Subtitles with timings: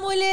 [0.00, 0.29] Mulherama!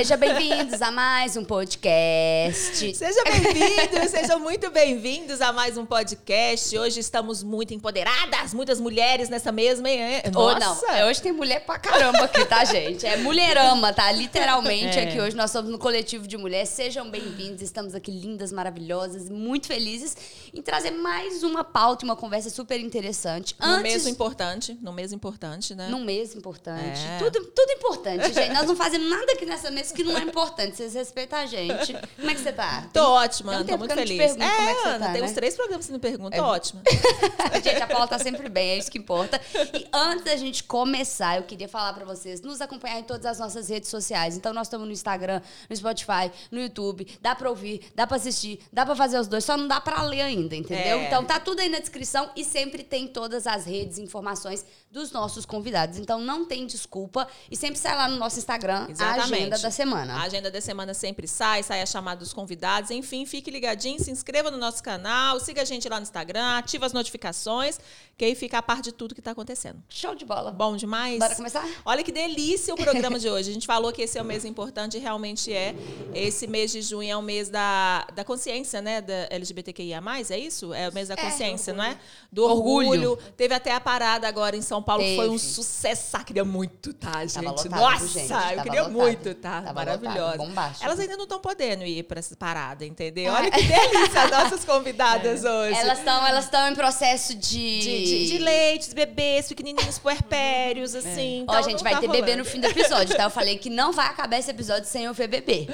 [0.00, 2.94] Uh, seja bem-vindos a mais um podcast.
[2.96, 6.76] Seja bem-vindos, sejam muito bem-vindos a mais um podcast.
[6.78, 9.90] Hoje estamos muito empoderadas, muitas mulheres nessa mesma.
[9.90, 10.22] hein?
[10.34, 10.86] Ou Nossa!
[10.86, 13.06] não, hoje tem mulher pra caramba aqui, tá, gente?
[13.06, 14.10] É mulherama, tá?
[14.10, 15.02] Literalmente É.
[15.02, 16.70] aqui hoje nós somos no coletivo de mulheres.
[16.70, 20.16] Sejam bem-vindos, estamos aqui lindas, maravilhosas, muito felizes
[20.54, 23.54] em trazer mais uma pauta e uma conversa super interessante.
[23.60, 25.88] No mês importante, no mês importante, né?
[25.88, 27.00] Num mês importante.
[27.06, 27.18] É.
[27.18, 28.54] Tudo, tudo importante, gente.
[28.54, 30.76] Nós não fazemos nada aqui nessa mesa que não é importante.
[30.76, 31.92] Vocês respeitam a gente.
[32.16, 32.88] Como é que você tá?
[32.92, 34.16] Tô ótima, Tem um tô muito feliz.
[34.18, 35.28] pergunto como é que você Ana, tá, tem né?
[35.28, 36.40] uns três programas que você me pergunta, É.
[36.40, 36.82] tô ótima.
[37.62, 39.40] Gente, a Paula tá sempre bem, é isso que importa.
[39.74, 43.38] E antes da gente começar, eu queria falar pra vocês nos acompanhar em todas as
[43.38, 44.36] nossas redes sociais.
[44.36, 47.06] Então, nós estamos no Instagram, no Spotify, no YouTube.
[47.20, 50.02] Dá pra ouvir, dá pra assistir, dá pra fazer os dois, só não dá pra
[50.02, 50.98] ler ainda, entendeu?
[50.98, 51.06] É.
[51.06, 55.46] Então, tá tudo aí na descrição e sempre tem todas as redes informações dos nossos
[55.46, 55.98] convidados.
[55.98, 59.34] Então, não tem desculpa e sempre sai lá no nosso Instagram a Exatamente.
[59.34, 60.22] agenda da A semana.
[60.22, 62.90] agenda da semana sempre sai, sai a chamada dos convidados.
[62.90, 66.86] Enfim, fique ligadinho, se inscreva no nosso canal, siga a gente lá no Instagram, ativa
[66.86, 67.78] as notificações,
[68.18, 69.80] que aí fica a par de tudo que tá acontecendo.
[69.88, 70.50] Show de bola.
[70.50, 71.18] Bom demais?
[71.20, 71.66] Bora começar?
[71.84, 73.50] Olha que delícia o programa de hoje.
[73.50, 75.74] A gente falou que esse é o mês importante e realmente é.
[76.12, 79.00] Esse mês de junho é o mês da, da consciência, né?
[79.00, 80.74] Da LGBTQIA, é isso?
[80.74, 81.96] É o mês da consciência, não é?
[82.32, 83.12] Do orgulho.
[83.12, 83.32] Orgulho.
[83.36, 85.44] Teve até a parada agora em São Paulo, que foi um Teve.
[85.44, 86.16] sucesso.
[86.16, 87.40] Ah, Queria muito, tá, gente?
[87.44, 88.22] lotado, Nossa, gente?
[88.32, 88.92] eu Tava queria lotado.
[88.92, 89.62] muito, tá?
[89.62, 90.36] Tava Maravilhosa.
[90.42, 90.76] lotado.
[90.82, 93.32] Elas ainda não estão podendo ir para essa parada, entendeu?
[93.32, 95.78] Olha que delícia as nossas convidadas hoje.
[95.78, 97.80] Elas estão elas estão em processo de...
[97.80, 101.44] De, de, de leite, bebês, pequenininhos puerpérios, assim.
[101.48, 102.38] Ó, então gente, não vai tá ter bebê rolando.
[102.38, 103.24] no fim do episódio, tá?
[103.24, 105.68] Eu falei que não vai acabar esse episódio sem eu ver bebê.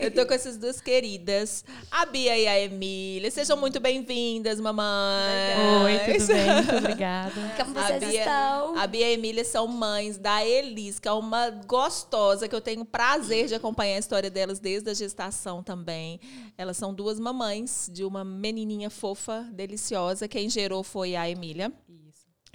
[0.00, 3.30] Eu tô com essas duas queridas, a Bia e a Emília.
[3.30, 5.84] Sejam muito bem-vindas, mamãe.
[5.84, 6.54] Oi, tudo bem?
[6.54, 7.32] Muito obrigada.
[7.56, 8.32] Como A vocês Bia, estão?
[8.76, 12.60] A Bia e a Emília são mães da Elis, que é uma gostosa, que eu
[12.60, 16.20] tenho prazer de acompanhar a história delas desde a gestação também.
[16.56, 20.28] Elas são duas mamães de uma menininha fofa, deliciosa.
[20.28, 21.72] Quem gerou foi a Emília.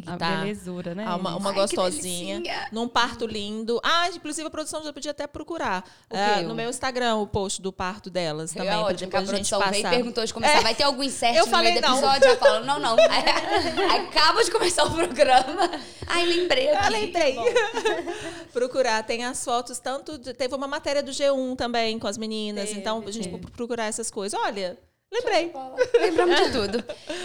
[0.03, 1.03] Que A tá- belezura, né?
[1.07, 2.41] Ah, uma, uma Ai, gostosinha,
[2.71, 3.79] num parto lindo.
[3.83, 5.83] Ah, inclusive a produção já podia até procurar.
[6.09, 6.41] Quê?
[6.43, 9.37] no meu Instagram, o post do parto delas também, é ótimo, que a depois a
[9.37, 9.95] gente produção veio e passar.
[9.95, 10.61] perguntou de começar.
[10.61, 11.97] Vai ter algum insert Eu no falei meio do não.
[11.97, 12.27] episódio?
[12.27, 12.95] Eu falo, não, não.
[12.99, 15.71] Aí, acaba de começar o programa.
[16.07, 16.85] Ai, lembrei aqui.
[16.85, 17.35] Ah, lembrei.
[18.51, 19.03] procurar.
[19.03, 20.17] Tem as fotos, tanto.
[20.17, 22.69] de- teve uma matéria do G1 também com as meninas.
[22.69, 23.37] Teve, então, a gente teve.
[23.39, 24.39] pro- procurar essas coisas.
[24.39, 24.77] Olha,
[25.13, 25.51] lembrei.
[26.01, 26.83] Lembramos de tudo.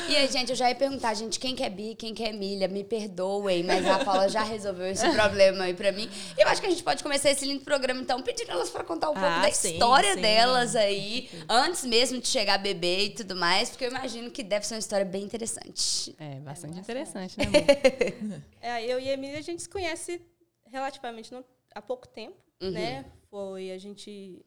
[0.08, 2.28] E aí, gente, eu já ia perguntar, gente, quem que é Bi, quem que é
[2.28, 2.68] Emília?
[2.68, 6.08] Me perdoem, mas a Paula já resolveu esse problema aí pra mim.
[6.36, 8.84] E eu acho que a gente pode começar esse lindo programa, então, pedindo elas pra
[8.84, 10.20] contar um pouco Ah, da sim, história sim.
[10.20, 14.66] delas aí, antes mesmo de chegar bebê e tudo mais, porque eu imagino que deve
[14.66, 16.14] ser uma história bem interessante.
[16.18, 18.42] É, bastante interessante, né, amor?
[18.60, 20.20] É, eu e a Emília, a gente se conhece
[20.66, 21.44] relativamente não-
[21.74, 22.70] há pouco tempo, Uhum.
[22.70, 23.04] né?
[23.30, 24.44] Foi, a gente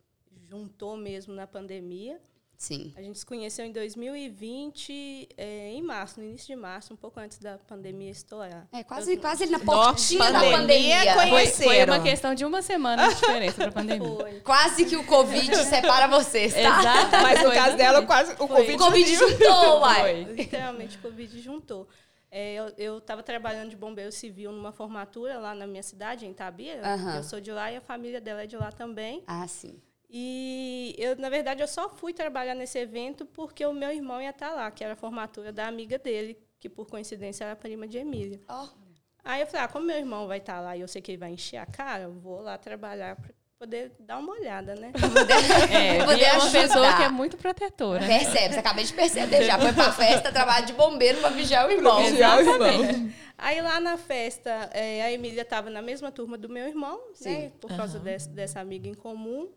[0.49, 2.19] juntou mesmo na pandemia.
[2.61, 2.93] Sim.
[2.95, 7.19] A gente se conheceu em 2020, é, em março, no início de março, um pouco
[7.19, 8.67] antes da pandemia estourar.
[8.71, 11.27] É, quase, quase ele na portinha da pandemia pandemia.
[11.27, 14.07] Foi, foi uma questão de uma semana de diferença pra pandemia.
[14.07, 14.39] Foi.
[14.41, 16.59] Quase que o Covid separa vocês, tá?
[16.59, 17.17] Exato.
[17.23, 18.47] Mas no foi caso dela, quase o.
[18.47, 18.73] Covid.
[18.75, 20.23] O Covid juntou, uai.
[20.25, 21.87] Literalmente, o Covid juntou.
[22.29, 26.93] É, eu estava trabalhando de bombeiro civil numa formatura lá na minha cidade, em Itabira.
[26.93, 27.15] Aham.
[27.15, 29.23] Eu sou de lá e a família dela é de lá também.
[29.25, 29.81] Ah, sim.
[30.13, 34.31] E eu, na verdade, eu só fui trabalhar nesse evento porque o meu irmão ia
[34.31, 37.97] estar lá, que era a formatura da amiga dele, que por coincidência era prima de
[37.97, 38.41] Emília.
[38.49, 38.67] Ó.
[39.23, 41.17] Aí eu falei, ah, como meu irmão vai estar lá e eu sei que ele
[41.17, 44.91] vai encher a cara, eu vou lá trabalhar para poder dar uma olhada, né?
[45.71, 46.61] É, Poder e é uma ajudar.
[46.61, 48.05] pessoa que é muito protetora.
[48.05, 49.57] Percebe, você acabei de perceber já.
[49.59, 52.03] Foi pra festa, trabalho de bombeiro pra vigiar o irmão.
[52.03, 53.11] vigiar o irmão.
[53.37, 57.51] Aí lá na festa, eh, a Emília estava na mesma turma do meu irmão, né?
[57.61, 59.49] Por causa desse- dessa amiga em comum.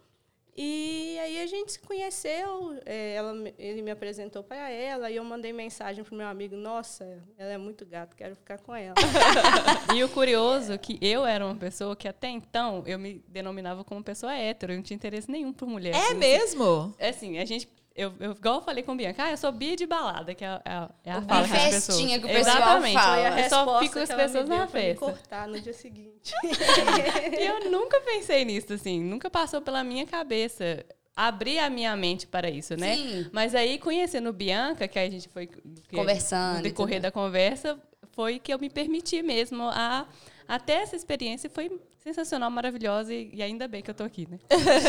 [0.56, 5.25] E aí a gente se conheceu, eh, ela, ele me apresentou para ela e eu
[5.25, 8.94] mandei mensagem pro meu amigo, nossa, ela é muito gato, quero ficar com ela.
[9.94, 13.84] E o curioso é que eu era uma pessoa que até então eu me denominava
[13.84, 15.94] como pessoa hétero, eu não tinha interesse nenhum por mulher.
[15.94, 16.14] É assim.
[16.14, 16.94] mesmo?
[16.99, 17.69] É assim, a gente.
[17.96, 20.44] Eu, eu, igual eu falei com a Bianca, ah, eu sou bi de balada, que
[20.44, 21.50] é, a- é a Bi fala das
[21.87, 22.20] festinha pessoas.
[22.20, 22.94] que o pessoal Exatamente.
[22.94, 23.14] fala.
[23.35, 25.05] A Eu só fico com as que pessoas na festa.
[25.05, 26.32] cortar no dia seguinte.
[27.38, 32.26] E eu nunca pensei nisso, assim, nunca passou pela minha cabeça abrir a minha mente
[32.26, 32.96] para isso, né?
[32.96, 33.26] Sim.
[33.32, 35.62] Mas aí, conhecendo Bianca, que a gente foi que-
[35.97, 37.79] Conversando no decorrer da conversa,
[38.12, 40.06] foi que eu me permiti mesmo a
[40.49, 44.38] até essa experiência foi sensacional, maravilhosa e, e ainda bem que eu tô aqui, né?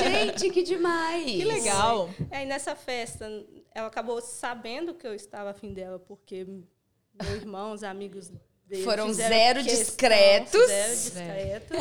[0.03, 1.25] Gente, que demais.
[1.25, 2.09] Que legal.
[2.29, 3.25] Aí nessa festa,
[3.73, 8.29] ela acabou sabendo que eu estava afim dela, porque meu irmão, os amigos
[8.83, 10.67] Foram fizeram zero questão, discretos.
[10.67, 11.77] Zero discretos.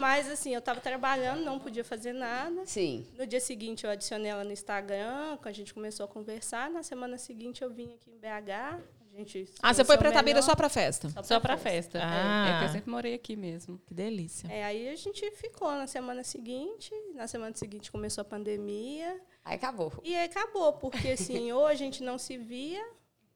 [0.00, 2.64] Mas assim, eu estava trabalhando, não podia fazer nada.
[2.64, 3.06] Sim.
[3.18, 6.70] No dia seguinte eu adicionei ela no Instagram, a gente começou a conversar.
[6.70, 8.80] Na semana seguinte eu vim aqui em BH.
[9.18, 11.12] Gente Ah, você foi pra Tabira só pra festa?
[11.24, 11.98] Só pra festa.
[12.00, 12.46] Ah.
[12.46, 13.80] É, é que eu sempre morei aqui mesmo.
[13.84, 14.46] Que delícia.
[14.46, 16.92] É, aí a gente ficou na semana seguinte.
[17.16, 19.20] Na semana seguinte começou a pandemia.
[19.44, 19.92] Aí acabou.
[20.04, 22.84] E aí acabou, porque assim, ou a gente não se via.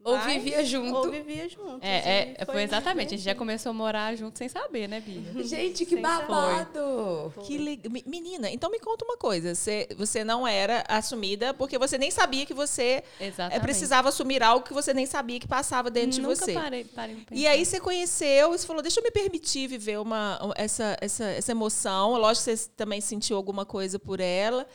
[0.05, 0.97] Ou vivia junto.
[0.97, 1.79] Ou vivia junto.
[1.85, 1.97] É,
[2.33, 3.09] é, E foi exatamente.
[3.15, 5.23] A gente já começou a morar junto sem saber, né, Bia?
[5.45, 7.33] Gente, que Sem babado!
[7.47, 9.55] Que le- Me- Menina, então me conta uma coisa.
[9.55, 13.63] Você, você não era assumida porque você nem sabia que você eh, Exatamente.
[13.63, 16.53] precisava assumir algo que você nem sabia que passava dentro Nunca de você.
[16.55, 20.39] parei, parei E aí você conheceu e você falou, deixa eu me permitir viver uma,
[20.57, 22.17] essa, essa, essa emoção.
[22.17, 24.67] Lógico que você também sentiu alguma coisa por ela.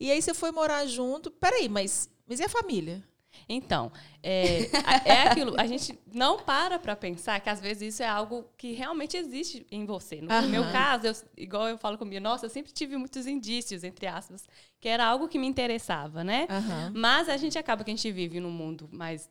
[0.00, 1.30] E aí você foi morar junto.
[1.30, 3.02] Peraí, mas, mas e a família?
[3.48, 3.90] Então,
[4.22, 4.60] é,
[5.04, 5.54] é aquilo.
[5.60, 9.66] A gente não para pra pensar que às vezes isso é algo que realmente existe
[9.70, 10.20] em você.
[10.20, 10.48] No Aham.
[10.48, 14.46] meu caso, eu- igual eu falo comigo, nossa, eu sempre tive muitos indícios, entre aspas,
[14.80, 16.46] que era algo que me interessava, né?
[16.48, 16.92] Aham.
[16.94, 19.28] Mas a gente acaba que a gente vive num mundo mais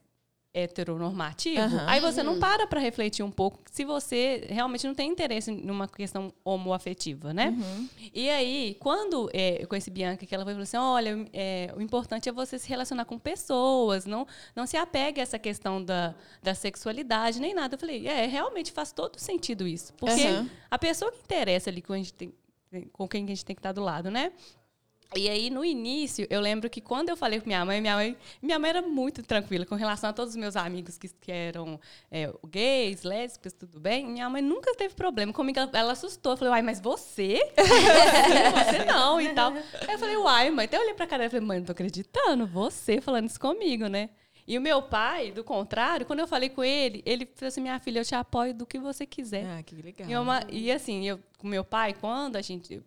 [0.54, 1.86] heteronormativo, Aham.
[1.88, 5.88] aí você não para para refletir um pouco se você realmente não tem interesse numa
[5.88, 7.56] questão homoafetiva, né?
[8.14, 12.28] E aí, quando é, eu conheci Bianca, que ela falou assim, olha, é, o importante
[12.28, 16.14] é você se relacionar com pessoas, não, não se apegue a essa questão da,
[16.44, 17.76] da sexualidade, nem nada.
[17.76, 19.94] Eu falei, é, realmente faz todo sentido isso.
[19.94, 20.50] Porque Aham.
[20.70, 22.34] a pessoa que interessa ali com, a gente tem,
[22.92, 24.34] com quem a gente tem que estar do lado, né?
[25.14, 28.18] E aí, no início, eu lembro que quando eu falei com minha mãe, minha mãe,
[28.42, 31.78] minha mãe era muito tranquila com relação a todos os meus amigos que, que eram
[32.10, 34.06] é, gays, lésbicas, tudo bem.
[34.08, 35.60] Minha mãe nunca teve problema comigo.
[35.60, 36.32] Ela, ela assustou.
[36.34, 37.40] Eu falei, uai, mas você?
[37.58, 39.52] você não e tal.
[39.54, 40.66] Aí eu falei, uai, mãe.
[40.66, 42.48] Até eu olhei pra cara e falei, mãe, não tô acreditando.
[42.48, 44.10] Você falando isso comigo, né?
[44.48, 47.80] E o meu pai, do contrário, quando eu falei com ele, ele falou assim, minha
[47.80, 49.46] filha, eu te apoio do que você quiser.
[49.46, 50.10] Ah, que legal.
[50.10, 52.82] E, uma- e assim, eu, com meu pai, quando a gente.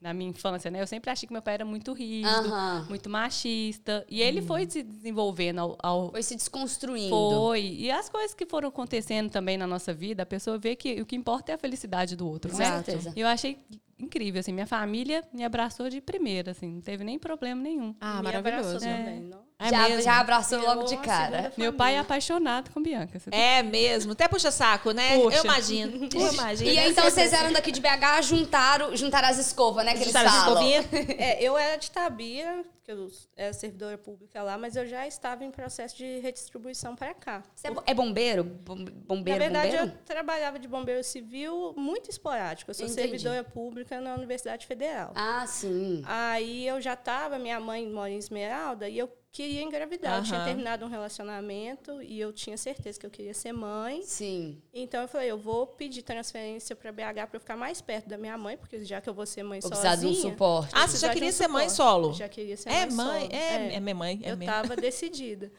[0.00, 0.80] Na minha infância, né?
[0.80, 2.86] Eu sempre achei que meu pai era muito rígido, Aham.
[2.88, 4.06] muito machista.
[4.08, 5.76] E ele foi se desenvolvendo ao.
[5.82, 7.10] ao- Foi se desconstruindo.
[7.10, 7.62] foi.
[7.78, 11.06] E as coisas que foram acontecendo também na nossa vida, a pessoa vê que o
[11.06, 12.64] que importa é a felicidade do outro, Com né?
[12.82, 13.12] certeza.
[13.16, 13.58] E eu achei
[13.98, 14.52] incrível, assim.
[14.52, 16.74] Minha família me abraçou de primeira, assim.
[16.74, 17.92] Não teve nem problema nenhum.
[18.00, 18.78] Ah, Me abraçou maravilhoso.
[18.86, 19.47] também, não?
[19.60, 20.02] É já, mesmo?
[20.02, 21.52] já abraçou Virou logo de uma cara.
[21.56, 23.18] Meu pai é apaixonado com Bianca.
[23.18, 24.12] Você É mesmo.
[24.12, 25.18] Até puxa saco, né?
[25.18, 25.36] Puxa.
[25.38, 26.08] Eu imagino.
[26.14, 26.70] Eu imagino.
[26.70, 29.92] E aí, então vocês eram daqui de BH, juntaram, juntaram as escovas, né?
[29.94, 30.62] Que eles Juntaram as falam.
[30.62, 30.86] escovinhas?
[31.18, 35.44] É, eu era de Tabira, que eu era servidora pública lá, mas eu já estava
[35.44, 37.42] em processo de redistribuição para cá.
[37.56, 38.44] Você é bo- é bombeiro?
[38.44, 39.92] Bom- Na Bombeiro, verdade, bombeiro?
[39.92, 42.70] eu trabalhava de bombeiro civil muito esporádico.
[42.70, 43.00] Eu sou Entendi.
[43.00, 45.12] servidora pública na Universidade Federal.
[45.16, 46.02] Ah, sim.
[46.06, 50.18] Aí eu já estava, minha mãe mora em Esmeralda, e eu queria engravidar.
[50.18, 54.02] Eu tinha terminado um relacionamento e eu tinha certeza que eu queria ser mãe.
[54.02, 54.60] Sim.
[54.72, 58.18] Então eu falei, eu vou pedir transferência para BH para eu ficar mais perto da
[58.18, 60.32] minha mãe, porque já que eu vou ser mãe Vou precisar de um sozinha.
[60.32, 60.72] suporte.
[60.74, 62.12] Ah, você já queria um ser mãe solo?
[62.14, 63.32] Já queria ser É mãe mãe, solo.
[63.34, 64.20] é, é minha mãe.
[64.22, 65.52] É eu estava decidida.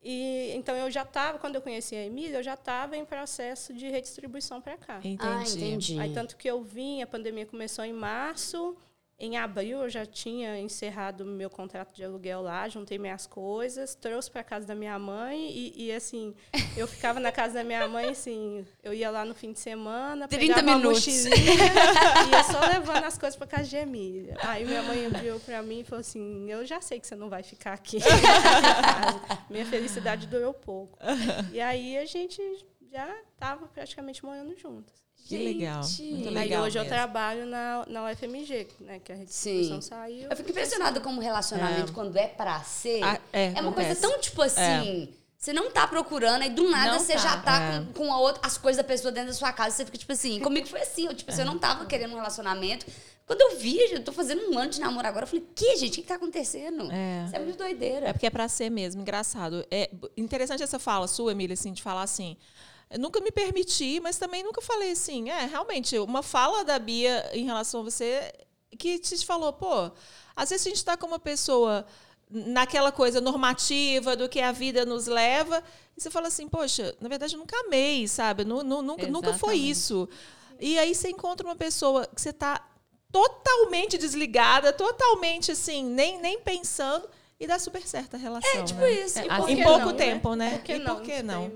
[0.00, 3.74] E então eu já estava, quando eu conheci a Emília, eu já estava em processo
[3.74, 4.98] de redistribuição para cá.
[4.98, 5.18] Entendi.
[5.20, 5.98] Ah, entendi.
[5.98, 8.76] Aí tanto que eu vim, a pandemia começou em março.
[9.20, 14.30] Em abril eu já tinha encerrado meu contrato de aluguel lá, juntei minhas coisas, trouxe
[14.30, 16.36] para casa da minha mãe e, e, assim,
[16.76, 20.28] eu ficava na casa da minha mãe, assim, eu ia lá no fim de semana,
[20.28, 21.04] 30 pegava uma minutos.
[21.04, 21.52] mochilinha
[22.28, 24.36] e ia só levando as coisas para casa de Emília.
[24.40, 27.28] Aí minha mãe virou para mim e falou assim, eu já sei que você não
[27.28, 27.98] vai ficar aqui.
[29.50, 30.96] minha felicidade durou pouco.
[31.52, 32.40] E aí a gente
[32.88, 35.07] já estava praticamente morando juntos.
[35.26, 35.82] Que legal.
[35.82, 36.12] Gente.
[36.12, 36.64] Muito Aí legal.
[36.64, 36.96] hoje eu mesmo.
[36.96, 38.98] trabalho na, na UFMG, né?
[38.98, 39.88] Que a redistribuição Sim.
[39.88, 40.28] saiu.
[40.30, 44.18] Eu fico impressionada como relacionamento, quando é pra ser, Ah, é, é uma coisa tão,
[44.20, 45.08] tipo assim...
[45.40, 47.18] Você não tá procurando, aí do nada Não você tá.
[47.20, 47.78] já tá É.
[47.94, 49.76] com, com a outra, as coisas da pessoa dentro da sua casa.
[49.76, 51.06] Você fica, tipo assim, comigo foi assim.
[51.06, 52.84] Eu, tipo, assim, eu não tava querendo um relacionamento.
[53.24, 55.92] Quando eu vi, eu tô fazendo um ano de namoro agora, eu falei, que, gente?
[55.92, 56.90] O que, que tá acontecendo?
[56.90, 57.24] É.
[57.26, 58.08] Isso é muito doideira.
[58.08, 59.64] É porque é pra ser mesmo, engraçado.
[59.70, 62.36] É interessante essa fala sua, Emília, assim, de falar assim.
[62.90, 65.30] Eu nunca me permiti, mas também nunca falei assim.
[65.30, 68.32] É, realmente, uma fala da Bia em relação a você
[68.78, 69.90] que te falou, pô,
[70.36, 71.86] às vezes a gente está com uma pessoa
[72.30, 75.62] naquela coisa normativa do que a vida nos leva,
[75.96, 78.44] e você fala assim, poxa, na verdade eu nunca amei, sabe?
[78.44, 80.08] Nu- nu- nunca, nunca foi isso.
[80.60, 82.62] E aí você encontra uma pessoa que você está
[83.10, 87.08] totalmente desligada, totalmente assim, nem, nem pensando,
[87.40, 88.60] e dá super certa a relação.
[88.60, 88.92] É, tipo né?
[88.92, 89.18] isso.
[89.18, 90.50] É, por Em pouco não, tempo, né?
[90.50, 90.96] Por que e não?
[90.96, 91.50] por que não?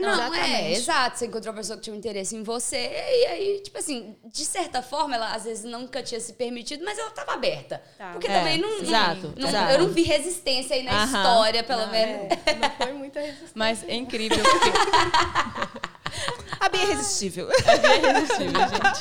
[0.00, 0.78] Não, é, Exatamente.
[0.78, 1.18] exato.
[1.18, 4.44] Você encontrou uma pessoa que tinha um interesse em você, e aí, tipo assim, de
[4.44, 7.82] certa forma, ela às vezes nunca tinha se permitido, mas ela tava aberta.
[7.98, 8.12] Tá.
[8.12, 8.68] Porque É, também não.
[8.68, 9.72] não- exato, não- exato.
[9.72, 11.06] Eu não vi resistência aí na Aham.
[11.06, 12.32] história, pelo Não, menos.
[12.46, 13.52] É, não foi muita resistência.
[13.54, 14.70] Mas é incrível porque
[16.60, 17.48] A Bia é irresistível.
[17.50, 19.00] É bem irresistível, gente.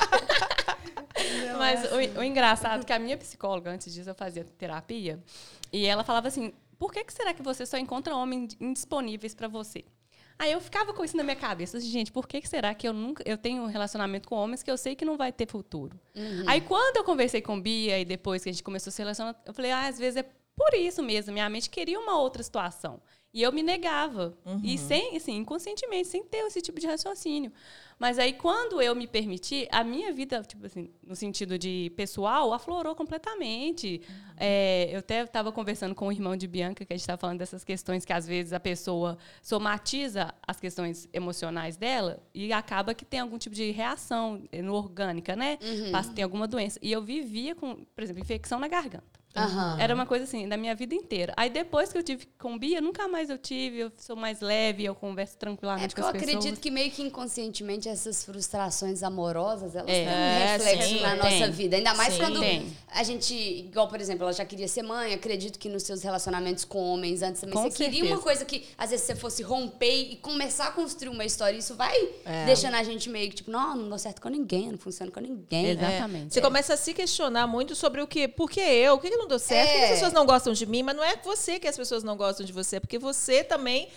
[1.57, 5.19] Mas o, o engraçado é que a minha psicóloga, antes disso, eu fazia terapia,
[5.71, 9.47] e ela falava assim: por que, que será que você só encontra homens indisponíveis para
[9.47, 9.83] você?
[10.39, 12.87] Aí eu ficava com isso na minha cabeça, assim, gente, por que, que será que
[12.87, 15.45] eu nunca eu tenho um relacionamento com homens que eu sei que não vai ter
[15.47, 15.99] futuro?
[16.47, 19.35] Aí quando eu conversei com Bia e depois que a gente começou a se relacionar,
[19.45, 23.01] eu falei, ah, às vezes é por isso mesmo, minha mente queria uma outra situação.
[23.31, 24.35] E eu me negava.
[24.63, 27.51] E sem, assim, inconscientemente, sem ter esse tipo de raciocínio.
[27.99, 32.53] Mas aí, quando eu me permiti, a minha vida, tipo assim, no sentido de pessoal,
[32.53, 34.01] aflorou completamente.
[34.37, 37.37] É, eu até estava conversando com o irmão de Bianca, que a gente estava falando
[37.39, 43.03] dessas questões que, às vezes, a pessoa somatiza as questões emocionais dela e acaba que
[43.05, 45.59] tem algum tipo de reação eh, no orgânica, né?
[45.91, 46.79] Passa, tem alguma doença.
[46.81, 49.18] E eu vivia com, por exemplo, infecção na garganta.
[49.35, 49.77] Aham.
[49.79, 51.33] Era uma coisa assim, da minha vida inteira.
[51.37, 54.83] Aí depois que eu tive com Bia, nunca mais eu tive, eu sou mais leve,
[54.85, 56.35] eu converso É tranquilamente porque com eu as pessoas.
[56.37, 59.93] acredito que meio que inconscientemente essas frustrações amorosas, elas É.
[59.93, 61.39] têm um É, reflexo sim, na tem.
[61.39, 61.75] nossa vida.
[61.77, 62.19] Ainda mais Sim.
[62.19, 62.73] quando Tem.
[62.91, 66.65] a gente, igual, por exemplo, ela já queria ser mãe, acredito que nos seus relacionamentos
[66.65, 68.15] com homens antes também, Com você queria certeza.
[68.15, 71.57] uma coisa que às vezes você fosse romper e começar a construir uma história.
[71.57, 71.95] Isso vai
[72.25, 72.45] É.
[72.45, 75.19] deixando a gente meio que tipo, não, não deu certo com ninguém, não funciona com
[75.19, 75.67] ninguém.
[75.67, 76.33] Exatamente.
[76.33, 79.18] Você começa a se questionar muito sobre o que, por que eu, o que, que
[79.19, 79.93] não deu certo, que as É.
[79.93, 82.51] pessoas não gostam de mim, mas não é você que as pessoas não gostam de
[82.51, 83.89] você, é porque você também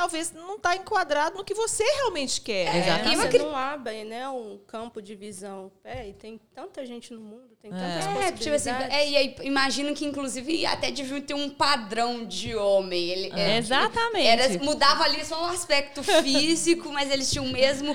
[0.00, 2.74] talvez não está enquadrado no que você realmente quer.
[2.74, 2.78] É?
[2.78, 3.32] Exatamente.
[3.32, 5.70] Você não abre, né, um campo de visão.
[5.84, 8.96] É, e tem tanta gente no mundo, tem tantas É, tipo assim, possibilidades.
[8.96, 13.10] é, e aí imagino que inclusive até devia ter um padrão de homem.
[13.10, 14.26] Ele, é, Exatamente.
[14.26, 17.94] Era, mudava ali só o aspecto físico, mas eles tinham o mesmo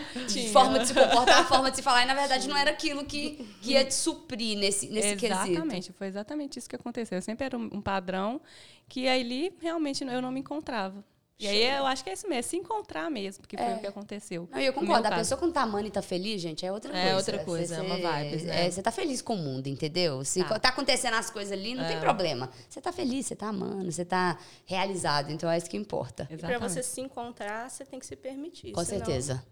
[0.54, 2.04] forma de se comportar, a forma de se falar.
[2.04, 5.50] E na verdade não era aquilo que, que ia te suprir nesse, nesse quesito.
[5.50, 7.18] Exatamente, foi exatamente isso que aconteceu.
[7.18, 8.40] Eu sempre era um, um padrão
[8.88, 11.04] que ali realmente eu não me encontrava.
[11.38, 13.80] E aí eu acho que é isso mesmo, é se encontrar mesmo, porque foi o
[13.80, 14.48] que aconteceu.
[14.52, 15.06] É Não, e eu concordo.
[15.06, 15.22] A caso.
[15.22, 17.18] pessoa quando tá amando e tá feliz, gente, é outra É coisa.
[17.18, 18.66] outra coisa, é uma vibes, né?
[18.68, 20.24] é, Você tá feliz com o mundo, entendeu?
[20.24, 20.58] Se Tá.
[20.58, 21.90] tá, acontecendo as coisas ali, não É.
[21.90, 22.50] tem problema.
[22.70, 25.30] Você tá feliz, você tá amando, você tá realizado.
[25.30, 26.24] Então é isso que importa.
[26.24, 26.72] E para Exatamente.
[26.74, 28.72] você se encontrar, você tem que se permitir.
[28.72, 29.46] Com senão certeza.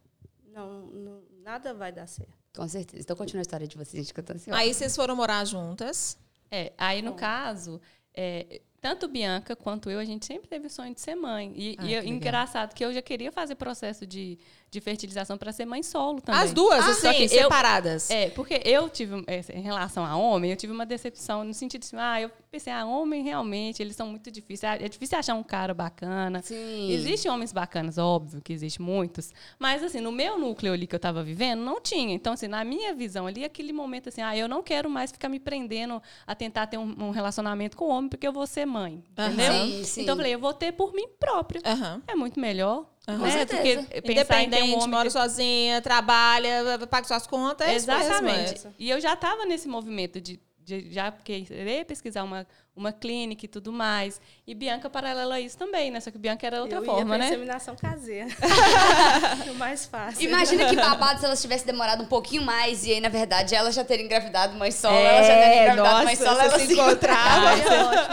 [0.53, 2.31] Não, não, nada vai dar certo.
[2.55, 3.01] Com certeza.
[3.01, 4.57] Então continua a história de vocês, gente, que eu tô ansiosa.
[4.57, 6.17] Aí vocês foram morar juntas.
[6.49, 7.81] É, aí no caso,
[8.15, 11.53] é, tanto Bianca quanto eu, a gente sempre teve o sonho de ser mãe.
[11.55, 12.13] E, Ah, e que é legal.
[12.15, 14.37] engraçado que eu já queria fazer processo de,
[14.69, 16.41] de fertilização para ser mãe solo também.
[16.41, 18.11] As duas, Ah, só que sim, eu- separadas.
[18.11, 21.83] É, porque eu tive, é, em relação a homem, eu tive uma decepção no sentido
[21.83, 24.69] assim, ah, eu pensei, ah, homem realmente, eles são muito difíceis.
[24.73, 26.41] Ah, É difícil achar um cara bacana.
[26.43, 26.91] Sim.
[26.91, 29.31] Existem homens bacanas, óbvio que existem muitos.
[29.57, 32.13] Mas, assim, no meu núcleo ali que eu tava vivendo, não tinha.
[32.13, 35.29] Então, assim, na minha visão ali, aquele momento assim, ah, eu não quero mais ficar
[35.29, 39.03] me prendendo a tentar ter um, um relacionamento com homem, porque eu vou ser mãe.
[39.11, 39.53] Entendeu?
[39.53, 40.01] Sim, sim.
[40.01, 41.61] Então, eu falei, eu vou ter por mim própria.
[41.65, 42.01] Aham.
[42.07, 42.85] É muito melhor.
[43.07, 43.17] Aham.
[43.17, 43.25] Né?
[43.25, 43.81] Com certeza.
[43.81, 47.67] Do que pensar em ter um Independente, homem mora sozinha, trabalha, paga suas contas.
[47.67, 48.67] é isso mesmo, Exatamente.
[48.67, 48.71] é.
[48.79, 53.47] E eu já estava nesse movimento de, de já querer pesquisar uma, uma clínica e
[53.47, 54.19] tudo mais.
[54.47, 55.99] E Bianca, paralelo a isso também, né?
[55.99, 57.25] Só que Bianca era outra eu forma, ia né?
[57.27, 58.27] inseminação caseira.
[59.51, 60.21] o mais fácil.
[60.27, 63.71] Imagina que babado se elas tivessem demorado um pouquinho mais e aí, na verdade, ela
[63.71, 66.59] já teria engravidado mãe solo, É, ela já teria engravidado nossa, mãe solo, você ela
[66.59, 67.49] se se encontrava.
[67.49, 67.55] Ah,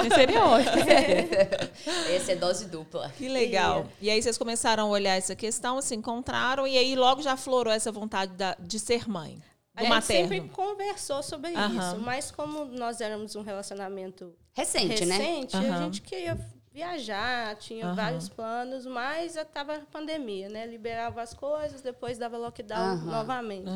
[0.04, 0.82] isso é- seria ótimo.
[2.14, 3.12] Essa é dose dupla.
[3.16, 3.86] Que legal.
[4.00, 7.72] E aí vocês começaram a olhar essa questão, se encontraram, e aí logo já florou
[7.72, 9.38] essa vontade da- de ser mãe.
[9.80, 10.28] A gente materno.
[10.28, 15.16] sempre conversou sobre isso, mas como nós éramos um relacionamento Recente, né?
[15.16, 15.74] recente, Aham.
[15.74, 16.38] a gente queria
[16.72, 20.66] viajar, tinha vários planos, mas estava a pandemia, né?
[20.66, 23.70] Liberava as coisas, depois dava lockdown novamente.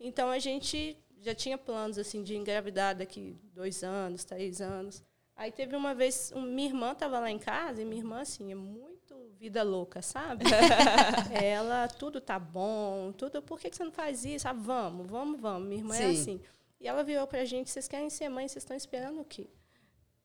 [0.00, 5.02] Então a gente já tinha planos assim de engravidar daqui dois anos, três anos.
[5.36, 8.50] Aí teve uma vez, um- minha irmã estava lá em casa e minha irmã assim
[8.50, 8.97] é muito
[9.38, 10.44] vida louca, sabe?
[11.42, 13.40] Ela tudo tá bom, tudo.
[13.40, 14.48] Por que, que você não faz isso?
[14.48, 15.68] Ah, vamos, vamos, vamos.
[15.68, 16.20] Minha irmã é Sim.
[16.20, 16.40] assim.
[16.80, 18.48] E ela virou pra gente: vocês querem ser mãe?
[18.48, 19.48] Vocês estão esperando o quê?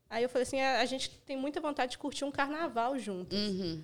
[0.10, 3.38] Aí eu falei assim: a, a gente tem muita vontade de curtir um carnaval juntos.
[3.38, 3.84] Uhum.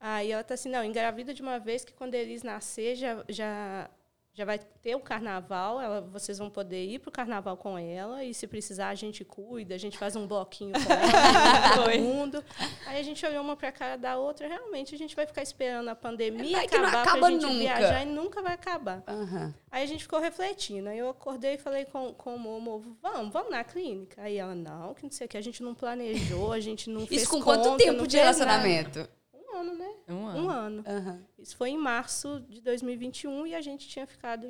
[0.00, 3.90] Aí ela tá assim, não, engravida de uma vez que quando eles nascer já, já,
[4.32, 8.32] já vai ter o carnaval, ela, vocês vão poder ir pro carnaval com ela e
[8.32, 12.44] se precisar a gente cuida, a gente faz um bloquinho com ela, todo mundo.
[12.86, 15.88] Aí a gente olhou uma pra cara da outra, realmente a gente vai ficar esperando
[15.88, 17.58] a pandemia não acabar acaba pra gente nunca.
[17.58, 19.02] viajar e nunca vai acabar.
[19.06, 19.54] Aham.
[19.70, 20.88] Aí a gente ficou refletindo.
[20.88, 24.22] Aí eu acordei e falei com, com o Momo, vamos, vamos na clínica.
[24.22, 27.06] Aí ela, não, que não sei o que, a gente não planejou, a gente não
[27.06, 29.19] fez Isso com quanto conta, tempo de fez nada."
[29.52, 29.90] Um ano, né?
[30.08, 30.42] Um ano.
[30.44, 30.84] Um ano.
[30.86, 31.22] Aham.
[31.38, 34.46] Isso foi em março de 2021 e a gente tinha ficado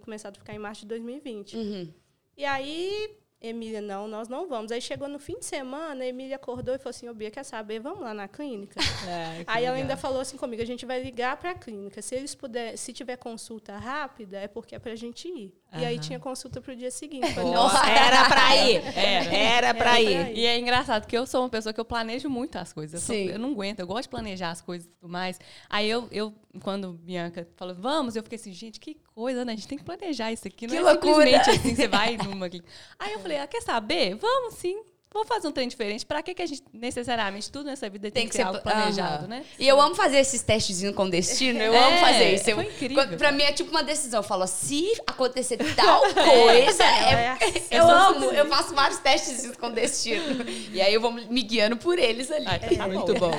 [0.00, 1.56] começado a ficar em março de 2020.
[1.56, 1.94] Uhum.
[2.36, 4.72] E aí Emília, não, nós não vamos.
[4.72, 7.42] Aí chegou no fim de semana, a Emília acordou e falou assim, ô Bia, quer
[7.44, 7.78] saber?
[7.78, 8.80] Vamos lá na clínica?
[9.06, 9.90] É, Aí ela legal.
[9.90, 12.00] ainda falou assim comigo, a gente vai ligar para a clínica.
[12.00, 15.52] Se eles puder, se tiver consulta rápida, é porque é pra gente ir.
[15.80, 17.32] E aí tinha consulta pro dia seguinte.
[17.32, 18.76] Falei, Nossa, era pra ir.
[18.96, 19.34] Era.
[19.34, 20.28] Era pra Era pra ir.
[20.30, 20.38] ir.
[20.38, 23.00] E é engraçado que eu sou uma pessoa que eu planejo muito as coisas.
[23.00, 25.38] Eu, sou- eu não aguento, eu gosto de planejar as coisas e tudo mais.
[25.68, 29.52] Aí eu, eu, quando Bianca falou, vamos, eu fiquei assim, gente, que coisa, né?
[29.52, 30.66] A gente tem que planejar isso aqui.
[30.66, 31.14] Não Que é loucura.
[31.26, 32.62] simplesmente assim, você vai numa aqui.
[32.98, 34.14] Aí eu falei, ah, quer saber?
[34.16, 34.82] Vamos sim.
[35.14, 36.04] Vamos fazer um trem diferente.
[36.04, 39.46] Pra que, que a gente, necessariamente, tudo nessa vida tem, que ser algo planejado, né?
[39.58, 41.60] E eu amo fazer esses testezinhos com destino.
[41.60, 42.50] Eu É, amo fazer isso.
[42.50, 43.16] Eu, foi incrível.
[43.16, 44.18] Pra mim é tipo uma decisão.
[44.18, 47.66] Eu falo, se acontecer tal coisa, é- É assim.
[47.70, 48.24] eu amo.
[48.32, 50.44] Eu faço vários testezinhos com destino.
[50.72, 52.46] E aí eu vou me guiando por eles ali.
[52.48, 52.92] Ah, tá bom.
[52.94, 53.30] Muito bom.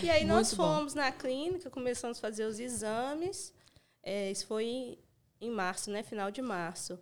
[0.00, 0.76] E aí nós Muito bom.
[0.76, 3.52] fomos na clínica, começamos a fazer os exames.
[4.04, 4.98] É, isso foi em,
[5.40, 6.04] em março, né?
[6.04, 6.96] Final de março.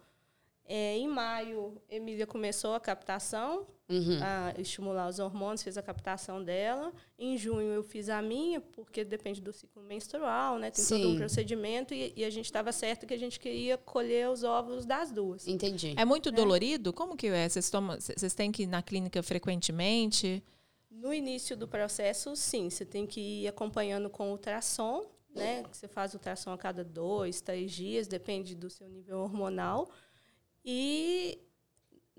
[0.66, 4.18] É, em maio, Emília começou a captação, Uhum.
[4.22, 6.92] a estimular os hormônios, fez a captação dela.
[7.18, 10.70] Em junho eu fiz a minha, porque depende do ciclo menstrual, né?
[10.70, 11.14] Tem todo Sim.
[11.14, 14.86] um procedimento e, e a gente estava certo que a gente queria colher os óvulos
[14.86, 15.48] das duas.
[15.48, 15.94] Entendi.
[15.96, 16.92] É muito dolorido?
[16.92, 17.48] Como que é?
[17.48, 20.42] Vocês, tomam, vocês têm que ir na clínica frequentemente?
[20.88, 25.04] No início do processo, sim, você tem que ir acompanhando com ultrassom,
[25.34, 25.64] né?
[25.72, 29.90] Você faz ultrassom a cada dois, três dias, depende do seu nível hormonal.
[30.64, 31.38] E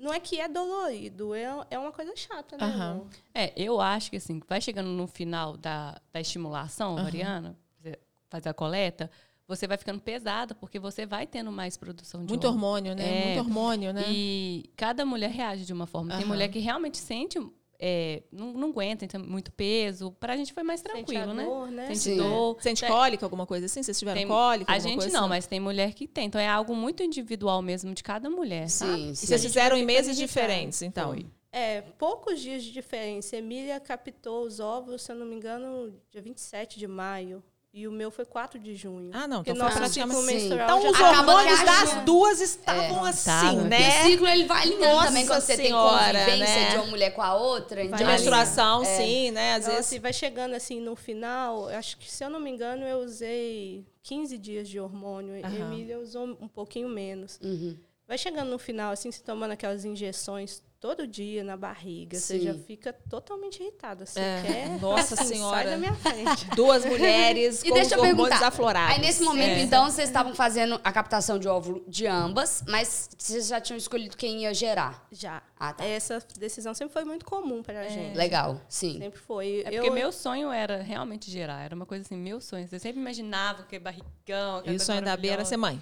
[0.01, 2.65] não é que é dolorido, é, é uma coisa chata, né?
[2.65, 3.07] Amor?
[3.33, 8.47] É, eu acho que assim, vai chegando no final da, da estimulação ovariana, você faz
[8.47, 9.09] a coleta,
[9.47, 12.91] você vai ficando pesada, porque você vai tendo mais produção de Muito hormônio.
[12.91, 13.21] hormônio, né?
[13.21, 13.25] É.
[13.25, 14.03] Muito hormônio, né?
[14.07, 16.09] E cada mulher reage de uma forma.
[16.15, 16.27] Tem Aham.
[16.27, 17.37] mulher que realmente sente,
[17.83, 20.11] é, não, não aguenta então, muito peso.
[20.19, 21.43] Pra gente foi mais Sente tranquilo, a né?
[21.43, 21.87] dor, né?
[21.87, 22.17] Sente Sim.
[22.17, 22.57] dor.
[22.61, 23.81] Sente Tem- cólica, alguma coisa assim?
[23.81, 24.71] Vocês tiveram tem- cólica?
[24.71, 25.29] A gente coisa não, assim?
[25.29, 26.27] mas tem mulher que tem.
[26.27, 28.69] Então é algo muito individual mesmo de cada mulher.
[28.69, 28.91] sabe?
[28.93, 29.25] Sim, E sim.
[29.27, 31.09] vocês fizeram em meses diferentes, então?
[31.13, 31.25] Foi.
[31.51, 33.35] É, poucos dias de diferença.
[33.35, 37.43] Emília captou os óvulos, se eu não me engano, dia 27 de maio.
[37.73, 39.11] E o meu foi 4 de junho.
[39.13, 40.49] Ah, não, Porque então foi nosso ciclo praticamente- Sim.
[40.49, 43.09] menstrual Então já os tá- hormônios das duas estavam É.
[43.09, 43.53] assim, Tava.
[43.53, 43.91] E o né?
[44.03, 46.69] ciclo ele vai alinhando Nossa também quando você tem Senhora, convivência né?
[46.71, 47.81] de uma mulher com a outra.
[47.81, 48.85] Então, De menstruação, É.
[48.97, 49.53] sim, né?
[49.53, 49.87] Às Então, vezes.
[49.87, 53.85] assim, vai chegando assim no final, acho que se eu não me engano, eu usei
[54.03, 55.39] 15 dias de hormônio.
[55.45, 55.55] Aham.
[55.55, 57.39] Emília usou um pouquinho menos.
[57.41, 57.77] Uhum.
[58.05, 62.45] Vai chegando no final, assim, se tomando aquelas injeções todo dia na barriga, você Sim.
[62.45, 64.03] já fica totalmente irritada.
[64.03, 64.41] Você É.
[64.43, 64.81] quer.
[64.81, 65.57] Nossa assim, Senhora.
[65.57, 66.45] Sai da minha frente.
[66.57, 68.47] Duas mulheres E com deixa os eu hormônios perguntar.
[68.47, 68.95] aflorados.
[68.95, 69.61] Aí nesse momento, É.
[69.61, 74.17] então, vocês estavam fazendo a captação de óvulo de ambas, mas vocês já tinham escolhido
[74.17, 75.05] quem ia gerar.
[75.11, 75.43] Já.
[75.59, 75.85] Ah, tá.
[75.85, 78.17] Essa decisão sempre foi muito comum pra gente.
[78.17, 78.97] Legal, sim.
[78.97, 79.61] Sempre foi.
[79.63, 81.63] É porque meu sonho era realmente gerar.
[81.63, 82.67] Era uma coisa assim, meu sonho.
[82.71, 84.63] Eu sempre imaginava que barrigão.
[84.65, 85.79] E o sonho da Bia era ser mãe.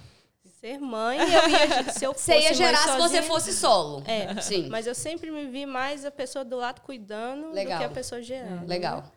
[0.60, 4.02] Ser mãe, eu ia, se eu fosse Você ia gerar se você sozinha- fosse solo.
[4.06, 4.68] É, Sim.
[4.68, 7.78] mas eu sempre me vi mais a pessoa do lado cuidando Legal.
[7.78, 8.66] do que a pessoa gerando.
[8.68, 9.10] Legal.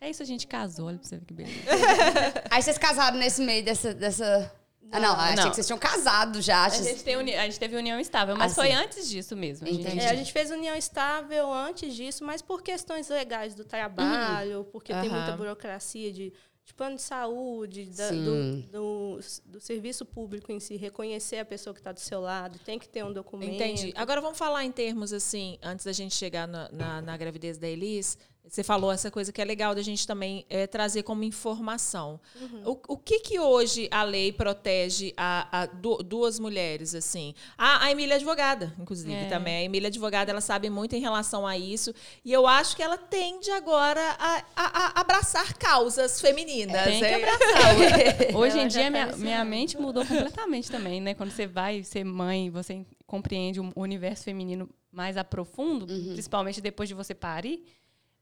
[0.00, 0.86] É isso, a gente casou.
[0.86, 1.54] Olha pra você ver que beleza.
[2.50, 3.92] Aí vocês casaram nesse meio dessa.
[3.92, 4.52] dessa...
[4.92, 5.48] Ah, não, achei Não.
[5.48, 6.66] que vocês tinham casado já.
[6.66, 9.66] A gente, tem uni- a gente teve união estável, mas Ah, foi antes disso mesmo.
[9.66, 10.04] A gente- Entendi.
[10.04, 14.92] É, a gente fez união estável antes disso, mas por questões legais do trabalho, porque
[14.94, 16.32] tem muita burocracia de,
[16.64, 21.74] de plano de saúde, da- do, do, do serviço público em si, reconhecer a pessoa
[21.74, 23.52] que está do seu lado, tem que ter um documento.
[23.54, 23.92] Entendi.
[23.94, 27.68] Agora vamos falar em termos assim, antes da gente chegar na, na, na gravidez da
[27.68, 28.16] Elis.
[28.46, 32.20] Você falou essa coisa que é legal da gente também é, trazer como informação.
[32.64, 37.34] O, o que que hoje a lei protege a, a du- duas mulheres assim?
[37.56, 39.28] A, a Emília é advogada, inclusive É.
[39.28, 39.56] também.
[39.56, 42.82] A Emília é advogada, ela sabe muito em relação a isso e eu acho que
[42.82, 46.84] ela tende agora a, a- a abraçar causas femininas.
[46.84, 47.14] Tem que É.
[47.16, 48.36] abraçar.
[48.36, 51.14] Hoje em dia, tá minha, minha mente mudou completamente também, né?
[51.14, 56.12] Quando você vai ser mãe, você compreende o universo feminino mais a profundo, Uhum.
[56.12, 57.64] principalmente depois de você parir.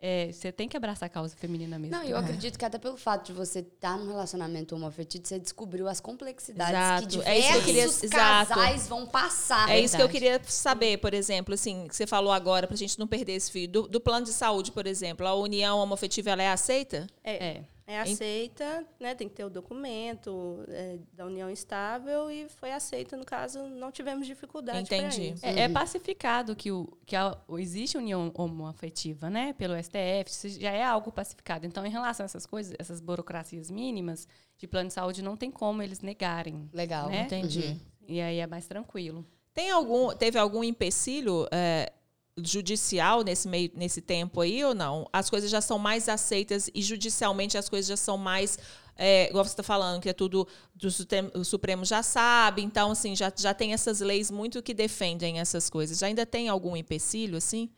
[0.05, 1.97] É, você tem que abraçar a causa feminina mesmo.
[1.97, 5.87] Não, eu acredito que até pelo fato de você estar num relacionamento homoafetivo, você descobriu
[5.87, 7.09] as complexidades Exato.
[7.21, 8.49] que É isso que eu diversos queria- exato.
[8.55, 9.71] casais vão passar.
[9.71, 12.99] É isso que eu queria saber, por exemplo, assim, que você falou agora, pra gente
[12.99, 13.69] não perder esse fio.
[13.69, 17.07] Do, do plano de saúde, por exemplo, a união homoafetiva, ela é aceita?
[17.23, 17.63] É, É.
[17.93, 19.15] é aceita, né?
[19.15, 23.91] Tem que ter o documento é, da união estável e foi aceita, no caso, não
[23.93, 25.33] tivemos dificuldade Entendi.
[25.33, 25.45] isso.
[25.45, 29.53] É, é pacificado que, o, que a- existe união homoafetiva, né?
[29.53, 31.67] Pelo STF, isso já é algo pacificado.
[31.67, 34.27] Então, em relação a essas coisas, essas burocracias mínimas
[34.57, 36.69] de plano de saúde, não tem como eles negarem.
[36.73, 37.09] Legal.
[37.09, 37.23] Né?
[37.23, 37.77] Entendi.
[38.07, 39.25] E aí é mais tranquilo.
[39.55, 41.93] Tem algum, teve algum empecilho é,
[42.39, 45.09] judicial nesse meio nesse tempo aí ou não?
[45.13, 48.59] As coisas já são mais aceitas e judicialmente as coisas já são mais
[48.97, 50.89] é, igual você está falando, que é tudo do
[51.35, 55.69] o Supremo já sabe, então assim, já, já tem essas leis muito que defendem essas
[55.71, 55.99] coisas.
[55.99, 57.71] Já ainda tem algum empecilho, assim?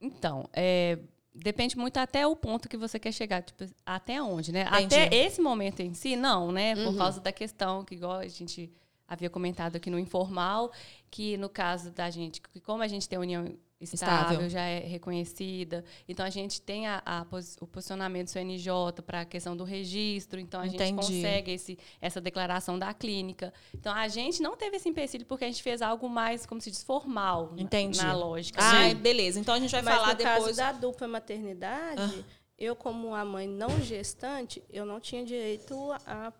[0.00, 0.98] Então, é,
[1.32, 4.62] depende muito até o ponto que você quer chegar, tipo, até onde, né?
[4.62, 4.96] Entendi.
[4.96, 6.74] Até esse momento em si, não, né?
[6.74, 6.96] Por Uhum.
[6.96, 8.70] causa da questão que igual a gente
[9.06, 10.72] havia comentado aqui no informal,
[11.10, 14.48] que no caso da gente, que como a gente tem união estável, Estável.
[14.50, 19.20] já é reconhecida, então a gente tem a, a pos- o posicionamento do CNJ para
[19.20, 20.94] a questão do registro, então a gente Entendi.
[20.96, 23.52] consegue esse, essa declaração da clínica.
[23.74, 26.70] Então a gente não teve esse empecilho porque a gente fez algo mais, como se
[26.70, 27.98] diz, formal na- Entendi.
[28.02, 28.60] na lógica.
[28.62, 28.94] Ah, né?
[28.94, 29.40] beleza.
[29.40, 30.56] Então a gente vai Mas falar no caso depois.
[30.56, 32.24] da dupla maternidade,
[32.58, 35.74] eu como a mãe não gestante, eu não tinha direito
[36.06, 36.32] a,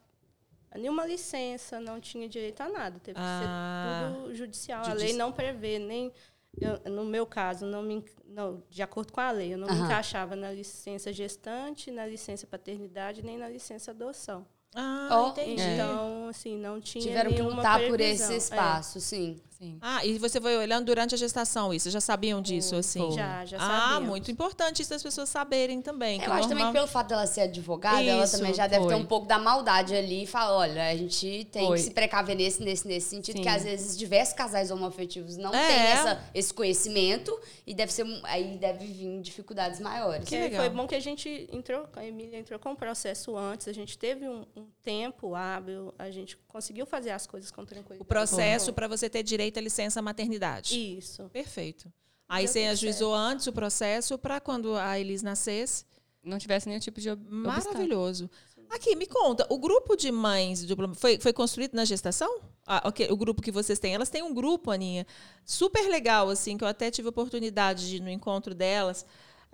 [0.79, 2.99] nenhuma licença, não tinha direito a nada.
[3.01, 3.41] Teve Ah.
[3.41, 4.85] que ser tudo judicial.
[4.87, 6.13] A lei não prevê nem
[6.61, 9.75] eu- no meu caso, não me, não, de acordo com a lei, eu não me
[9.75, 9.85] Aham.
[9.87, 14.47] encaixava na licença gestante, na licença paternidade, nem na licença adoção.
[14.75, 15.61] Ah, Ó, entendi.
[15.63, 18.27] Então, assim, não tinha Tiveram que lutar por previsão.
[18.27, 18.37] esse É.
[18.37, 19.41] espaço, sim.
[19.63, 19.79] Sim.
[19.81, 21.89] Ah, e você foi olhando durante a gestação isso?
[21.89, 23.13] Já sabiam disso, Foi, assim?
[23.13, 24.09] Já, já Ah, sabíamos.
[24.09, 26.19] muito importante isso das pessoas saberem também.
[26.19, 28.67] que Eu acho também normal- que pelo fato dela ser advogada, ela Isso, também já
[28.67, 29.01] deve ter foi.
[29.01, 31.77] um pouco da maldade ali e fala, olha, a gente tem Foi.
[31.77, 33.43] que se precaver nesse, nesse, nesse sentido, Sim.
[33.43, 35.67] que às vezes diversos casais homoafetivos não É.
[35.69, 37.33] têm essa, esse conhecimento
[37.65, 40.29] e deve ser aí deve vir dificuldades maiores.
[40.29, 40.61] Que legal.
[40.65, 43.97] foi bom que a gente entrou, a Emília entrou com o processo antes, a gente
[43.97, 48.03] teve um, um tempo hábil, a gente conseguiu fazer as coisas com tranquilidade.
[48.03, 50.99] O processo para você ter direito à licença maternidade.
[50.99, 51.29] Isso.
[51.33, 51.93] Perfeito.
[52.29, 55.85] Aí Deu você ajuizou antes o processo para quando a Elis nascesse.
[56.25, 57.73] Não tivesse nenhum tipo de ob- obstáculo.
[57.75, 58.31] Maravilhoso.
[58.71, 62.41] Aqui, me conta, o grupo de mães dupla- foi, foi construído na gestação?
[62.67, 63.93] Ah, ok, o grupo que vocês têm.
[63.95, 65.07] Elas têm um grupo, Aninha,
[65.45, 69.05] super legal, assim, que eu até tive oportunidade de ir no encontro delas.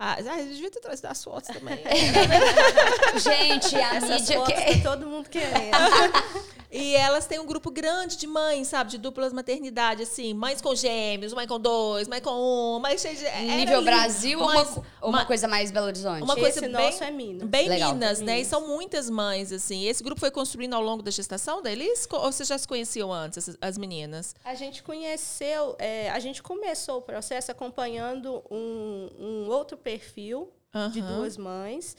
[0.01, 1.77] Ah, ah, eu devia ter trazido as fotos também.
[3.19, 4.79] Gente, a Essas mídia fotos que...
[4.83, 5.75] todo mundo querendo.
[6.71, 8.91] E elas têm um grupo grande de mães, sabe?
[8.91, 10.35] De duplas maternidade, assim.
[10.35, 13.23] Mães com gêmeos, mãe com dois, mãe com um, mãe cheia de...
[13.55, 13.85] nível lindo.
[13.85, 14.63] Brasil ou uma,
[15.01, 16.21] uma ma- coisa mais Belo Horizonte?
[16.21, 17.47] Uma coisa Esse bem- nosso é Minas.
[17.49, 17.93] Bem Legal.
[17.93, 18.33] Minas, né?
[18.33, 18.47] E Minas.
[18.47, 19.85] são muitas mães, assim.
[19.87, 22.05] Esse grupo foi construindo ao longo da gestação deles?
[22.05, 24.35] Co- Ou vocês já se conheciam antes, as meninas?
[24.45, 30.51] A gente conheceu, é, a gente começou o processo acompanhando um, um outro perfil
[30.91, 31.97] de duas mães.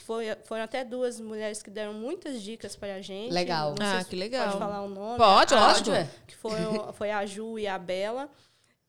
[0.00, 3.32] Foi, foram até duas mulheres que deram muitas dicas para a gente.
[3.32, 3.74] Legal.
[3.78, 4.46] Não sei Ah, se que legal.
[4.48, 5.18] Pode falar o nome?
[5.18, 5.90] Pode, Ah, lógico.
[6.26, 8.28] Que foram, foi a Ju e a Bela.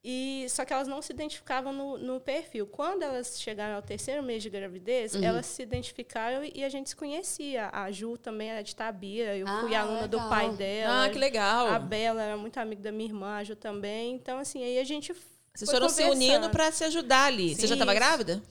[0.03, 2.65] E, só que elas não se identificavam no, no perfil.
[2.65, 5.23] Quando elas chegaram ao terceiro mês de gravidez, Uhum.
[5.23, 7.69] elas se identificaram e a gente se conhecia.
[7.71, 10.29] A Ju também era de Tabira, eu fui Ah, aluna do legal.
[10.29, 11.05] pai dela.
[11.05, 11.67] Ah, que legal.
[11.67, 14.15] A Bela era muito amiga da minha irmã, a Ju também.
[14.15, 15.13] Então, assim, aí a gente.
[15.53, 17.53] Vocês foi foram se unindo para se ajudar ali.
[17.53, 18.41] Você já estava grávida?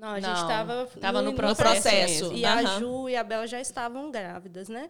[0.00, 2.30] Não, a gente estava tava no processo processo.
[2.30, 2.38] mesmo.
[2.38, 2.76] E Aham.
[2.76, 4.88] a Ju e a Bela já estavam grávidas, né?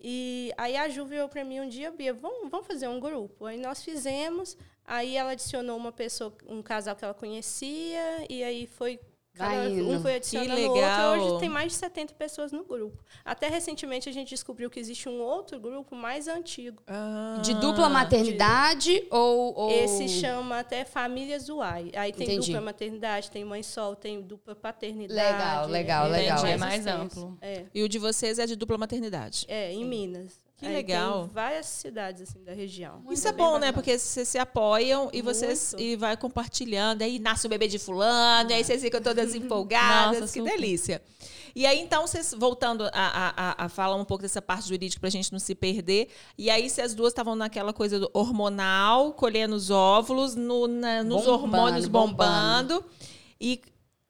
[0.00, 3.46] E aí a Ju virou para mim um dia, Bia, vamos, vamos fazer um grupo.
[3.46, 8.66] Aí nós fizemos, aí ela adicionou uma pessoa, um casal que ela conhecia, e aí
[8.66, 8.98] foi.
[9.34, 9.88] Vai cada- indo.
[9.88, 11.12] um foi adicionando o legal.
[11.12, 11.26] outro.
[11.26, 12.98] Hoje tem mais de 70 pessoas no grupo.
[13.24, 16.82] Até recentemente a gente descobriu que existe um outro grupo mais antigo.
[17.42, 19.70] De dupla maternidade ou, ou...
[19.70, 21.90] Esse chama até Famílias Uai.
[21.94, 22.48] Aí tem Entendi.
[22.48, 25.14] dupla maternidade, tem mãe sol, tem dupla paternidade.
[25.32, 26.46] Legal, legal, é, legal.
[26.46, 27.38] É mais amplo.
[27.40, 27.64] É.
[27.74, 29.46] E o de vocês é de dupla maternidade.
[29.48, 30.40] É, em Minas.
[30.60, 31.24] Que Aí legal.
[31.24, 33.02] Tem várias cidades assim da região.
[33.10, 33.72] Isso é bom, né?
[33.72, 35.82] Porque vocês se apoiam e vocês Muito.
[35.82, 37.00] e vai compartilhando.
[37.02, 40.20] Aí nasce o bebê de fulano, e aí vocês ficam todas empolgadas.
[40.20, 40.52] Nossa, que super.
[40.52, 41.00] delícia.
[41.56, 45.00] E aí, então, vocês, voltando a, a, a, a falar um pouco dessa parte jurídica
[45.00, 46.08] pra gente não se perder.
[46.38, 51.02] E aí, se as duas estavam naquela coisa do hormonal, colhendo os óvulos, no, na-
[51.02, 52.74] nos Bombando, hormônios bombando.
[52.74, 52.84] bombando.
[53.40, 53.60] E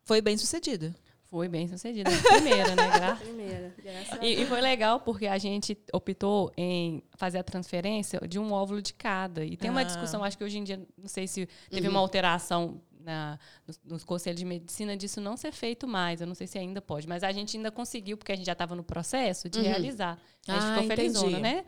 [0.04, 0.94] foi bem sucedido.
[1.30, 2.10] Foi bem sucedida.
[2.10, 2.90] Primeira, né?
[2.98, 7.42] Gra- Primeira, graças a E, e foi legal porque a gente optou em fazer a
[7.44, 9.44] transferência de um óvulo de cada.
[9.44, 9.84] E tem uma Ah.
[9.84, 14.04] discussão, acho que hoje em dia, não sei se teve uma alteração na, nos, nos
[14.04, 16.20] conselhos de medicina disso não ser feito mais.
[16.20, 18.52] Eu não sei se ainda pode, mas a gente ainda conseguiu, porque a gente já
[18.52, 20.18] estava no processo de realizar.
[20.48, 21.42] A gente Ah, ficou felizona, entendi.
[21.42, 21.64] né?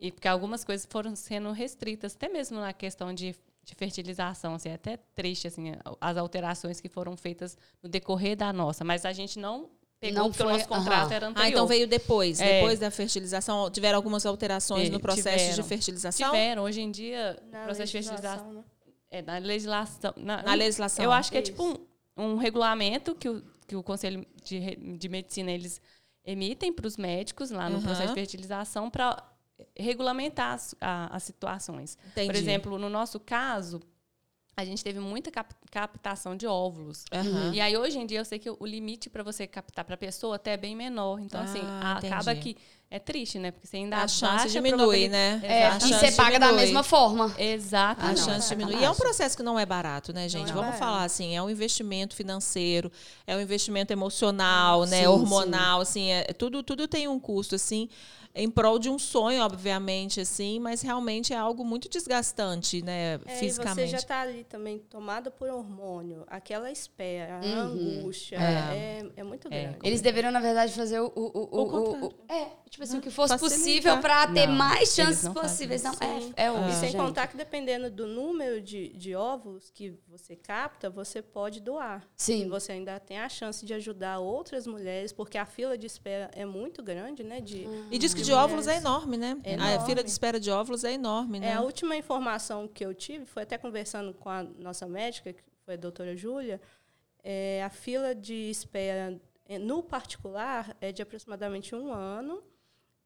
[0.00, 4.54] E porque algumas coisas foram sendo restritas, até mesmo na questão de, de fertilização.
[4.54, 8.84] Assim, é até triste assim, as alterações que foram feitas no decorrer da nossa.
[8.84, 9.70] Mas a gente não
[10.00, 11.14] pegou Não porque foi- o nosso contrato aham.
[11.14, 11.46] era anterior.
[11.46, 12.40] Ah, então veio depois.
[12.40, 12.54] É.
[12.60, 15.64] Depois da fertilização, tiveram algumas alterações É, no processo de tiveram.
[15.68, 16.30] fertilização?
[16.30, 16.62] Tiveram.
[16.64, 18.64] Hoje em dia, Na processo de fertilização legislação, né?
[19.10, 20.14] é na legislação.
[20.16, 21.04] Na, Na legislação.
[21.04, 21.52] Eu acho que é Isso.
[21.52, 21.76] tipo um,
[22.16, 25.80] um regulamento que o, que o Conselho de, de Medicina eles
[26.24, 27.82] emitem para os médicos lá no Uhum.
[27.82, 29.22] processo de fertilização para
[29.76, 31.96] regulamentar as, a- as situações.
[32.08, 32.26] Entendi.
[32.26, 33.80] Por exemplo, no nosso caso,
[34.56, 37.04] a gente teve muita cap- captação de óvulos.
[37.12, 37.52] Aham.
[37.54, 39.98] E aí, hoje em dia, eu sei que o limite para você captar para a
[39.98, 41.18] pessoa até é bem menor.
[41.20, 42.56] Então, Ah, assim, a- acaba que
[42.94, 43.50] é triste, né?
[43.50, 44.76] Porque você ainda A chance diminui,
[45.08, 45.40] probabilidade- né?
[45.44, 46.64] É, A e chance você paga da diminui.
[46.66, 47.34] mesma forma.
[47.38, 48.04] Exato.
[48.04, 48.80] A não, chance é diminui.
[48.80, 50.50] E é um processo que não é barato, né, gente?
[50.50, 50.78] é Vamos barato.
[50.78, 52.90] falar assim, é um investimento financeiro,
[53.26, 57.88] é um investimento emocional, né, Sim, hormonal, assim, é, tudo tudo tem um custo assim,
[58.34, 63.34] em prol de um sonho, obviamente, assim, mas realmente é algo muito desgastante, né, É,
[63.36, 63.74] e fisicamente.
[63.74, 67.60] você já está ali também tomada por hormônio, aquela espera, a Uhum.
[68.00, 68.74] angústia, É.
[68.74, 69.62] é, é, muito É.
[69.64, 69.78] grande.
[69.82, 71.12] Eles deveriam, na verdade, fazer o.
[71.14, 73.58] o, o, o, o- o- é, tipo assim, o que fosse Facilitar.
[73.58, 75.82] possível para ter Não, mais chances não possíveis.
[75.82, 76.52] Não, é, é Ah.
[76.52, 76.68] hoje.
[76.70, 77.00] E sem gente.
[77.00, 82.06] contar que dependendo do número de, de óvulos que você capta, você pode doar.
[82.16, 82.46] Sim.
[82.46, 86.30] E você ainda tem a chance de ajudar outras mulheres, porque a fila de espera
[86.34, 87.40] é muito grande, né?
[87.40, 88.44] De, E diz que de mulheres.
[88.50, 89.36] óvulos é enorme, né?
[89.44, 89.86] É A enorme.
[89.86, 91.48] fila de espera de óvulos é enorme, né?
[91.48, 95.42] É, a última informação que eu tive, foi até conversando com a nossa médica, que
[95.64, 96.60] foi a doutora Júlia,
[97.24, 99.16] é, a fila de espera
[99.48, 102.42] eh, no particular é de aproximadamente um ano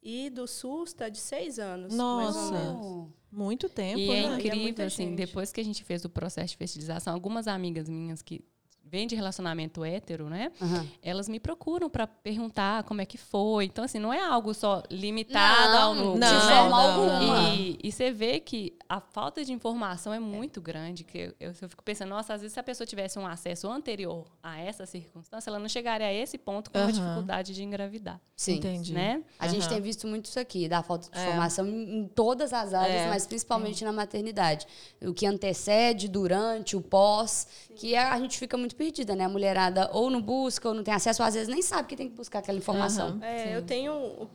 [0.02, 1.92] e do SUS está de seis anos.
[1.94, 2.52] mais ou Nossa.
[2.52, 3.08] menos.
[3.30, 4.14] Muito tempo, E né?
[4.14, 5.16] é E é incrível, assim, gente.
[5.16, 8.42] depois que a gente fez o processo de fertilização, algumas amigas minhas que
[8.88, 10.52] vêm de relacionamento hétero, né?
[10.60, 10.86] Aham.
[11.02, 13.64] Elas me procuram para perguntar como é que foi.
[13.64, 16.28] Então, assim, não é algo só limitado ao Não, núcleo.
[16.28, 16.40] de né?
[16.56, 17.48] forma alguma.
[17.54, 21.04] E, e você vê que a falta de informação é muito grande.
[21.04, 24.26] Que eu, eu, fico pensando, nossa, às vezes se a pessoa tivesse um acesso anterior
[24.42, 26.92] a essa circunstância, ela não chegaria a esse ponto com uma Aham.
[26.92, 28.20] dificuldade de engravidar.
[28.36, 28.56] Sim.
[28.56, 28.92] Entendi.
[28.92, 29.22] Né?
[29.38, 29.70] A gente Aham.
[29.70, 31.22] tem visto muito isso aqui, da falta de É.
[31.22, 33.08] informação em, em todas as áreas, É.
[33.08, 34.66] mas principalmente na maternidade.
[35.02, 39.24] O que antecede, durante, o pós, que a, a gente fica muito perdida, né?
[39.24, 41.96] A mulherada ou não busca, ou não tem acesso, ou às vezes nem sabe que
[41.96, 43.08] tem que buscar aquela informação.
[43.08, 43.24] Aham.
[43.24, 44.28] É, eu tenho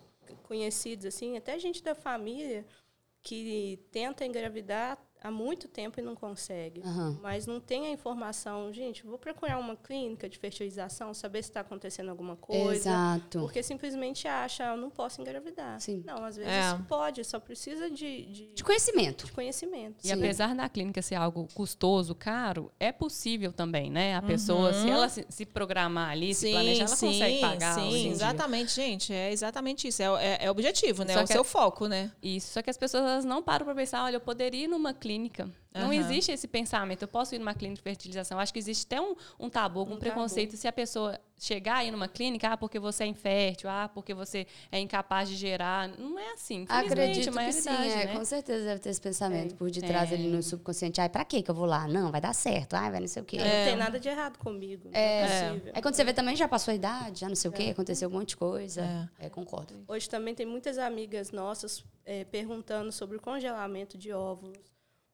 [0.44, 2.66] conhecidos, assim, até gente da família
[3.22, 6.82] que tenta engravidar há muito tempo e não consegue.
[6.84, 7.20] Aham.
[7.22, 8.74] Mas não tem a informação.
[8.74, 12.90] Gente, vou procurar uma clínica de fertilização, saber se está acontecendo alguma coisa.
[12.90, 13.40] Exato.
[13.40, 15.80] Porque simplesmente acha, eu não posso engravidar.
[15.80, 16.04] Sim.
[16.06, 16.78] Não, às vezes É.
[16.88, 19.26] pode, só precisa de, de, De conhecimento.
[19.26, 19.98] de conhecimento.
[20.04, 20.14] E Sim.
[20.14, 24.16] apesar da clínica ser algo custoso, caro, é possível também, né?
[24.16, 27.76] A pessoa, se ela se, se programar ali, se planejar, ela consegue pagar.
[27.76, 28.12] sim, dia.
[28.12, 29.14] exatamente, gente.
[29.14, 30.02] É exatamente isso.
[30.02, 31.14] É, o- é, é objetivo, né?
[31.14, 32.12] Só É o seu foco, né?
[32.24, 34.94] Isso, só que as pessoas elas não param para pensar, olha, eu poderia ir numa
[34.94, 35.11] clínica.
[35.74, 35.94] Não Aham.
[35.94, 38.38] existe esse pensamento, eu posso ir numa clínica de fertilização.
[38.38, 41.90] Acho que existe até um, um tabu, algum Um preconceito se a pessoa chegar aí
[41.92, 45.88] numa clínica, ah, porque você é infértil, ah, porque você é incapaz de gerar.
[45.98, 48.14] Não é assim, Acredito é que sim, é, né?
[48.18, 49.58] com certeza deve ter esse pensamento É.
[49.58, 50.16] por detrás É.
[50.16, 51.00] ali no subconsciente.
[51.00, 51.88] Ai, pra quê que eu vou lá?
[51.88, 52.74] Não, vai dar certo.
[52.74, 53.38] Ai, vai não sei o quê.
[53.38, 54.90] Não tem nada de errado comigo.
[54.92, 55.48] não É.
[55.52, 55.72] possível.
[55.74, 58.10] Aí quando você vê também, já passou a idade, já não sei o quê, aconteceu
[58.10, 59.10] um monte de coisa.
[59.20, 59.74] É, concordo.
[59.88, 61.82] Hoje também tem muitas amigas nossas
[62.30, 64.58] perguntando sobre o congelamento de óvulos,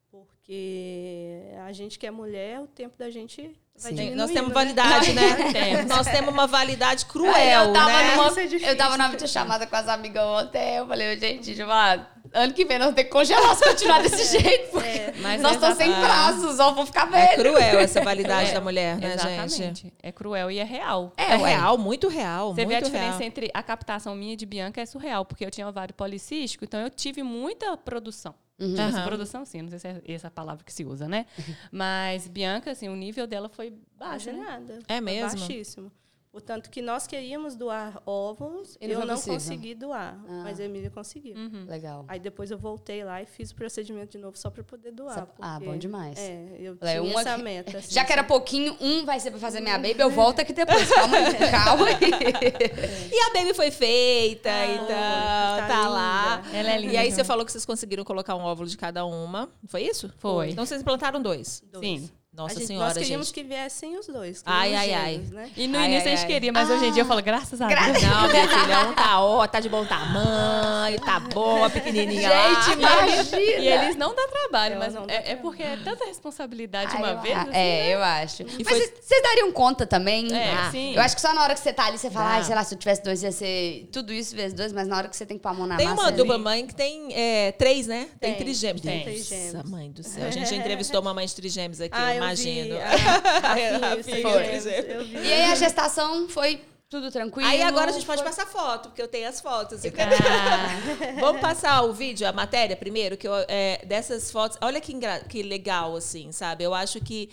[0.09, 3.41] porque a gente que é mulher, o tempo da gente
[3.81, 4.15] vai Sim.
[4.15, 4.53] Nós temos né?
[4.53, 5.83] validade, né?
[5.85, 8.15] Nós temos uma validade cruel, eu tava né?
[8.15, 12.53] numa, é eu tava numa videochamada com as amigas ontem, eu falei, gente, Gilmar, ano
[12.53, 15.55] que vem nós vamos ter que congelar se continuar desse jeito, porque Mas nós é
[15.55, 17.43] estamos sem exata- braços, ó, vou ficar É velho.
[17.43, 19.55] cruel essa validade É, da mulher, né, Exatamente.
[19.55, 19.93] gente?
[20.01, 21.13] É cruel e é real.
[21.15, 21.49] É, ué.
[21.49, 22.55] real, muito real.
[22.55, 23.27] Você muito vê a diferença real.
[23.27, 26.79] entre a captação minha e de Bianca é surreal, porque eu tinha ovário policístico, então
[26.79, 28.33] eu tive muita produção.
[28.57, 29.07] Tive essa Aham.
[29.07, 31.27] produção, sim, não sei se é essa palavra que se usa, né?
[31.71, 34.45] Mas Bianca, assim, o nível dela foi baixo, Quase né?
[34.45, 34.79] nada.
[34.87, 35.39] É Foi mesmo?
[35.39, 35.91] Baixíssimo.
[36.31, 39.33] Portanto, que nós queríamos doar óvulos, E não eu não possível.
[39.33, 40.41] consegui doar, Ah.
[40.43, 41.35] mas a Emília conseguiu.
[41.67, 42.05] Legal.
[42.07, 45.13] Aí depois eu voltei lá e fiz o procedimento de novo só para poder doar.
[45.15, 46.17] Só- ah, bom demais.
[46.19, 47.77] É, eu Falei, tinha essa que- meta.
[47.79, 50.53] assim, Já que era pouquinho, um vai ser pra fazer minha baby, eu volto aqui
[50.53, 50.87] depois.
[50.93, 53.11] Calma aí, calma aí.
[53.11, 56.43] E a baby foi feita, então, tá tá, lá.
[56.53, 56.93] Ela é linda.
[56.93, 59.49] E aí você falou que vocês conseguiram colocar um óvulo de cada uma.
[59.67, 60.13] Foi isso?
[60.19, 60.49] Foi.
[60.51, 61.63] Então vocês plantaram dois.
[61.71, 61.83] Dois.
[61.85, 62.09] Sim.
[62.37, 63.33] Nossa A gente- senhora, Nós queríamos gente.
[63.33, 64.43] que viessem os dois.
[64.45, 65.11] Ai, queríamos ai, ai.
[65.13, 65.51] gêmeos, Né?
[65.57, 66.33] E no Ai, início ai, a gente ai.
[66.33, 67.79] queria, mas hoje em dia eu falo, graças a Deus.
[68.03, 72.61] Não, minha filha, um tá, ó, tá de bom tamanho, tá bom, a pequenininha lá.
[72.61, 73.39] Gente, imagina.
[73.39, 76.97] E eles não dão trabalho, Elas mas não é, é porque é tanta responsabilidade de
[76.97, 77.37] Ai, uma eu- vez.
[77.37, 78.43] assim, é, eu acho.
[78.43, 80.31] E Mas foi- vocês vocês dariam conta também?
[80.31, 80.93] É, Ah, sim.
[80.93, 82.35] Eu acho que só na hora que você tá ali, você fala, Dá.
[82.35, 84.95] ai, sei lá, se eu tivesse dois, ia ser tudo isso vezes dois, mas na
[84.97, 86.01] hora que você tem que pôr a mão na Tem massa...
[86.01, 88.07] uma ali- dupla mãe que tem é, três, né?
[88.19, 88.81] Tem, Tem, trigêmeos.
[88.81, 89.07] tem.
[89.53, 90.27] Nossa, mãe do céu.
[90.27, 92.75] A gente já entrevistou uma mãe de trigêmeos aqui, Ah, eu eu imagino.
[92.75, 95.23] Vi, a, a, A filha.
[95.23, 97.49] E aí a gestação foi tudo tranquilo?
[97.49, 99.81] Aí agora a gente pode passar foto, porque eu tenho as fotos.
[99.85, 104.57] Ah, Vamos passar o vídeo, a matéria primeiro, que eu, é, dessas fotos.
[104.61, 104.93] Olha que,
[105.27, 106.63] que legal, assim, sabe?
[106.63, 107.29] Eu acho que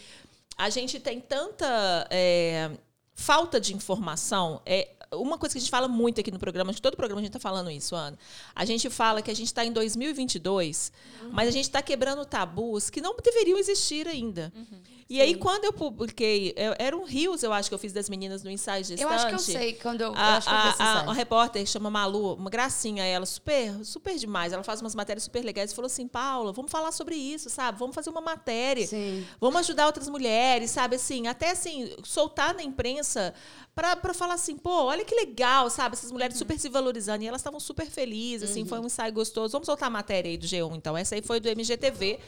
[0.59, 2.70] a gente tem tanta é,
[3.14, 4.61] falta de informação.
[4.66, 7.20] É, uma coisa que a gente fala muito aqui no programa, acho que todo programa
[7.20, 8.18] a gente está falando isso, Ana.
[8.55, 11.31] A gente fala que a gente está em 2022, uhum.
[11.33, 14.53] mas a gente está quebrando tabus que não deveriam existir ainda.
[14.55, 14.94] Uhum.
[15.09, 15.20] E Sim.
[15.20, 18.42] aí, quando eu publiquei, eu, era um rios, eu acho que eu fiz das meninas
[18.42, 19.03] no ensaio gestante.
[19.03, 21.12] Eu acho que eu sei, quando eu, a, eu acho que eu a, a, a
[21.12, 24.53] repórter chama Malu, uma gracinha ela, super, super demais.
[24.53, 27.79] Ela faz umas matérias super legais e falou assim, Paula, vamos falar sobre isso, sabe?
[27.79, 28.87] Vamos fazer uma matéria.
[28.87, 29.27] Sim.
[29.38, 30.96] Vamos ajudar outras mulheres, sabe?
[30.96, 33.35] Assim, até assim, soltar na imprensa
[33.74, 35.94] para falar assim, pô, olha que legal, sabe?
[35.94, 36.40] Essas mulheres uhum.
[36.40, 37.24] super se valorizando.
[37.24, 38.68] E elas estavam super felizes, assim, uhum.
[38.68, 39.52] foi um ensaio gostoso.
[39.52, 40.96] Vamos soltar a matéria aí do G1, então.
[40.96, 42.20] Essa aí foi do MGTV.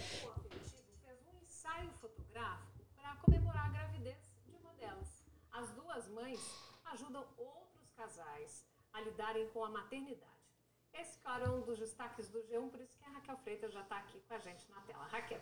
[8.97, 10.25] a lidarem com a maternidade.
[10.95, 13.83] Esse, claro, é um dos destaques do G1, por isso que a Raquel Freitas já
[13.83, 15.05] está aqui com a gente na tela.
[15.05, 15.41] Raquel.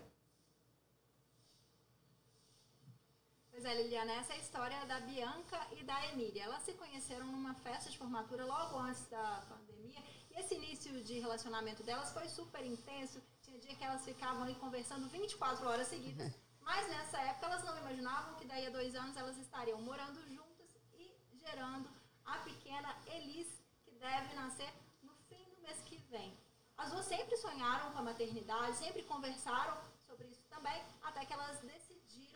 [3.55, 6.43] Pois é, Liliana, essa é a história da Bianca e da Emília.
[6.43, 10.03] Elas se conheceram numa festa de formatura logo antes da pandemia.
[10.33, 13.23] E esse início de relacionamento delas foi super intenso.
[13.43, 16.33] Tinha dia que elas ficavam ali conversando 24 horas seguidas.
[16.61, 20.77] Mas nessa época elas não imaginavam que daí a dois anos elas estariam morando juntas
[20.93, 21.89] e gerando
[22.25, 26.37] a pequena Elis, que deve nascer no fim do mês que vem.
[26.77, 31.61] As duas sempre sonharam com a maternidade, sempre conversaram sobre isso também, até que elas
[31.61, 31.84] decidiram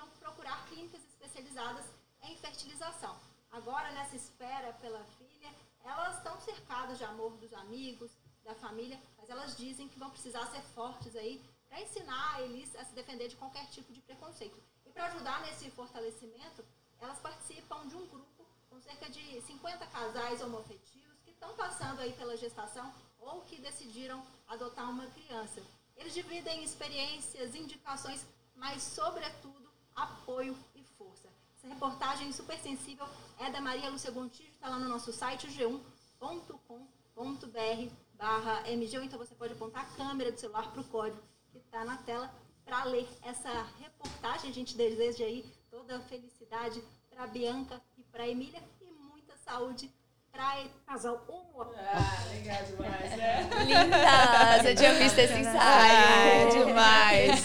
[0.07, 1.85] procurar clínicas especializadas
[2.23, 3.19] em fertilização.
[3.51, 8.11] Agora, nessa espera pela filha, elas estão cercadas de amor dos amigos,
[8.45, 12.75] da família, mas elas dizem que vão precisar ser fortes aí para ensinar a Elis
[12.77, 14.63] a se defender de qualquer tipo de preconceito.
[14.87, 16.65] E para ajudar nesse fortalecimento,
[16.99, 22.13] elas participam de um grupo com cerca de 50 casais homoafetivos que estão passando aí
[22.15, 25.63] pela gestação ou que decidiram adotar uma criança.
[25.97, 29.68] Eles dividem experiências, indicações, mas, sobretudo,
[30.03, 31.29] apoio e força.
[31.57, 33.07] Essa reportagem super sensível
[33.39, 36.59] é da Maria Lúcia Gontijo, está lá no nosso site, g1.com.br
[38.15, 41.85] barra MG, então você pode apontar a câmera do celular para o código que está
[41.85, 42.33] na tela
[42.65, 44.51] para ler essa reportagem.
[44.51, 47.81] A gente deseja aí toda a felicidade para a Bianca
[48.19, 49.89] para a Emília e muita saúde
[50.33, 51.73] para o casal homo.
[51.77, 53.49] Ah, legal demais, né?
[53.65, 54.63] Linda!
[54.63, 55.59] Você tinha visto esse ensaio.
[55.61, 57.45] Ah, é demais.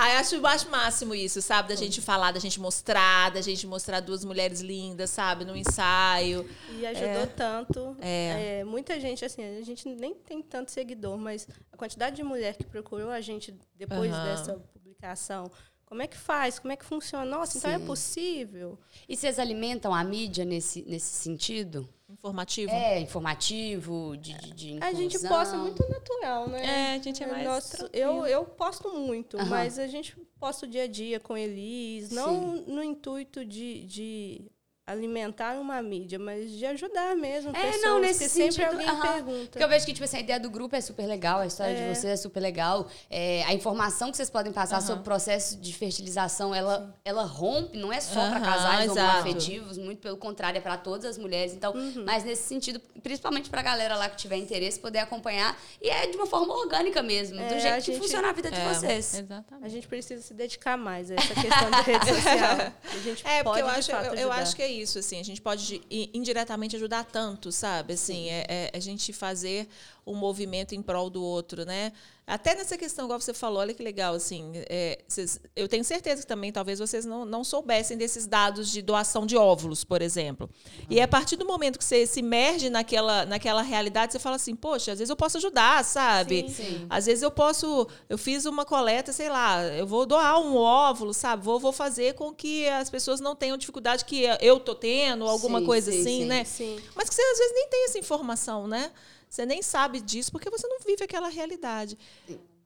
[0.00, 1.70] Ah, acho, acho máximo isso, sabe?
[1.70, 5.44] Da gente falar, da gente mostrar, da gente mostrar duas mulheres lindas, sabe?
[5.44, 6.48] No ensaio.
[6.70, 7.26] E ajudou é.
[7.26, 7.96] tanto.
[8.00, 8.58] É.
[8.60, 8.64] é.
[8.64, 12.64] Muita gente, assim, a gente nem tem tanto seguidor, mas a quantidade de mulher que
[12.64, 14.24] procurou a gente depois uhum.
[14.24, 15.50] dessa publicação
[15.88, 16.58] como é que faz?
[16.58, 17.24] Como é que funciona?
[17.24, 17.58] Nossa, Sim.
[17.58, 18.78] então é possível.
[19.08, 21.88] E vocês alimentam a mídia nesse, nesse sentido?
[22.08, 22.72] Informativo?
[22.72, 24.88] É, informativo, de, de, de inclusão.
[24.88, 26.64] A gente posta muito natural, né?
[26.64, 29.46] É, a gente é mais Nosso, eu, eu posto muito, uhum.
[29.46, 32.64] mas a gente posta o dia a dia com Elis, não Sim.
[32.66, 34.50] no intuito de, de
[34.88, 37.50] alimentar uma mídia, mas de ajudar mesmo.
[37.50, 38.54] É, pessoas, não, nesse sentido.
[38.54, 39.12] Sempre alguém uh -huh.
[39.12, 39.50] pergunta.
[39.50, 41.74] Porque eu vejo que tipo, essa ideia do grupo é super legal, a história é.
[41.74, 42.88] de vocês é super legal.
[43.10, 44.86] É, a informação que vocês podem passar uh -huh.
[44.86, 48.90] sobre o processo de fertilização, ela, ela rompe, não é só uh -huh, para casais
[48.90, 51.52] homoafetivos, muito pelo contrário, é para todas as mulheres.
[51.52, 52.04] Então, uhum.
[52.06, 55.58] mas nesse sentido, principalmente para a galera lá que tiver interesse, poder acompanhar.
[55.82, 58.50] E é de uma forma orgânica mesmo, é, do jeito gente, que funciona a vida
[58.50, 59.14] de é, vocês.
[59.14, 59.66] Exatamente.
[59.66, 62.58] A gente precisa se dedicar mais a essa questão de rede social.
[62.88, 65.22] A gente é, pode, porque eu acho, eu, eu acho que é isso, assim, a
[65.22, 67.94] gente pode indiretamente ajudar tanto, sabe?
[67.94, 69.68] Assim, é, é, a gente fazer
[70.08, 71.92] um movimento em prol do outro, né?
[72.28, 76.20] Até nessa questão, igual você falou, olha que legal, assim, é, vocês, eu tenho certeza
[76.20, 80.50] que também talvez vocês não, não soubessem desses dados de doação de óvulos, por exemplo.
[80.90, 84.54] E a partir do momento que você se emerge naquela, naquela realidade, você fala assim,
[84.54, 86.44] poxa, às vezes eu posso ajudar, sabe?
[86.48, 86.86] Sim, sim.
[86.90, 91.14] Às vezes eu posso, eu fiz uma coleta, sei lá, eu vou doar um óvulo,
[91.14, 91.42] sabe?
[91.42, 95.60] Vou, vou fazer com que as pessoas não tenham dificuldade que eu tô tendo, alguma
[95.60, 96.44] sim, coisa assim, né?
[96.44, 96.78] Sim.
[96.94, 98.92] Mas que você às vezes nem tem essa informação, né?
[99.28, 101.96] Você nem sabe disso porque você não vive aquela realidade.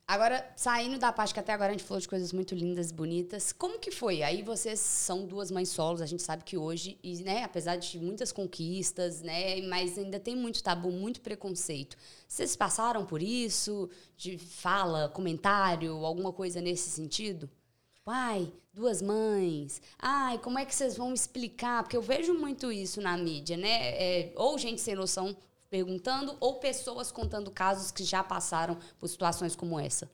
[0.06, 3.52] Agora, saindo da parte que até agora a gente falou de coisas muito lindas, bonitas,
[3.52, 4.22] como que foi?
[4.22, 7.98] Aí vocês são duas mães solos, a gente sabe que hoje, e, né, apesar de
[7.98, 11.96] muitas conquistas, né, mas ainda tem muito tabu, muito preconceito.
[12.28, 13.88] Vocês passaram por isso?
[14.16, 17.48] De fala, comentário, alguma coisa nesse sentido?
[17.94, 19.80] Tipo, ai, duas mães.
[19.98, 21.84] Ai, como é que vocês vão explicar?
[21.84, 23.94] Porque eu vejo muito isso na mídia, né?
[23.94, 25.34] É, ou gente sem noção
[25.72, 30.06] perguntando ou pessoas contando casos que já passaram por situações como essa?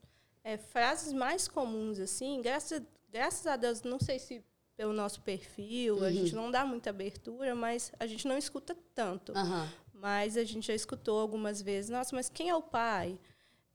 [0.44, 2.80] É, frases mais comuns, assim, graças,
[3.10, 4.40] graças a Deus, não sei se
[4.76, 6.04] pelo nosso perfil, uhum.
[6.04, 9.32] a gente não dá muita abertura, mas a gente não escuta tanto.
[9.32, 9.68] Uhum.
[9.92, 13.18] Mas a gente já escutou algumas vezes, nossa, mas quem é o pai?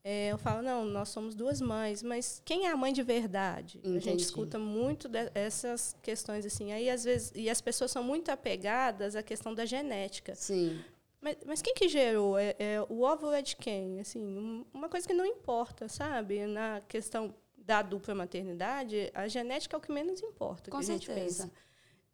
[0.03, 3.79] é, eu falo, não, nós somos duas mães, mas quem é a mãe de verdade?
[3.83, 4.03] A Entendi.
[4.03, 6.73] gente escuta muito dessas questões assim.
[6.73, 10.35] Aí, às vezes, e as pessoas são muito apegadas à questão da genética.
[10.35, 10.83] Sim.
[11.23, 12.37] Mas, mas quem que gerou?
[12.37, 13.99] É, é, o óvulo é de quem?
[13.99, 16.45] Assim, um- uma coisa que não importa, sabe?
[16.45, 20.69] Na questão da dupla maternidade, a genética é o que menos importa.
[20.69, 21.43] Com que a gente certeza.
[21.45, 21.53] pensa.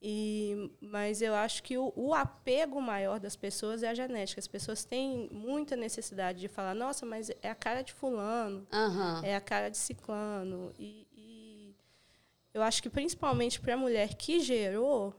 [0.02, 4.40] E, mas eu acho que o, o apego maior das pessoas é a genética.
[4.40, 9.22] As pessoas têm muita necessidade de falar, nossa, mas é a cara de fulano, Aham.
[9.26, 10.72] é a cara de ciclano.
[10.80, 11.76] E, e
[12.54, 15.14] eu acho que principalmente para a mulher que gerou,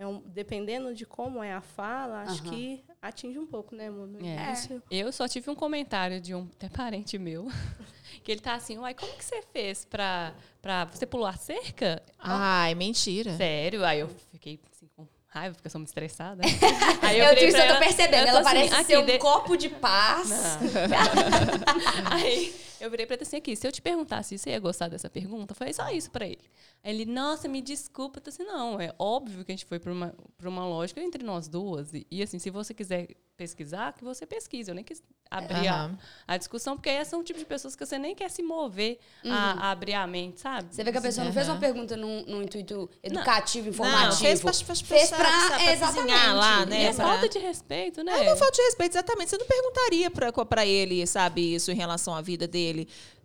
[0.00, 2.50] é um- dependendo de como é a fala, acho Aham.
[2.50, 3.90] que atinge um pouco, né?
[3.90, 4.46] No É.
[4.46, 4.82] início.
[4.90, 7.46] Eu só tive um comentário de um até parente meu,
[8.24, 10.32] que ele tá assim, uai, como que você fez pra,
[10.62, 12.02] pra você pular a cerca?
[12.18, 13.36] Ai, mentira.
[13.36, 13.84] Sério?
[13.84, 16.42] Aí eu fiquei assim, com raiva, porque eu sou muito estressada.
[17.14, 18.14] Eu, virei isso pra eu tô ela- percebendo.
[18.16, 20.30] eu tô Ela assim, parece ser um de- copo de paz.
[22.10, 24.88] Aí eu virei pra ele assim aqui, se eu te perguntasse se você ia gostar
[24.88, 26.40] dessa pergunta, eu falei só isso pra ele.
[26.82, 28.18] Aí ele, nossa, me desculpa.
[28.24, 31.22] Eu assim, não, é óbvio que a gente foi pra uma, pra uma lógica entre
[31.22, 31.92] nós duas.
[31.92, 34.70] E, e, assim, se você quiser pesquisar, que você pesquise.
[34.70, 35.98] Eu nem quis abrir a, Aham.
[36.28, 38.98] a discussão, porque aí são o tipo de pessoas que você nem quer se mover
[39.24, 40.74] a, a abrir a mente, sabe?
[40.74, 44.20] Você vê que a pessoa não fez uma pergunta num, num intuito educativo, Não, informativo.
[44.20, 46.26] fez pra, pra, Fez pra- pra exatamente.
[46.34, 46.84] lá, né?
[46.84, 48.12] é pra- falta de respeito, né?
[48.12, 49.30] É uma falta de respeito, exatamente.
[49.30, 52.69] Você não perguntaria pra, pra ele, sabe, isso em relação à vida dele,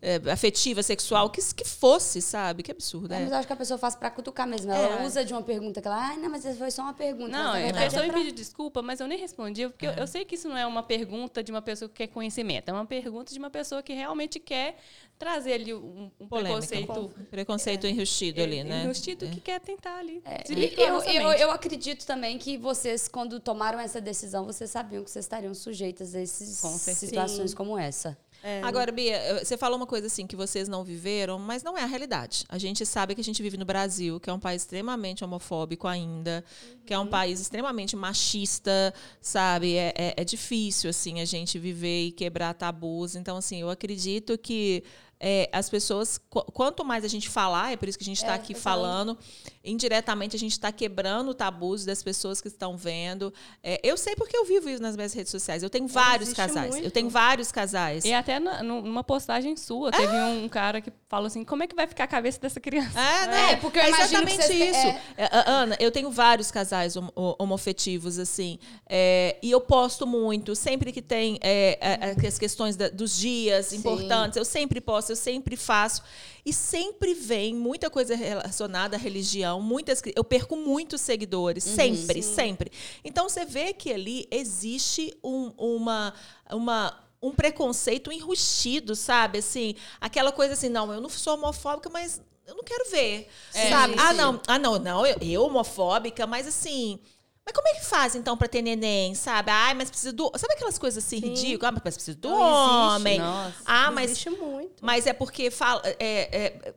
[0.01, 2.61] é, afetiva, sexual, que, que fosse, sabe?
[2.63, 3.19] Que absurdo, É, é.
[3.21, 4.71] mas eu acho que a pessoa faz pra cutucar mesmo.
[4.71, 5.05] Ela É.
[5.05, 7.29] usa de uma pergunta que ela, ai, não, mas foi só uma pergunta.
[7.31, 9.67] Não, mas, é, a verdade, pessoa é me pra- pediu desculpa, mas eu nem respondi,
[9.67, 12.07] porque eu, eu sei que isso não é uma pergunta de uma pessoa que quer
[12.07, 14.77] conhecimento, é uma pergunta de uma pessoa que realmente quer
[15.17, 16.67] trazer ali um, um Polêmica.
[16.67, 18.83] preconceito Preconceito enrustido ali, né?
[18.83, 20.21] enrustido que quer tentar ali.
[20.25, 20.43] É,
[20.77, 25.23] eu, eu, eu acredito também que vocês, quando tomaram essa decisão, vocês sabiam que vocês
[25.25, 26.49] estariam sujeitas a essas
[26.97, 28.17] situações como essa.
[28.47, 31.81] É, Agora, Bia, você falou uma coisa assim que vocês não viveram, mas não é
[31.81, 32.45] a realidade.
[32.47, 35.87] A gente sabe que a gente vive no Brasil, que é um país extremamente homofóbico
[35.87, 36.45] ainda,
[36.85, 39.75] que é um país extremamente machista, sabe?
[39.75, 43.15] É, é, é difícil, assim, a gente viver e quebrar tabus.
[43.15, 44.83] Então, assim, eu acredito que
[45.27, 48.17] é, as pessoas, qu- quanto mais a gente falar, é por isso que a gente
[48.17, 49.17] está É, aqui falando,
[49.63, 53.33] indiretamente a gente está quebrando tabus das pessoas que estão vendo.
[53.63, 55.63] É, eu sei porque eu vivo isso nas minhas redes sociais.
[55.63, 56.75] Eu tenho vários existe casais.
[56.75, 56.91] Eu muito.
[56.91, 58.05] tenho vários casais.
[58.05, 60.27] E até na- nu- numa postagem sua, teve Ah!
[60.27, 62.99] um cara que falou assim: como é que vai ficar a cabeça dessa criança?
[62.99, 63.51] É, né?
[63.53, 64.87] É, porque eu que exatamente vocês- isso.
[65.17, 70.55] É, Ana, eu tenho vários casais hom- ho- homofetivos, assim, é, e eu posto muito,
[70.55, 73.77] sempre que tem é, é, é, as questões da- dos dias Sim.
[73.77, 76.03] importantes, eu sempre posto, eu sempre faço,
[76.45, 82.71] e sempre vem muita coisa relacionada à religião, muitas, eu perco muitos seguidores, sempre, sempre.
[83.03, 86.13] Então, você vê que ali existe um- uma...
[86.51, 89.39] uma um preconceito enrustido, sabe?
[89.39, 93.27] Assim, aquela coisa assim, não, eu não sou homofóbica, mas eu não quero ver.
[93.51, 93.93] É, sabe?
[93.93, 94.17] sim, ah, sim.
[94.17, 96.99] não, ah, não, não, eu, eu homofóbica, mas assim.
[97.47, 99.51] Mas como é que faz, então, pra ter neném, sabe?
[99.51, 100.31] Ai, mas precisa do.
[100.35, 101.69] Sabe aquelas coisas assim ridículas?
[101.77, 102.95] Ah, mas precisa do Não existe.
[102.95, 103.19] homem.
[103.19, 103.57] Nossa.
[103.63, 104.73] Ah, mas Existe muito.
[104.83, 105.79] mas é porque fala.
[105.85, 105.93] É,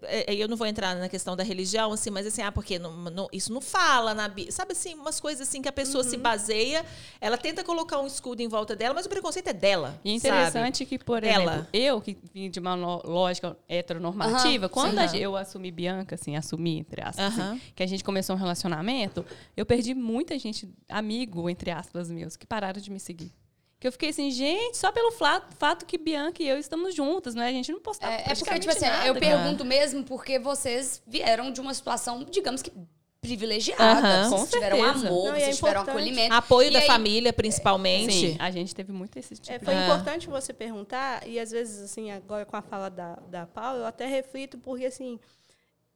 [0.02, 2.78] é, é, eu não vou entrar na questão da religião, assim, mas assim, ah, porque
[2.78, 4.52] não, não- isso não fala na Bíblia.
[4.52, 6.10] Sabe assim, umas coisas assim que a pessoa Uhum.
[6.10, 6.84] se baseia,
[7.18, 9.98] ela tenta colocar um escudo em volta dela, mas o preconceito é dela.
[10.04, 10.34] E é sabe?
[10.34, 11.68] interessante que, por exemplo, Dela.
[11.72, 15.16] eu que vim de uma lógica heteronormativa, Aham, quando sim.
[15.16, 19.24] eu assumi Bianca, assim, assumi, entre aspas, assim, que a gente começou um relacionamento,
[19.56, 20.57] eu perdi muita gente,
[20.88, 23.32] amigo, entre aspas, meus, que pararam de me seguir.
[23.80, 27.42] Que eu fiquei assim, gente, só pelo fato que Bianca e eu estamos juntas, não
[27.42, 27.48] é?
[27.48, 29.20] A gente não postava É, é porque, tipo assim, nada, eu cara.
[29.26, 32.72] pergunto mesmo porque vocês vieram de uma situação, digamos que
[33.20, 34.28] privilegiada.
[34.30, 35.08] Com tiveram certeza.
[35.08, 36.34] amor, Não, é vocês tiveram acolhimento.
[36.34, 38.12] Apoio E da aí- família, principalmente.
[38.12, 39.84] Sim, a gente teve muito esse tipo É, de foi É.
[39.84, 43.86] importante você perguntar, e às vezes, assim, agora com a fala da, da Paula, eu
[43.86, 45.18] até reflito, porque, assim,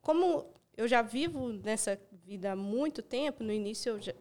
[0.00, 0.46] como
[0.76, 4.14] eu já vivo nessa vida há muito tempo, no início, eu já-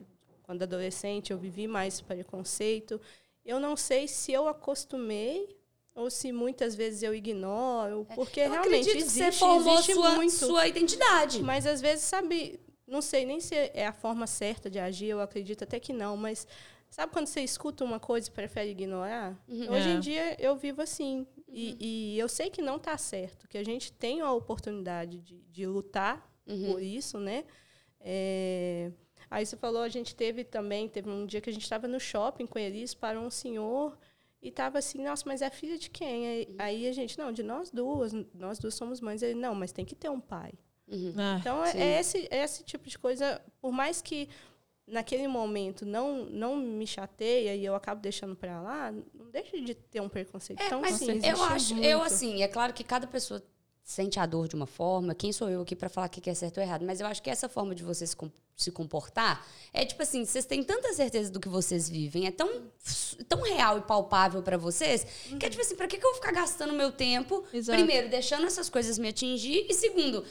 [0.44, 3.00] quando adolescente, eu vivi mais preconceito,
[3.46, 5.58] eu não sei se eu acostumei
[5.94, 9.94] ou se muitas vezes eu ignoro, porque Eu realmente acredito que existe, você formou existe
[9.94, 10.32] sua, muito.
[10.34, 11.42] sua identidade.
[11.44, 15.20] Mas às vezes, sabe, não sei nem se é a forma certa de agir, eu
[15.20, 16.48] acredito até que não, mas
[16.90, 19.38] sabe quando você escuta uma coisa e prefere ignorar?
[19.50, 19.94] Hoje É.
[19.94, 21.28] em dia eu vivo assim.
[21.54, 21.76] E,
[22.16, 25.66] e eu sei que não está certo, que a gente tem a oportunidade de, de
[25.66, 27.44] lutar por isso, né?
[28.00, 28.92] É,
[29.32, 32.00] Aí você falou, a gente teve também, teve um dia que a gente estava no
[32.02, 33.98] shopping com eles, parou um senhor
[34.42, 36.28] e estava assim, nossa, mas é filha de quem?
[36.28, 39.22] Aí, aí a gente, não, de nós duas, nós duas somos mães.
[39.22, 40.52] Ele, não, mas tem que ter um pai.
[41.18, 44.28] Ah, Então, é- é esse, é esse tipo de coisa, por mais que
[44.86, 49.74] naquele momento não não me chateia e eu acabo deixando pra lá, não deixa de
[49.74, 50.60] ter um preconceito.
[50.60, 51.88] É, então, mas sim, eu acho, muito.
[51.88, 53.42] eu assim, é claro que cada pessoa
[53.84, 55.14] sente a dor de uma forma.
[55.16, 56.86] Quem sou eu aqui pra falar o que é certo ou errado?
[56.86, 60.24] Mas eu acho que essa forma de você se, com- se comportar é tipo assim,
[60.26, 62.64] vocês têm tanta certeza do que vocês vivem, é tão,
[63.28, 65.06] tão real e palpável pra vocês,
[65.40, 67.78] que é tipo assim, pra que, que eu vou ficar gastando meu tempo, Exato.
[67.78, 70.24] primeiro, deixando essas coisas me atingir, e segundo,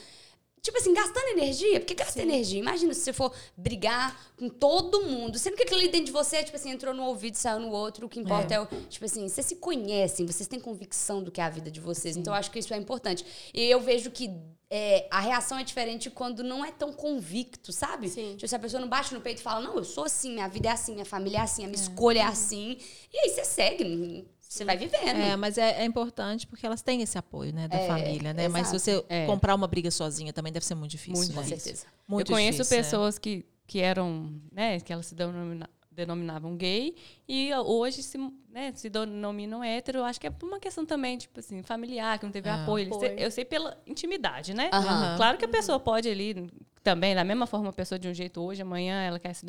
[0.61, 2.59] Tipo assim, gastando energia, porque gasta energia.
[2.59, 6.43] Imagina se você for brigar com todo mundo, sendo que aquilo ali dentro de você,
[6.43, 8.05] tipo assim, entrou no ouvido e saiu no outro.
[8.05, 8.67] O que importa é, o.
[8.87, 12.15] Tipo assim, vocês se conhecem, vocês têm convicção do que é a vida de vocês.
[12.15, 13.25] Então, eu acho que isso é importante.
[13.53, 14.29] E eu vejo que
[14.69, 18.07] é, a reação é diferente quando não é tão convicto, sabe?
[18.07, 18.35] Sim.
[18.35, 20.47] Tipo, se a pessoa não bate no peito e fala, não, eu sou assim, minha
[20.47, 22.77] vida é assim, minha família é assim, a minha escolha é assim.
[23.11, 25.07] E aí você segue, você vai vivendo.
[25.07, 28.49] É, mas é, é importante porque elas têm esse apoio, né, da É, família, né?
[28.49, 29.05] Mas se exato.
[29.07, 29.25] você É.
[29.25, 31.41] comprar uma briga sozinha também deve ser muito difícil, Muito né?
[31.41, 31.85] Com certeza.
[32.07, 32.83] Muito eu conheço difícil, né?
[32.83, 36.95] pessoas que, que eram, né, que elas se denomina- denominavam gay
[37.27, 38.17] e hoje se,
[38.49, 40.03] né, se denominam hétero.
[40.03, 42.63] Acho que é por uma questão também, tipo assim, familiar, que não teve Ah.
[42.63, 42.87] apoio.
[42.93, 43.11] Apoio.
[43.19, 44.69] Eu sei pela intimidade, né?
[44.73, 45.17] Aham.
[45.17, 46.49] Claro que a pessoa pode ali
[46.83, 49.45] também, da mesma forma, a pessoa de um jeito hoje, amanhã ela quer se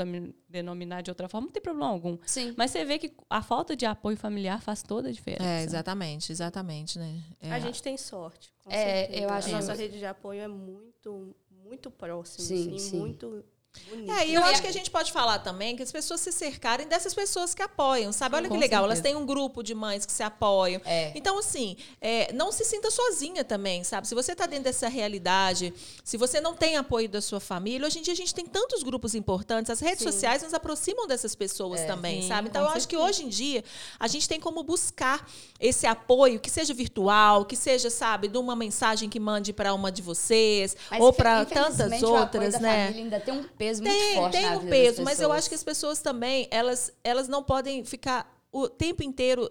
[0.49, 2.19] denominar de outra forma, não tem problema algum.
[2.27, 2.53] Sim.
[2.59, 5.45] Mas você vê que a falta de apoio familiar faz toda a diferença.
[5.45, 7.23] É, exatamente, exatamente, né?
[7.41, 7.51] É.
[7.53, 8.53] A gente tem sorte.
[8.63, 9.23] Com É, certeza.
[9.25, 11.35] eu acho- A nossa rede de apoio é muito,
[11.65, 12.99] muito próxima, Sim, assim, sim.
[12.99, 13.43] muito
[13.91, 14.13] bonita.
[14.21, 15.91] É, e eu Não, e acho a- que a gente pode falar também que as
[15.93, 18.37] pessoas se cercarem dessas pessoas que apoiam, sabe?
[18.37, 19.15] Olha que Com legal, elas certeza.
[19.15, 20.81] têm um grupo de mães que se apoiam.
[20.85, 21.13] É.
[21.15, 24.07] Então, assim, é, não se sinta sozinha também, sabe?
[24.09, 25.73] Se você está dentro dessa realidade,
[26.05, 28.83] se você não tem apoio da sua família, hoje em dia a gente tem tantos
[28.83, 30.11] grupos importantes, as redes Sim.
[30.13, 32.49] sociais nos aproximam dessas pessoas também, Sim, sabe?
[32.49, 33.65] Então, eu acho que hoje em dia
[33.99, 38.55] a gente tem como buscar esse apoio, que seja virtual, que seja, sabe, de uma
[38.57, 42.53] mensagem que mande para uma de vocês, Mas, ou para tantas infelizmente, o apoio outras,
[42.55, 42.87] da né?
[42.87, 45.55] família ainda tem um peso muito Tem, forte tem um peso, mas eu acho que
[45.55, 49.49] as pessoas também, elas, elas não podem ficar o tempo inteiro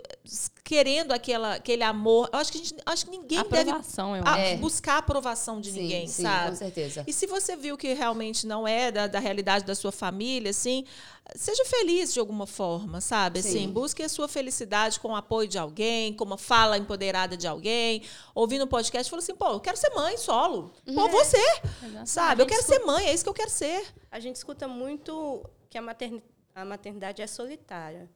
[0.64, 2.30] querendo aquela, aquele amor.
[2.32, 4.38] Eu acho que, a gente, acho que ninguém deve Aprovação, eu a-.
[4.38, 4.56] É.
[4.58, 6.52] buscar a aprovação de Sim, ninguém, sim, sabe?
[6.52, 7.04] com certeza.
[7.08, 10.86] E se você viu que realmente não é da, da realidade da sua família, assim,
[11.36, 13.41] seja feliz de alguma forma, sabe?
[13.41, 13.49] Sim.
[13.49, 17.47] Assim, busque a sua felicidade com o apoio de alguém, com uma fala empoderada de
[17.47, 18.04] alguém,
[18.36, 20.72] ouvindo um podcast, falou assim, pô, eu quero ser mãe solo.
[20.93, 21.41] Pô, você,
[22.06, 22.43] sabe?
[22.43, 23.84] Eu quero ser mãe, é isso que eu quero ser.
[24.12, 26.24] A gente escuta muito que a, materni-
[26.54, 28.08] a maternidade é solitária.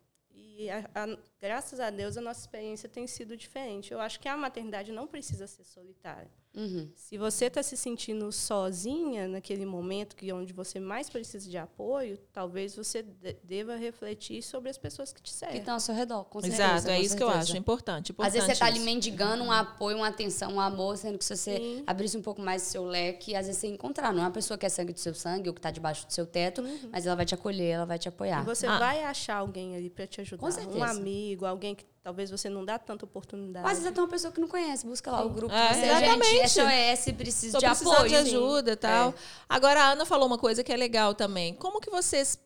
[0.57, 3.91] E, a- a- graças a Deus, a nossa experiência tem sido diferente.
[3.91, 6.31] Eu acho que a maternidade não precisa ser solitária.
[6.55, 6.89] Uhum.
[6.95, 12.17] Se você está se sentindo sozinha naquele momento que onde você mais precisa de apoio,
[12.31, 15.57] talvez você de- deva refletir sobre as pessoas que te Que cercam.
[15.57, 16.63] estão ao seu redor, com certeza.
[16.63, 17.49] Exato, é isso que eu certeza.
[17.51, 18.15] acho importante.
[18.17, 21.25] Às vezes você está ali importante mendigando um apoio, uma atenção, um amor, sendo que
[21.25, 21.83] se você Sim.
[21.85, 24.13] abrisse um pouco mais o seu leque, às vezes você encontrar.
[24.13, 26.13] Não é uma pessoa que é sangue do seu sangue ou que está debaixo do
[26.13, 28.41] seu teto, mas ela vai te acolher, ela vai te apoiar.
[28.41, 28.77] E você Ah.
[28.79, 30.41] vai achar alguém ali para te ajudar.
[30.41, 30.77] Com certeza.
[30.77, 33.65] Um amigo, alguém que talvez você não dá tanta oportunidade.
[33.65, 35.51] Às vezes até uma pessoa que não conhece, busca lá o grupo.
[35.51, 36.27] É, você, exatamente.
[36.27, 38.07] gente, SOS, preciso Tô de apoio.
[38.07, 39.09] de ajuda e tal.
[39.09, 39.13] É.
[39.49, 41.55] Agora, a Ana falou uma coisa que é legal também.
[41.55, 42.37] Como que vocês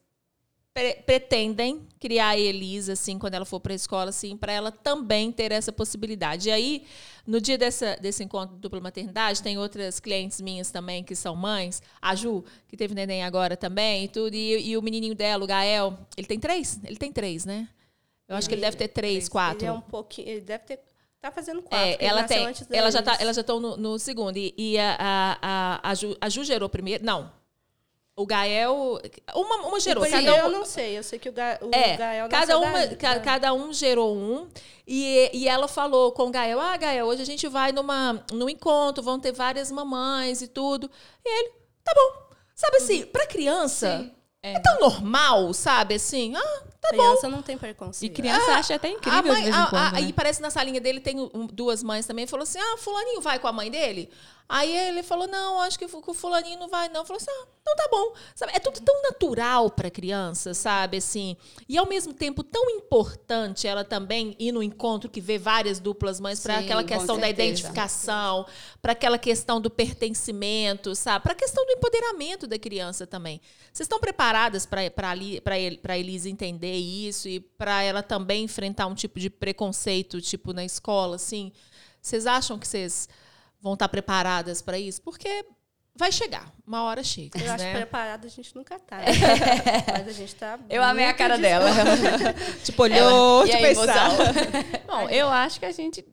[0.74, 4.72] pre- pretendem criar a Elisa, assim, quando ela for para a escola, assim, para ela
[4.72, 6.48] também ter essa possibilidade?
[6.48, 6.86] E aí,
[7.28, 11.36] no dia dessa, desse encontro de dupla maternidade, tem outras clientes minhas também que são
[11.36, 11.82] mães.
[12.02, 14.34] A Ju, que teve neném agora também, e tudo.
[14.34, 16.80] E, e o menininho dela, o Gael, ele tem três?
[16.86, 17.68] Ele tem três, né?
[18.30, 19.60] Eu acho que ele deve ter três, quatro.
[19.64, 20.30] Ele é um pouquinho.
[20.30, 20.80] Ele deve ter.
[21.20, 21.86] Tá fazendo quatro.
[21.86, 22.48] É, ela tem.
[22.72, 24.38] Ela já tá, elas já estão no, no segundo.
[24.38, 27.04] E, e a, a, a, a, Ju, a Ju gerou primeiro.
[27.04, 27.32] Não.
[28.16, 29.02] O Gael.
[29.34, 30.06] Uma, uma gerou.
[30.06, 30.98] Sim, Cada eu um, não sei.
[30.98, 33.74] Eu sei que o, Ga, o é, Gael cada, nasceu uma, ca- da- cada um
[33.74, 34.48] gerou um.
[34.86, 38.50] E, e ela falou com o Gael: Ah, Gael, hoje a gente vai numa, num
[38.50, 40.90] encontro, vão ter várias mamães e tudo.
[41.26, 41.52] E ele,
[41.84, 42.30] tá bom.
[42.54, 44.12] Sabe assim, pra criança, Sim.
[44.44, 45.96] é tão normal, sabe?
[45.96, 47.04] Assim, ah, tá bom.
[47.04, 48.12] criança não tem preconceito.
[48.12, 49.82] E criança acha até incrível A mãe, de vez em a- quando.
[49.82, 49.98] a- né?
[49.98, 52.26] Aí parece na salinha dele tem um- duas mães também.
[52.28, 54.10] Falou assim: ah, fulaninho vai com a mãe dele?
[54.52, 57.06] Aí ele falou: não, acho que o fulaninho não vai, não.
[57.06, 58.14] Falou assim: ah, então tá bom.
[58.34, 60.98] Sabe, é tudo tão natural para criança, sabe?
[60.98, 61.38] Assim,
[61.68, 66.20] e ao mesmo tempo tão importante ela também ir no encontro que vê várias duplas
[66.20, 68.44] mães para aquela questão da identificação,
[68.82, 71.22] para aquela questão do pertencimento, sabe?
[71.22, 73.40] Para a questão do empoderamento da criança também.
[73.72, 79.30] Vocês estão preparadas para Elisa entender isso e para ela também enfrentar um tipo de
[79.30, 81.52] preconceito, tipo na escola, assim?
[82.02, 83.08] Vocês acham que vocês
[83.62, 85.02] vão estar preparadas para isso?
[85.02, 85.46] Porque
[85.96, 87.76] vai chegar, uma hora chega, Eu acho que né?
[87.78, 88.98] preparada a gente nunca tá.
[88.98, 89.06] né?
[89.92, 90.58] Mas a gente tá.
[90.70, 91.70] Eu amei a cara dela.
[92.64, 94.12] Tipo, olhou, e tipo, aí, pensar.
[94.88, 96.06] Bom, eu acho que a gente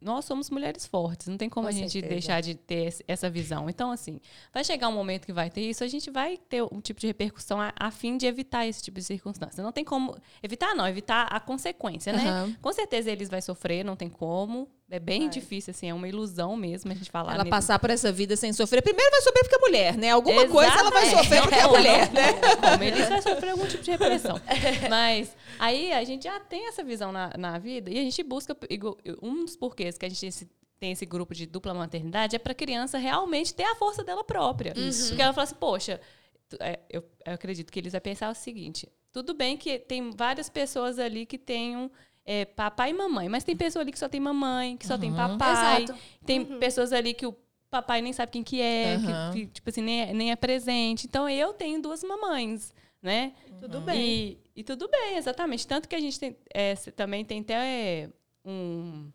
[0.00, 2.14] nós somos mulheres fortes, não tem como Com a gente certeza.
[2.14, 3.68] deixar de ter essa visão.
[3.68, 4.18] Então, assim,
[4.52, 7.06] vai chegar um momento que vai ter isso, a gente vai ter um tipo de
[7.06, 9.62] repercussão a, a fim de evitar esse tipo de circunstância.
[9.62, 12.26] Não tem como evitar, não, evitar a consequência, né?
[12.26, 12.56] Aham.
[12.62, 14.68] Com certeza eles vai sofrer, não tem como.
[14.90, 17.34] É bem difícil, assim, é uma ilusão mesmo a gente falar.
[17.34, 18.82] Ela passar por essa vida sem sofrer.
[18.82, 20.10] Primeiro vai sofrer porque é mulher, né?
[20.10, 22.32] Alguma coisa ela vai sofrer porque é mulher, não, né?
[22.72, 24.40] Como eles vai sofrer algum tipo de repressão.
[24.90, 28.56] Mas aí a gente já tem essa visão na, na vida e a gente busca.
[29.22, 30.48] Um dos porquês que a gente
[30.80, 34.24] tem esse, grupo de dupla maternidade é para a criança realmente ter a força dela
[34.24, 34.74] própria.
[34.74, 36.00] Porque ela fala assim, poxa,
[36.58, 40.48] é, eu, eu acredito que eles vão pensar o seguinte: tudo bem que tem várias
[40.48, 41.90] pessoas ali que tenham.
[42.24, 45.12] É, papai e mamãe, mas tem pessoa ali que só tem mamãe, que só tem
[45.12, 45.98] papai, Exato.
[46.24, 47.34] tem pessoas ali que o
[47.70, 49.32] papai nem sabe quem que é, que- Aham.
[49.32, 51.06] que, tipo assim, nem é, nem é presente.
[51.06, 53.32] Então eu tenho duas mamães, né?
[53.60, 54.00] Tudo bem.
[54.00, 55.66] E, e tudo bem, exatamente.
[55.66, 58.10] Tanto que a gente tem, é, também tem até é,
[58.44, 59.10] um.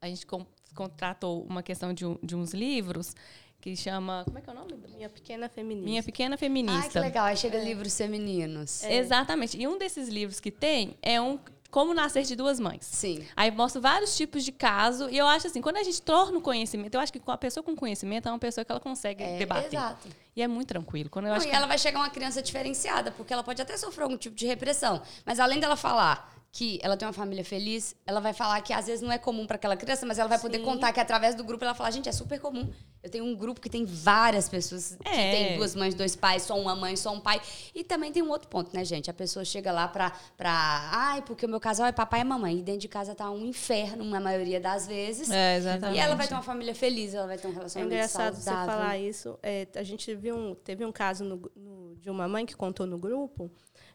[0.00, 3.14] A gente con- contratou uma questão de, um- de uns livros
[3.60, 4.22] que chama.
[4.24, 4.74] Como é que é o nome?
[4.94, 5.84] Minha pequena feminista.
[5.88, 7.00] Minha Pequena Ai, que Feminista.
[7.00, 7.24] legal.
[7.26, 8.82] Aí chega livros femininos.
[8.84, 9.56] Exatamente.
[9.58, 11.38] E um desses livros que tem é um
[11.74, 12.84] Como Nascer de Duas Mães.
[12.86, 13.26] Sim.
[13.34, 15.10] Aí mostra vários tipos de caso.
[15.10, 17.64] E eu acho assim, quando a gente torna o conhecimento, eu acho que a pessoa
[17.64, 19.74] com conhecimento é uma pessoa que ela consegue É, debater.
[19.74, 20.06] Exato.
[20.36, 21.10] E é muito tranquilo.
[21.10, 23.60] Quando eu Não, acho e que ela vai chegar uma criança diferenciada, porque ela pode
[23.60, 25.02] até sofrer algum tipo de repressão.
[25.26, 28.86] Mas além dela falar que ela tem uma família feliz, ela vai falar que às
[28.86, 30.64] vezes não é comum para aquela criança, mas ela vai poder Sim.
[30.64, 32.70] contar que através do grupo ela fala, gente, é super comum.
[33.02, 35.32] Eu tenho um grupo que tem várias pessoas que É.
[35.32, 37.42] tem duas mães, dois pais, só uma mãe, só um pai.
[37.74, 39.10] E também tem um outro ponto, né, gente?
[39.10, 40.52] A pessoa chega lá pra, pra
[40.92, 42.60] ai, porque o meu casal é papai e mamãe.
[42.60, 45.28] E dentro de casa tá um inferno, na maioria das vezes.
[45.32, 45.96] É, exatamente.
[45.96, 48.42] E ela vai ter uma família feliz, ela vai ter um É relacionamento engraçado você
[48.42, 48.74] saudável.
[48.74, 49.36] falar isso.
[49.42, 52.86] É, a gente viu um, teve um caso no- no- de uma mãe que contou
[52.86, 53.50] no grupo.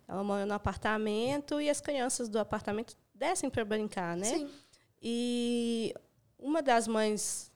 [0.10, 4.26] Ela mora no apartamento e as crianças do apartamento descem para brincar, né?
[4.26, 4.50] Sim.
[5.00, 5.94] E
[6.40, 7.52] uma das mães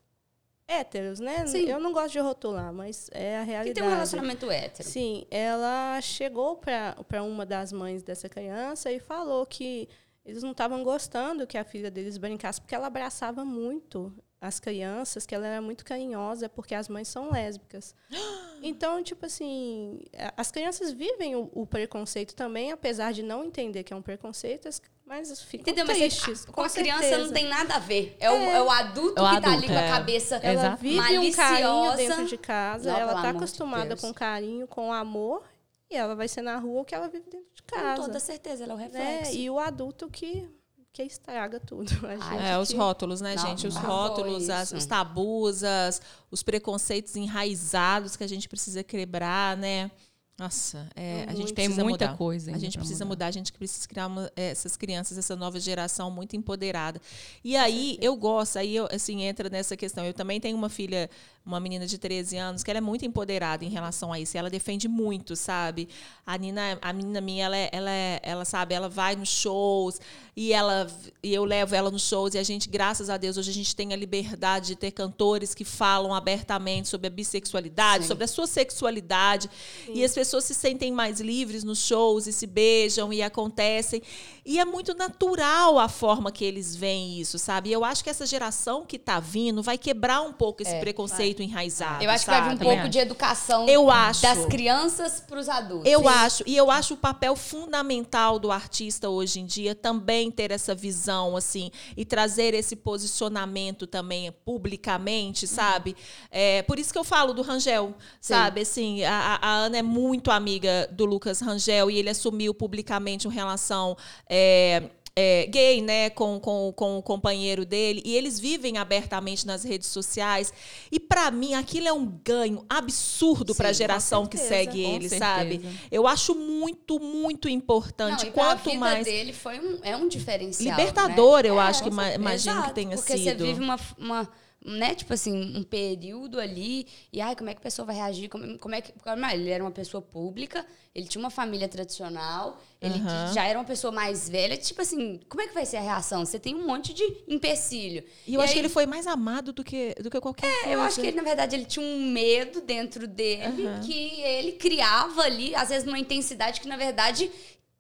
[0.68, 1.48] héteros, né?
[1.48, 1.68] Sim.
[1.68, 3.74] Eu não gosto de rotular, mas é a Que realidade.
[3.80, 4.88] tem um relacionamento hétero.
[4.88, 9.90] Sim, ela chegou para uma das mães dessa criança e falou que
[10.24, 14.14] eles não estavam gostando que a filha deles brincasse, porque ela abraçava muito
[14.46, 17.96] as crianças, que ela era muito carinhosa, porque as mães são lésbicas.
[18.66, 20.00] Então, tipo assim,
[20.38, 24.70] as crianças vivem o, o preconceito também, apesar de não entender que é um preconceito,
[24.70, 25.86] as- mas ficam Entendeu?
[25.86, 26.46] Mas tristes.
[26.46, 27.34] com a criança não certeza.
[27.34, 28.16] tem nada a ver.
[28.22, 29.90] É, o, é o adulto É o que tá ali adulto, com a é.
[29.90, 30.78] cabeça Ela Exato.
[30.82, 31.98] vive um carinho maliciosa.
[31.98, 34.00] dentro de casa, Não, ela de acostumada Deus.
[34.00, 35.44] com carinho, com amor,
[35.92, 38.02] e ela vai ser na rua o que ela vive dentro de Com casa.
[38.04, 38.84] toda certeza, ela é o né?
[38.86, 39.36] reflexo.
[39.38, 40.48] E o adulto que,
[40.94, 41.90] que estraga tudo.
[42.06, 43.66] A Ai, gente É, os rótulos, né, Não, gente?
[43.68, 49.90] Os rótulos, as- os tabus, as- os preconceitos enraizados que a gente precisa quebrar, né?
[50.38, 51.54] Nossa, é, a gente.
[51.54, 52.18] Tem muita mudar.
[52.18, 53.16] coisa A gente precisa mudar.
[53.16, 57.00] mudar, a gente precisa criar uma- essas crianças, essa nova geração muito empoderada.
[57.44, 60.04] E aí, eu gosto, aí eu, assim, entra nessa questão.
[60.04, 61.08] Eu também tenho uma filha,
[61.46, 64.36] uma menina de 13 anos, que ela é muito empoderada em relação a isso.
[64.36, 65.90] E ela defende muito, sabe?
[66.26, 70.00] A Nina, a menina minha, ela, é- ela, é- ela sabe, ela vai nos shows
[70.36, 70.88] e ela
[71.22, 73.76] e eu levo ela nos shows e a gente, graças a Deus, hoje a gente
[73.76, 78.08] tem a liberdade de ter cantores que falam abertamente sobre a bissexualidade, Sim.
[78.08, 79.50] sobre a sua sexualidade.
[79.94, 84.02] E as pessoas se sentem mais livres nos shows e se beijam e acontecem.
[84.46, 87.70] E é muito natural a forma que eles veem isso, sabe?
[87.70, 91.33] E eu acho que essa geração que tá vindo vai quebrar um pouco esse preconceito
[91.42, 92.04] enraizado.
[92.04, 92.66] Eu acho que vai vir um sabe?
[92.66, 94.22] pouco de educação Eu acho.
[94.22, 95.90] das crianças para os adultos.
[95.90, 100.52] Eu acho, e eu acho o papel fundamental do artista hoje em dia também ter
[100.52, 105.96] essa visão, assim, e trazer esse posicionamento também publicamente, sabe?
[106.30, 108.62] É, por isso que eu falo do Rangel, sabe?
[108.62, 113.34] Assim, a, a Ana é muito amiga do Lucas Rangel e ele assumiu publicamente uma
[113.34, 113.96] relação.
[114.30, 114.84] é,
[115.16, 119.88] é, gay, né, com, com, com o companheiro dele, e eles vivem abertamente nas redes
[119.90, 120.52] sociais.
[120.92, 125.10] E para mim aquilo é um ganho absurdo para a geração que segue com ele,
[125.10, 125.20] certeza.
[125.20, 125.62] sabe?
[125.92, 128.26] Eu acho muito, muito Não, importante.
[128.28, 130.76] e pra Quanto vida mais dele foi um, é um diferencial.
[130.78, 131.50] libertador, né?
[131.50, 133.24] eu É, acho que ima- imagino exato, que tenha porque sido.
[133.24, 134.30] você vive uma, uma
[134.66, 138.30] né, tipo assim, um período ali, e ai, como é que a pessoa vai reagir?
[138.30, 138.92] Como, como é que.
[138.92, 143.34] é, Ele era uma pessoa pública, ele tinha uma família tradicional, ele Aham.
[143.34, 144.56] já era uma pessoa mais velha.
[144.58, 146.26] Tipo assim, como é que vai ser a reação?
[146.26, 148.04] Você tem um monte de empecilho.
[148.28, 150.68] E eu acho aí- que ele foi mais amado do que, do que qualquer coisa.
[150.70, 155.24] Eu acho que ele, na verdade, ele tinha um medo dentro dele que ele criava
[155.24, 157.30] ali, às vezes, numa intensidade que, na verdade,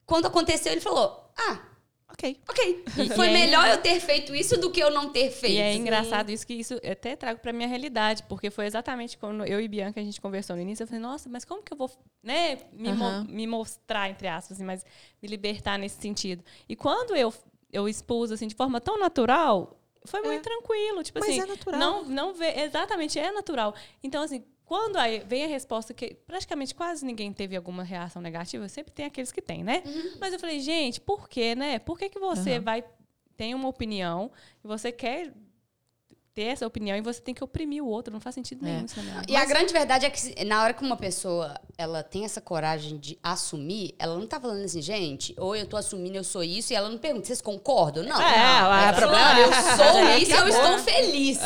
[0.05, 1.59] quando aconteceu, ele falou: Ah,
[2.13, 2.37] Ok.
[2.47, 2.83] ok.
[2.97, 5.53] E- Foi e é melhor eu ter feito isso do que eu não ter feito.
[5.55, 9.43] E é engraçado isso que isso até trago para minha realidade, porque foi exatamente quando
[9.45, 11.77] eu e Bianca a gente conversou no início, eu falei, nossa, mas como que eu
[11.77, 11.91] vou,
[12.21, 14.85] né, me, mo- me mostrar entre aspas, assim, mas
[15.21, 16.43] me libertar nesse sentido.
[16.69, 17.33] E quando eu
[17.71, 21.01] eu expus assim de forma tão natural, foi muito tranquilo.
[21.01, 21.79] Tipo Mas assim, é natural.
[21.79, 23.73] Não, não vê, exatamente, é natural.
[24.03, 28.67] Então, assim, quando aí vem a resposta que praticamente quase ninguém teve alguma reação negativa,
[28.69, 29.83] sempre tem aqueles que tem, né?
[30.19, 31.79] Mas eu falei, gente, por quê, né?
[31.79, 32.63] Por que, que você Uhum.
[32.63, 32.83] vai
[33.35, 34.31] tem uma opinião
[34.63, 35.33] e você quer
[36.33, 38.11] ter essa opinião e você tem que oprimir o outro?
[38.11, 39.31] Não faz sentido nenhum isso na minha vida.
[39.31, 42.97] E a grande verdade é que na hora que uma pessoa ela tem essa coragem
[42.97, 46.73] de assumir, ela não tá falando assim, gente, ou eu tô assumindo, eu sou isso,
[46.73, 48.03] e ela não pergunta, vocês concordam?
[48.03, 48.21] Não.
[48.21, 48.69] É, não.
[48.69, 51.37] o Ela problema é- eu sou É, isso e eu estou feliz.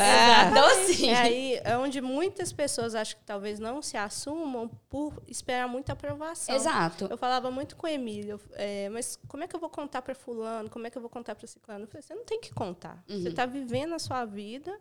[0.52, 1.10] Então, assim.
[1.10, 5.94] É aí é onde muitas pessoas acho que talvez não se assumam por esperar muita
[5.94, 6.56] aprovação.
[6.56, 7.08] Exato.
[7.10, 10.16] Eu falava muito com o Emílio, é, mas como é que eu vou contar para
[10.16, 10.70] fulano?
[10.70, 11.84] Como é que eu vou contar para ciclano?
[11.84, 13.04] Eu falei, você não tem que contar.
[13.10, 13.22] Uhum.
[13.22, 14.77] Você está vivendo a sua vida,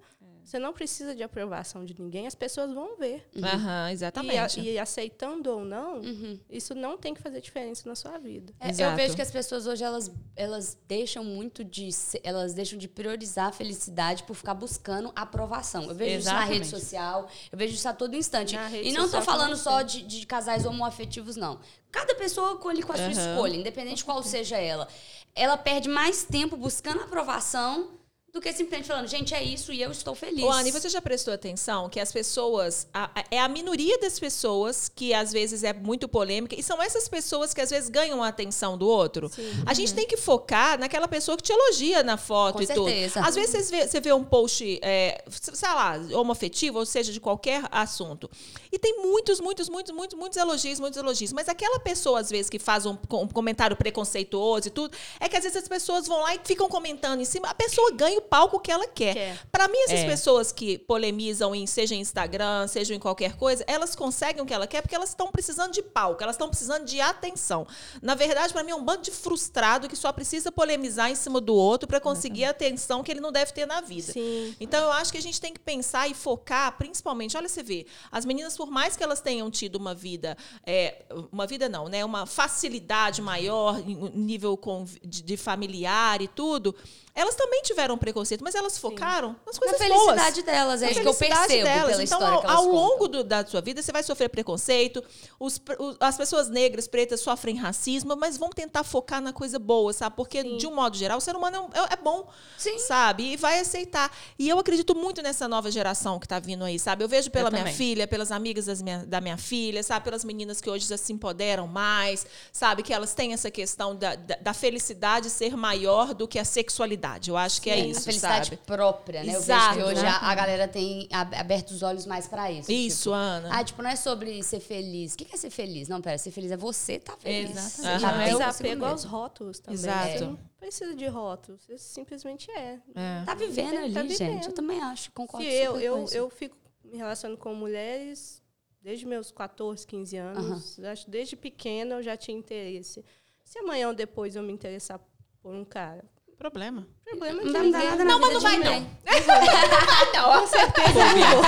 [0.47, 3.29] você não precisa de aprovação de ninguém, as pessoas vão ver.
[3.35, 4.61] E, a- exatamente.
[4.61, 6.39] e aceitando ou não, Uhum.
[6.49, 8.53] isso não tem que fazer diferença na sua vida.
[8.61, 11.89] É, eu vejo que as pessoas hoje elas, elas deixam muito de
[12.23, 15.83] elas deixam de priorizar a felicidade por ficar buscando aprovação.
[15.85, 16.59] Eu vejo isso na Exatamente.
[16.59, 18.55] rede social, eu vejo isso a todo instante.
[18.83, 21.59] E não tô social falando só de, de casais homoafetivos, não.
[21.91, 24.87] Cada pessoa com, ali, com a sua escolha, independente de qual seja ela.
[25.35, 27.91] Ela perde mais tempo buscando aprovação
[28.37, 30.45] do que simplesmente falando, gente, é isso e eu estou feliz.
[30.45, 32.87] Ô, Anne, você já prestou atenção que as pessoas.
[32.93, 36.83] a- a- é a minoria das pessoas que às vezes é muito polêmica, e são
[36.83, 39.31] essas pessoas que às vezes ganham a atenção do outro.
[39.65, 42.85] A gente tem que focar naquela pessoa que te elogia na foto Com e tudo.
[42.89, 43.21] certeza.
[43.21, 47.21] Às vezes você vê, você vê um post, é, sei lá, homoafetivo, ou seja, de
[47.21, 48.31] qualquer assunto.
[48.73, 51.33] E tem muitos, muitos, muitos, muitos, muitos elogios, muitos elogios.
[51.33, 55.37] Mas aquela pessoa, às vezes, que faz um, um comentário preconceituoso e tudo, é que
[55.37, 57.49] às vezes as pessoas vão lá e ficam comentando em cima.
[57.49, 59.15] A pessoa ganha o palco que ela quer.
[59.15, 59.39] Quer.
[59.51, 60.07] Pra mim, essas É.
[60.07, 64.53] pessoas que polemizam em, seja em Instagram, seja em qualquer coisa, elas conseguem o que
[64.55, 67.67] ela quer porque elas estão precisando de palco, elas estão precisando de atenção.
[68.03, 71.41] Na verdade, pra mim, é um bando de frustrado que só precisa polemizar em cima
[71.41, 74.13] do outro pra conseguir a atenção que ele não deve ter na vida.
[74.13, 74.55] Sim.
[74.61, 77.87] Então, eu acho que a gente tem que pensar e focar, principalmente, olha, você vê,
[78.11, 82.05] as meninas, por mais que elas tenham tido uma vida, é, uma vida não, né?
[82.05, 84.59] Uma facilidade maior em um nível
[85.03, 86.75] de familiar e tudo,
[87.15, 90.45] elas também tiveram preconceito, mas elas focaram nas Na coisas felicidade boas.
[90.47, 91.91] delas, é Na isso que eu felicidade percebo delas.
[91.91, 95.03] pela então, história ao, ao longo do- da sua vida, você vai sofrer preconceito,
[95.41, 99.93] os os- as pessoas negras, pretas, sofrem racismo, mas vamos tentar focar na coisa boa,
[99.93, 100.15] sabe?
[100.17, 102.79] Porque, de um modo geral, o ser humano é, é- é bom, Sim.
[102.79, 103.33] sabe?
[103.33, 104.11] E vai aceitar.
[104.39, 107.03] E eu acredito muito nessa nova geração que tá vindo aí, sabe?
[107.03, 107.75] Eu vejo pela Eu minha também.
[107.77, 110.05] filha, pelas amigas das minha- da minha filha, sabe?
[110.05, 112.83] Pelas meninas que hoje já se empoderam mais, sabe?
[112.83, 117.31] Que elas têm essa questão da, da, da felicidade ser maior do que a sexualidade.
[117.31, 118.57] Eu acho que é, isso, a felicidade sabe?
[118.67, 119.33] própria, né?
[119.33, 120.37] Exato, eu vejo que hoje a, a exatamente.
[120.37, 122.71] galera tem ab- aberto os olhos mais pra isso.
[122.73, 123.49] Isso, tipo, Ana.
[123.53, 125.15] Ah, tipo, não é sobre ser feliz.
[125.15, 125.89] O que é ser feliz?
[125.89, 127.51] Não, pera, ser feliz é você tá feliz.
[127.51, 127.87] Exatamente.
[128.35, 128.39] Aham.
[128.39, 129.75] tá é apego aos rótulos também.
[129.81, 130.09] Exato.
[130.19, 132.79] Você não precisa de rótulos, você simplesmente é.
[132.95, 133.25] É.
[133.25, 134.17] Tá vivendo Tá ali, vivendo.
[134.17, 134.47] gente.
[134.49, 136.15] Eu também acho, concordo Se eu, eu, isso.
[136.17, 138.43] eu fico me relacionando com mulheres
[138.83, 140.79] desde meus 14, 15 anos.
[140.81, 143.05] Acho que desde pequena eu já tinha interesse.
[143.45, 145.01] Se amanhã ou depois eu me interessar
[145.41, 146.05] por um cara,
[146.39, 146.87] Problema.
[147.07, 147.91] problema de Não não dá ninguém.
[147.91, 148.91] nada na Não, mas não vai, ninguém.
[149.07, 151.45] Com certeza não vou.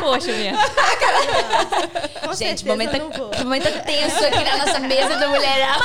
[0.00, 0.54] Poxa, minha.
[2.26, 3.30] Com Gente, momento, não vou.
[3.44, 5.78] momento tenso aqui na nossa mesa do Mulherão.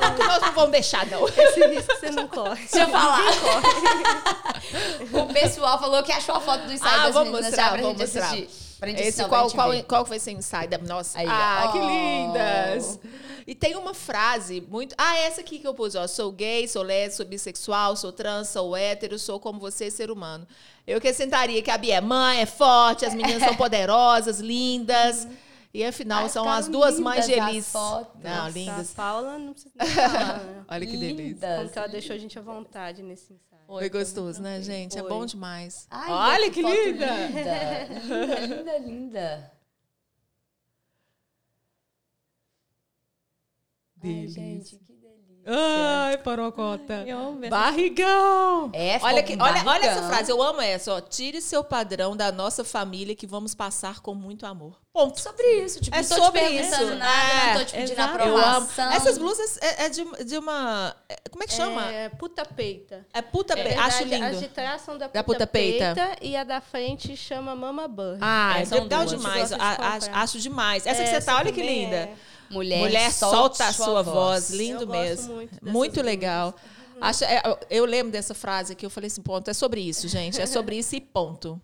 [0.00, 1.26] Não, que nós não vamos deixar, não.
[1.26, 2.60] Esse risco você não corre.
[2.70, 3.20] Deixa eu falar.
[5.12, 7.70] o pessoal falou que achou a foto do ensaio Ah, das vamos meninas mostrar, já
[7.72, 8.26] pra vamos gente mostrar.
[8.26, 8.50] assistir.
[8.78, 11.18] Pra gente Esse não, qual, qual, qual que vai ser o ensaio da nossa?
[11.18, 11.72] Aí, ah, ó.
[11.72, 12.98] que lindas!
[13.46, 14.94] E tem uma frase muito.
[14.98, 16.06] Ah, essa aqui que eu pus, ó.
[16.06, 20.46] Sou gay, sou lésbica, sou bissexual, sou trans, sou hétero, sou como você, ser humano.
[20.86, 25.26] Eu acrescentaria que a Bia é mãe, é forte, as meninas são poderosas, lindas.
[25.74, 27.68] E afinal, Ai, são as duas mães de Elis.
[27.72, 28.22] fotos.
[28.22, 28.92] Não, lindas.
[28.92, 30.64] A Paula não precisa nem falar, né?
[30.68, 31.22] Olha que delícia.
[31.24, 31.56] Lindas.
[31.56, 33.62] Como que ela deixou a gente à vontade nesse ensaio.
[33.66, 34.98] Foi gostoso, né, gente?
[34.98, 35.08] É Foi.
[35.08, 35.86] bom demais.
[35.90, 37.06] Ai, Olha que foto linda!
[37.26, 39.52] Linda, linda, linda,
[44.02, 44.18] linda.
[44.18, 44.42] Ai, Delícia.
[44.42, 45.02] gente, que delícia.
[45.46, 47.04] Ai, parocota.
[47.06, 48.70] Eu amo essa- Barrigão!
[48.72, 50.08] É, Olha, que, com olha, olha essa barrigão.
[50.08, 51.00] frase, eu amo essa, ó.
[51.00, 54.80] Tire seu padrão da nossa família que vamos passar com muito amor.
[54.92, 55.18] Ponto.
[55.20, 56.84] Sobre isso, tipo, É não tô sobre te isso.
[56.96, 58.18] nada, É, não tô te pedindo exato.
[58.18, 58.38] Eu amo.
[58.46, 58.92] aprovação.
[58.92, 60.94] Essas blusas é, é de, de uma.
[61.08, 61.90] é- Como é que chama?
[61.90, 63.06] É puta peita.
[63.12, 64.36] É, puta Na pe- verdade, Acho As lindo.
[64.38, 65.94] de trás são da puta, Da puta peita.
[65.94, 66.16] peita.
[66.24, 68.18] e a da frente chama Mama Burr.
[68.20, 69.10] Ah, É, é, legal duas.
[69.10, 69.48] demais.
[69.48, 70.86] De A- acho, demais.
[70.86, 72.10] Essa que você tá, olha que linda.
[72.52, 74.50] Mulher, Mulher, solta a sua voz.
[74.50, 75.34] Eu Lindo gosto mesmo.
[75.34, 76.54] muito Muito, dessas legal.
[77.00, 79.48] Acho, é, eu- eu lembro dessa frase que eu falei assim, ponto.
[79.50, 80.40] É sobre isso, gente.
[80.40, 81.60] É sobre isso e ponto.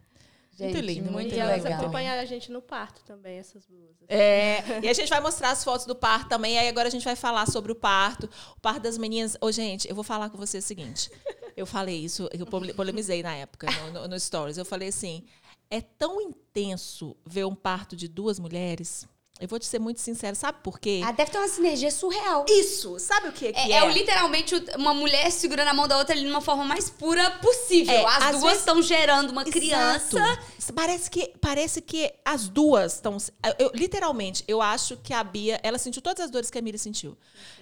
[0.57, 1.81] Gente, muito lindo, muito E elas legal.
[1.81, 3.95] acompanharam a gente no parto também, essas blusas.
[4.09, 6.59] É, e a gente vai mostrar as fotos do parto também.
[6.59, 8.29] Aí agora a gente vai falar sobre o parto.
[8.57, 9.37] O parto das meninas.
[9.41, 11.13] Ô, gente, eu vou falar com você o seguinte.
[11.57, 14.59] Eu falei isso, eu pole- polemizei na época, no, no, no Stories.
[14.59, 15.23] Eu falei assim:
[15.71, 19.07] é tão intenso ver um parto de duas mulheres.
[19.41, 21.01] Eu vou te ser muito sincera, sabe por quê?
[21.05, 22.45] Ah, deve ter uma sinergia surreal.
[22.49, 23.85] Isso, sabe o que, que É, é?
[23.85, 27.31] é literalmente uma mulher segurando a mão da outra ali de uma forma mais pura
[27.33, 27.95] possível.
[27.95, 30.17] É, As duas vezes- estão gerando uma criança.
[30.19, 30.49] Exato.
[30.75, 33.17] Parece que, parece que as duas estão.
[33.59, 36.79] Eu, literalmente, eu acho que a Bia, ela sentiu todas as dores que a Miriam
[36.79, 37.17] sentiu.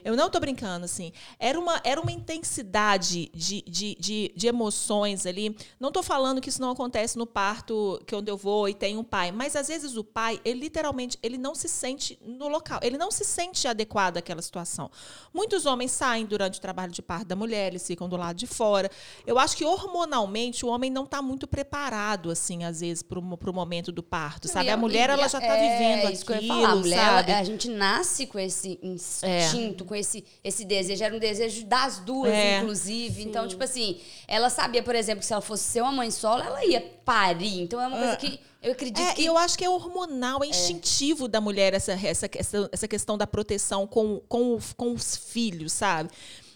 [0.04, 1.12] Eu não tô brincando, assim.
[1.38, 5.56] Era uma, era uma intensidade de, de, de, de emoções ali.
[5.78, 8.74] Não tô falando que isso não acontece no parto, que é onde eu vou e
[8.74, 9.30] tem um pai.
[9.30, 12.80] Mas às vezes o pai, ele literalmente, ele não se sente no local.
[12.82, 14.90] Ele não se sente adequado àquela situação.
[15.32, 18.46] Muitos homens saem durante o trabalho de parto da mulher, eles ficam do lado de
[18.46, 18.90] fora.
[19.26, 23.52] Eu acho que hormonalmente o homem não está muito preparado, assim, às vezes, para o
[23.52, 24.70] momento do parto, sabe?
[24.70, 26.72] A mulher, ela já está é, vivendo isso que eu ia aquilo, falar.
[26.72, 27.32] A mulher, sabe?
[27.32, 31.02] a gente nasce com esse instinto, com esse, esse desejo.
[31.02, 32.58] Era um desejo das duas, É.
[32.58, 33.22] inclusive.
[33.22, 36.42] Então, tipo assim, ela sabia, por exemplo, que se ela fosse ser uma mãe solo,
[36.42, 37.60] ela ia parir.
[37.60, 39.24] Então, é uma coisa que eu acredito É, que...
[39.24, 43.26] eu acho que é hormonal, é instintivo da mulher essa, essa, essa, essa questão da
[43.26, 46.10] proteção com, com, com os filhos, sabe?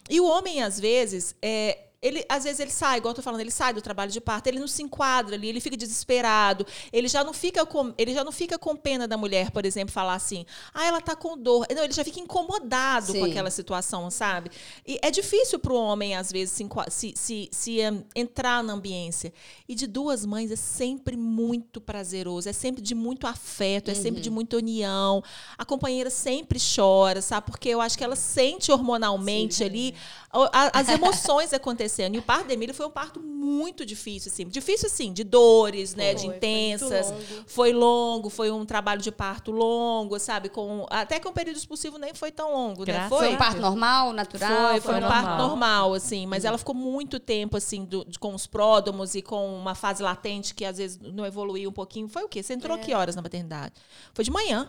[0.09, 3.41] E o homem, às vezes, é, ele, às vezes ele sai, igual eu tô falando,
[3.41, 7.09] ele sai do trabalho de parto, ele não se enquadra ali, ele fica desesperado, ele
[7.09, 10.15] já não fica com, ele já não fica com pena da mulher, por exemplo, falar
[10.15, 11.67] assim, ah, ela tá com dor.
[11.75, 13.31] Não, ele já fica incomodado com Sim.
[13.31, 14.51] aquela situação, sabe?
[14.87, 18.73] E é difícil para o homem, às vezes, se, se, se, se, eh, entrar na
[18.73, 19.33] ambiência.
[19.69, 24.23] E de duas mães é sempre muito prazeroso, é sempre de muito afeto, é sempre
[24.23, 25.23] de muita união.
[25.59, 27.47] A companheira sempre chora, sabe?
[27.51, 29.95] Porque eu acho que ela sente hormonalmente ali
[30.33, 31.90] o- a- as emoções acontecendo.
[32.17, 34.47] E o parto da Emília foi um parto muito difícil, assim.
[34.47, 36.15] Difícil, assim, de dores, né?
[36.15, 37.11] de Foi, foi muito intensas.
[37.11, 37.25] longo.
[37.47, 40.49] Foi longo, foi um trabalho de parto longo, sabe?
[40.49, 42.93] Com, até que o período expulsivo nem foi tão longo, né?
[42.93, 44.71] Graças Foi, Foi um parto normal, natural?
[44.73, 45.23] foi, foi um normal.
[45.23, 49.23] parto normal, assim, mas ela ficou muito tempo, assim, do- de- com os pródomos e
[49.23, 52.09] com uma fase latente que às vezes não evoluiu um pouquinho.
[52.09, 52.43] Foi o quê?
[52.43, 53.75] Você entrou que horas na maternidade?
[54.15, 54.69] Foi de manhã.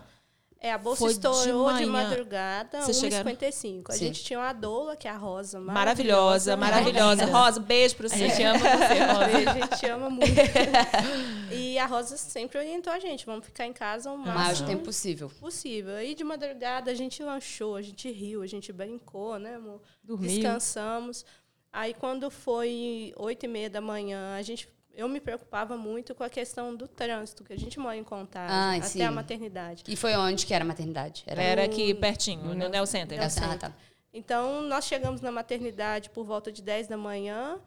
[0.64, 1.88] É, a bolsa Foi de estourou de, manhã.
[2.08, 3.90] madrugada, Vocês chegaram- 1h55.
[3.90, 4.00] A Sim.
[4.06, 5.60] gente tinha uma doula, que é a Rosa.
[5.60, 7.26] Maravilhosa, maravilhosa.
[7.26, 8.18] Rosa, beijo pra A você.
[8.30, 9.28] gente ama você, Rosa.
[9.28, 10.32] Beijo, a gente ama muito.
[11.52, 15.32] e a Rosa sempre orientou a gente, vamos ficar em casa o máximo tempo possível.
[15.40, 15.96] possível.
[15.96, 19.82] Aí de madrugada a gente lanchou, a gente riu, a gente brincou, né, amor?
[20.04, 20.30] Dormiu.
[20.30, 21.26] Descansamos.
[21.74, 26.24] Aí quando foi oito e meia da manhã, a gente, eu me preocupava muito com
[26.24, 29.02] a questão do trânsito, que a gente mora em Contagem, Ai, até sim.
[29.02, 29.84] a maternidade.
[29.88, 31.24] E foi onde que era a maternidade?
[31.26, 33.20] Era aqui pertinho, no Neo Center.
[33.22, 33.74] Ah, tá.
[34.14, 37.60] Então, nós chegamos na maternidade por volta de 10 da manhã.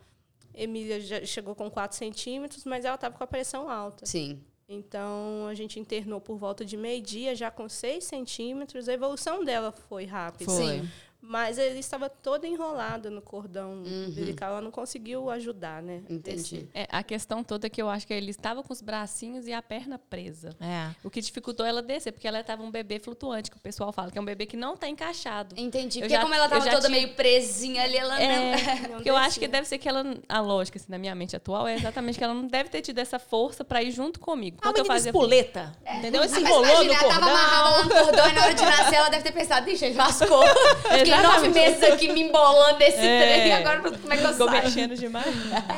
[0.55, 4.07] Emília já chegou com 4 centímetros, mas ela estava com a pressão alta.
[4.07, 4.41] Sim.
[4.69, 8.89] Então, a gente internou por volta de meio-dia, já com 6 centímetros.
[8.89, 10.51] A evolução dela foi rápida.
[10.51, 10.81] Foi.
[10.81, 10.91] Sim.
[11.27, 14.51] Mas ele estava toda enrolada no cordão umbilical.
[14.51, 16.03] Ela não conseguiu ajudar, né?
[16.09, 16.69] Entendi.
[16.75, 19.53] É, a questão toda é que eu acho que ele estava com os bracinhos e
[19.53, 20.51] a perna presa.
[20.61, 20.91] É.
[21.03, 24.11] O que dificultou ela descer, porque ela estava um bebê flutuante, que o pessoal fala,
[24.11, 25.55] que é um bebê que não está encaixado.
[25.59, 25.99] Entendi.
[25.99, 28.29] Eu Porque já- como ela eu tava já toda tinha- meio presinha ali, ela É,
[28.37, 28.89] não...
[28.97, 30.05] porque eu acho que deve ser que ela.
[30.29, 32.99] A lógica, assim, na minha mente atual, é exatamente que ela não deve ter tido
[32.99, 34.59] essa força para ir junto comigo.
[34.61, 35.09] Ah, Quando eu fazia.
[35.11, 36.23] espoleta, entendeu?
[36.23, 37.35] Esse Mas enrolou imagina, no ela tava cordão.
[37.37, 39.95] amarrada lá no cordão e na hora de nascer ela deve ter pensado, deixa, ele
[39.97, 40.45] lascou.
[41.17, 43.21] Fiquei nove meses aqui me embolando nesse É.
[43.41, 44.63] trem, agora como é que eu Ficou saio?
[44.65, 45.27] mexendo demais.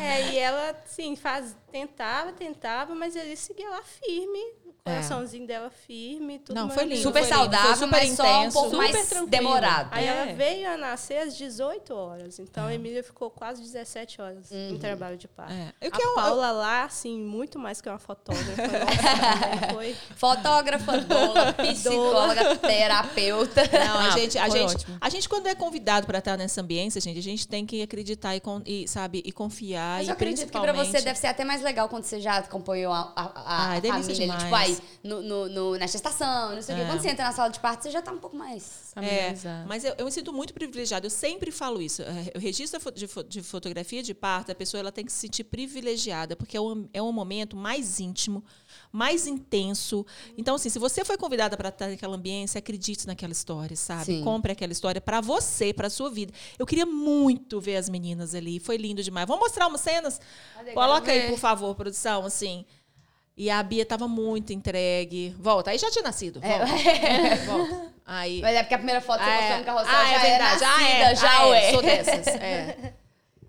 [0.01, 4.41] É, e ela, sim, faz, tentava, tentava, mas ele seguia lá firme.
[4.87, 7.03] O coraçãozinho dela firme, tudo Não, foi lindo.
[7.03, 8.53] Super Foi lindo, saudável, foi super mas só um intenso.
[8.55, 9.26] pouco Super mais tranquilo.
[9.30, 9.89] demorado.
[9.91, 10.09] Aí É.
[10.09, 12.39] ela veio a nascer às 18 horas.
[12.39, 14.70] Então a Emília ficou quase 17 horas Uhum.
[14.74, 15.53] em trabalho de parto.
[15.53, 15.72] É.
[15.80, 18.47] Eu a que eu- Paula lá, assim, muito mais que uma fotógrafa.
[18.62, 19.97] Nossa, também foi.
[20.16, 23.62] Fotógrafa, doula, psicóloga, terapeuta.
[23.72, 24.99] Não, a Ah, gente, a gente, ótimo.
[25.01, 28.37] a gente quando é convidado para estar nessa ambiência, gente, a gente tem que acreditar
[28.37, 31.18] e, con- e, sabe, e confiar Mas e eu acredito que pra principalmente você deve
[31.18, 34.24] ser até mais legal quando você já acompanhou a, a, a, Ai, a delícia família
[34.24, 34.75] ali, tipo, demais.
[35.02, 36.84] No, no, no- na gestação, não sei o quê.
[36.84, 36.86] É.
[36.88, 38.86] Quando você entra na sala de parto, você já tá um pouco mais...
[38.96, 39.34] É,
[39.66, 41.04] mas eu, eu me sinto muito privilegiada.
[41.06, 42.00] Eu sempre falo isso.
[42.02, 45.12] É, O registro fo- de, fo- de fotografia de parto, a pessoa ela tem que
[45.12, 48.42] se sentir privilegiada, porque é um, é um momento mais íntimo,
[48.90, 50.04] mais intenso.
[50.38, 54.04] Então, assim, se você foi convidada para estar naquela ambiência, acredite naquela história, sabe?
[54.06, 54.24] Sim.
[54.24, 56.32] Compre aquela história para você, para sua vida.
[56.58, 58.58] Eu queria muito ver as meninas ali.
[58.58, 59.26] Foi lindo demais.
[59.28, 60.18] Vamos mostrar umas cenas?
[60.72, 62.64] Coloca aí, por favor, produção, assim.
[63.37, 65.34] E a Bia tava muito entregue.
[65.39, 66.41] Volta, aí já tinha nascido.
[66.41, 66.66] Volta.
[67.47, 67.93] Volta.
[68.07, 68.41] Aí.
[68.41, 69.59] Mas é porque a primeira foto você Ah, mostrou é.
[69.59, 70.62] no carrossel Ah, já é verdade.
[70.62, 71.16] é Ah, nascida, é.
[71.16, 71.72] já Ah, é.
[71.72, 72.26] Sou dessas.
[72.41, 72.93] É.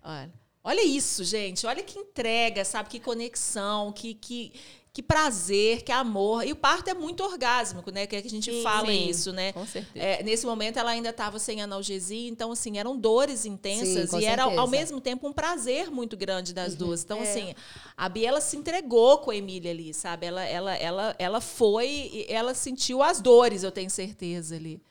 [0.03, 0.31] Olha.
[0.63, 1.65] Olha isso, gente.
[1.65, 2.89] Olha que entrega, sabe?
[2.89, 4.51] Que conexão, que, que,
[4.97, 6.43] que prazer, que amor.
[6.43, 8.07] E o parto é muito orgásmico, né?
[8.07, 9.51] Que, é que a gente Sim, fala sim, isso, né?
[9.53, 10.03] Com certeza.
[10.03, 14.19] É, nesse momento ela ainda estava sem analgesia, então assim, eram dores intensas Sim, com
[14.21, 14.59] e era certeza.
[14.59, 17.03] ao mesmo tempo um prazer muito grande das duas.
[17.03, 17.29] Então É.
[17.29, 17.53] assim,
[17.95, 20.25] a Bia ela se entregou com a Emília ali, sabe?
[20.25, 24.81] Ela ela ela ela foi e ela sentiu as dores, eu tenho certeza ali.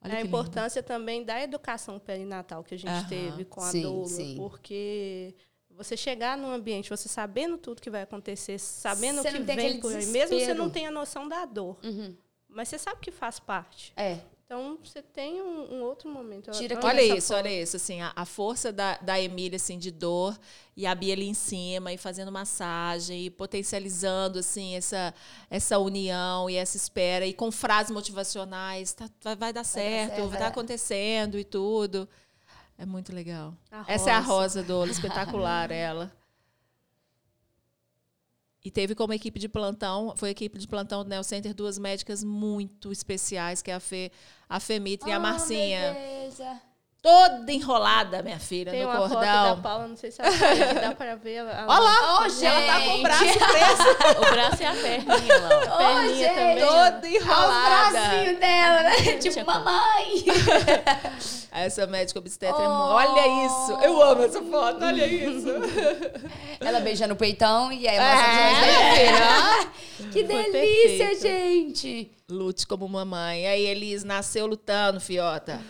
[0.00, 0.28] Olha a que lindo.
[0.28, 3.08] importância também da educação perinatal que a gente Aham.
[3.08, 4.36] teve com a Sim, doula, sim.
[4.36, 5.34] porque
[5.76, 9.80] você chegar num ambiente, você sabendo tudo que vai acontecer, sabendo o que tem vem
[9.80, 12.16] por aí, mesmo você não tenha noção da dor, Uhum.
[12.48, 13.92] mas você sabe que faz parte.
[13.96, 14.18] É.
[14.46, 16.52] Então você tem um, um outro momento.
[16.52, 17.42] Tira Olha isso, forma.
[17.42, 20.38] olha isso, assim, a, a força da, da Emília, assim, de dor,
[20.76, 25.12] e a Bia ali em cima, e fazendo massagem, e potencializando, assim, essa,
[25.50, 30.28] essa união e essa espera, e com frases motivacionais, tá, vai, vai dar certo, certo,
[30.28, 30.40] vai é.
[30.42, 32.08] tá acontecendo e tudo.
[32.78, 33.54] É muito legal.
[33.70, 34.62] A Essa é a Rosa.
[34.62, 36.12] Dola, espetacular ela.
[38.64, 41.78] E teve como equipe de plantão, foi a equipe de plantão do Neo Center, duas
[41.78, 44.10] médicas muito especiais, que é a Fê,
[44.48, 46.60] a Femitra e a Oh, Marcinha beleza.
[47.00, 49.62] toda enrolada, minha filha, Tem no uma foto da cordão.
[49.62, 51.34] Paula, não sei se ela tá dá para ver.
[51.34, 53.02] ela- Olha lá, Ô, ela tá com o gente.
[53.04, 55.74] braço preso, O braço e a perninha lá.
[55.74, 56.34] Ô, perninha gente.
[56.34, 57.90] também, toda Olha enrolada.
[57.92, 58.45] bracinhos dela, né?
[59.20, 60.24] Tipo, mamãe.
[61.52, 62.70] Essa médica obstetra é Oh.
[62.70, 65.48] Olha isso, eu amo essa foto, olha isso.
[66.60, 70.00] Ela beijando o peitão e aí É, mostra é.
[70.00, 71.22] os Que Foi delícia, perfeito.
[71.22, 72.10] gente.
[72.28, 73.46] Lute como mamãe.
[73.46, 75.60] Aí Elis nasceu lutando, fiota.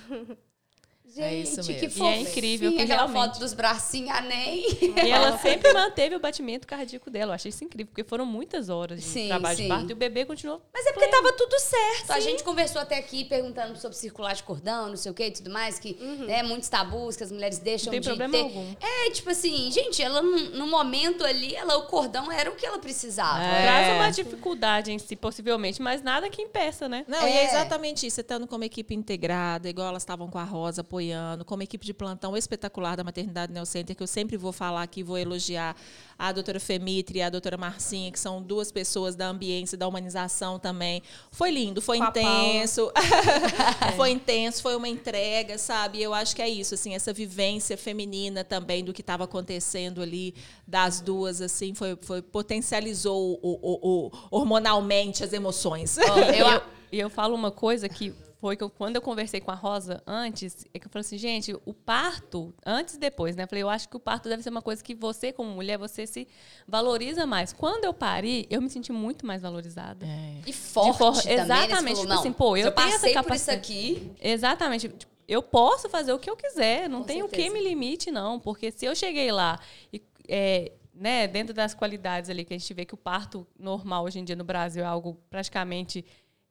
[1.16, 1.90] Gente, É isso que mesmo.
[1.90, 2.10] fofinha.
[2.10, 4.66] E é incrível que aquela realmente- foto dos bracinhos, a nem.
[4.70, 7.30] E ela sempre manteve o batimento cardíaco dela.
[7.30, 9.62] Eu achei isso incrível, porque foram muitas horas de Sim, trabalho sim.
[9.62, 10.60] de parto e o bebê continuou.
[10.74, 12.10] Mas é porque tava tudo certo.
[12.12, 15.30] A gente conversou até aqui perguntando sobre circular de cordão, não sei o que e
[15.30, 15.94] tudo mais, que
[16.26, 18.40] né, muitos tabus que as mulheres deixam Não tem de problema ter.
[18.40, 18.74] algum.
[18.80, 22.78] É, tipo assim, gente, ela no, momento ali, ela, o cordão era o que ela
[22.78, 23.42] precisava.
[23.42, 23.62] É.
[23.62, 27.04] Traz uma dificuldade em si, possivelmente, mas nada que impeça, né?
[27.08, 27.44] Não, e é É.
[27.46, 28.16] exatamente isso.
[28.16, 31.05] Você estando como equipe integrada, igual elas estavam com a Rosa apoiando,
[31.46, 35.02] como equipe de plantão espetacular da Maternidade Neo Center, que eu sempre vou falar aqui,
[35.02, 35.76] vou elogiar
[36.18, 40.58] a doutora Femitri e a doutora Marcinha, que são duas pessoas da ambiência, da humanização
[40.58, 41.02] também.
[41.30, 42.90] Foi lindo, foi intenso.
[43.96, 46.00] foi intenso, foi uma entrega, sabe?
[46.02, 50.34] Eu acho que é isso, assim, essa vivência feminina também do que estava acontecendo ali
[50.66, 55.96] das duas, assim, foi, foi potencializou o, o- o- hormonalmente as emoções.
[55.96, 56.00] E
[56.40, 59.54] eu, e eu falo uma coisa que foi que eu- quando eu conversei com a
[59.54, 63.44] Rosa antes, é que eu falei assim, gente, o parto, antes e depois, né?
[63.44, 65.78] Eu falei, eu acho que o parto deve ser uma coisa que você, como mulher,
[65.78, 66.28] você se
[66.68, 67.52] valoriza mais.
[67.52, 70.06] Quando eu pari, eu me senti muito mais valorizada.
[70.46, 71.42] E forte forma- também, né?
[71.44, 73.58] Exatamente, falou, tipo assim, pô, eu se tenho essa passei por isso capacidade.
[73.58, 74.12] aqui.
[74.20, 74.88] Exatamente.
[74.88, 78.12] Tipo, Eu posso fazer o que eu quiser, não Com tem o que me limite,
[78.12, 78.38] não.
[78.38, 79.58] Porque se eu cheguei lá
[79.92, 80.00] e.
[80.28, 84.18] é, né, dentro das qualidades ali que a gente vê que o parto normal hoje
[84.20, 86.04] em dia no Brasil é algo praticamente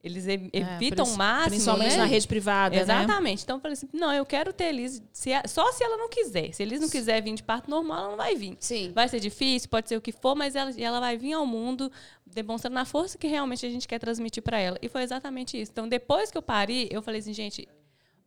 [0.05, 1.97] eles e- evitam o Princi- máximo, Principalmente né?
[1.97, 2.81] na rede privada, né?
[2.81, 3.43] Exatamente.
[3.43, 6.07] Então eu falei assim, não, eu quero ter Elis, se a- só se ela não
[6.07, 6.53] quiser.
[6.53, 8.55] Se Elis não quiser vir de parto normal, ela não vai vir.
[8.59, 8.91] Sim.
[8.93, 11.91] Vai ser difícil, pode ser o que for, mas ela, ela vai vir ao mundo
[12.25, 14.77] demonstrando a força que realmente a gente quer transmitir para ela.
[14.81, 15.71] E foi exatamente isso.
[15.71, 17.67] Então, depois que eu pari, eu falei assim, gente,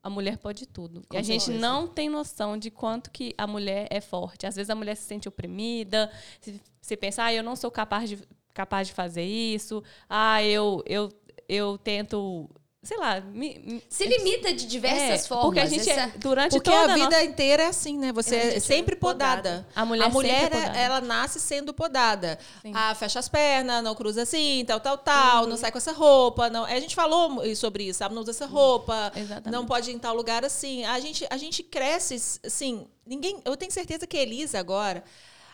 [0.03, 1.03] a mulher pode tudo.
[1.13, 1.67] e a gente certeza.
[1.67, 4.47] não tem noção de quanto que a mulher é forte.
[4.47, 6.11] Às vezes a mulher se sente oprimida,
[6.41, 8.19] se, se pensa, ah, eu não sou capaz de,
[8.55, 11.09] capaz de fazer isso, ah, eu, eu,
[11.49, 12.49] eu tento,
[12.83, 15.45] sei lá, me, me- Se limita de diversas é, formas.
[15.47, 18.13] Porque a gente, essa- é, durante Porque toda a vida nossa- inteira é assim, né?
[18.13, 19.43] Você É, é gente sempre é podada.
[19.43, 19.69] podada.
[19.75, 20.79] A mulher a mulher sempre é podada.
[20.79, 22.39] ela nasce sendo podada.
[22.63, 22.73] Sim.
[22.75, 25.49] Ah, fecha as pernas, não cruza assim, tal, tal, tal, Uhum.
[25.51, 26.51] não sai com essa roupa.
[26.51, 26.65] Não...
[26.65, 28.15] A gente falou sobre isso, sabe?
[28.15, 29.51] Não usa essa roupa, Exatamente.
[29.51, 30.85] não pode ir em tal lugar assim.
[30.85, 33.41] A gente, a gente cresce, assim, ninguém.
[33.45, 35.03] Eu tenho certeza que a Elisa agora.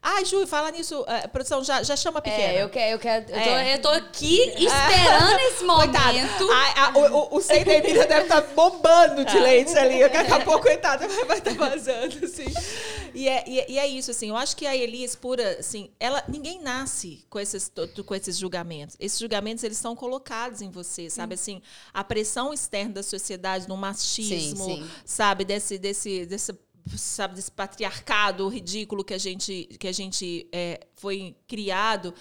[0.07, 1.03] Ai, Ju, fala nisso.
[1.09, 2.43] eh, produção, já, já chama a pequena.
[2.53, 3.25] É, eu quero, eu quero.
[3.31, 3.75] Eu tô, É.
[3.75, 6.53] eu tô aqui esperando esse momento.
[6.53, 10.01] A- a- o, o, o Emília deve estar bombando de leite ali.
[10.01, 12.45] Daqui a pouco, coitada, vai estar vazando, assim.
[13.15, 14.29] E é, e, é- e é isso, assim.
[14.29, 17.73] Eu acho que a Elis, pura, assim, ela, ninguém nasce com esses,
[18.05, 18.97] com esses julgamentos.
[19.01, 21.35] Esses julgamentos, eles são colocados em você, sabe?
[21.35, 21.63] Assim,
[21.95, 24.91] a pressão externa da sociedade, no machismo, Sim, sim.
[25.07, 25.45] sabe?
[25.47, 26.53] Desse, desse, desse,
[26.97, 27.35] sabe?
[27.35, 32.15] Desse patriarcado ridículo que a gente, que a gente é, foi criado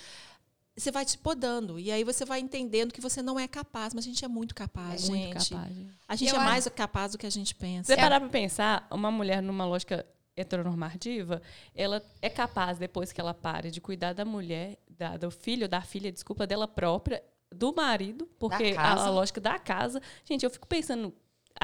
[0.75, 1.79] você vai te podando.
[1.79, 4.55] E aí você vai entendendo que você não é capaz, mas a gente é muito
[4.55, 5.49] capaz, É muito gente.
[5.51, 5.93] capaz, gente.
[6.07, 7.93] A gente Eu é mais capaz do que a gente Se pensa.
[7.93, 10.03] você parar pra pensar, uma mulher numa lógica
[10.35, 11.43] heteronormativa,
[11.75, 15.81] ela é capaz, depois que ela pare, de cuidar da mulher, da- do filho, da
[15.81, 20.01] filha, desculpa, dela própria, do marido, porque a, a lógica da casa.
[20.25, 21.13] Gente, eu fico pensando.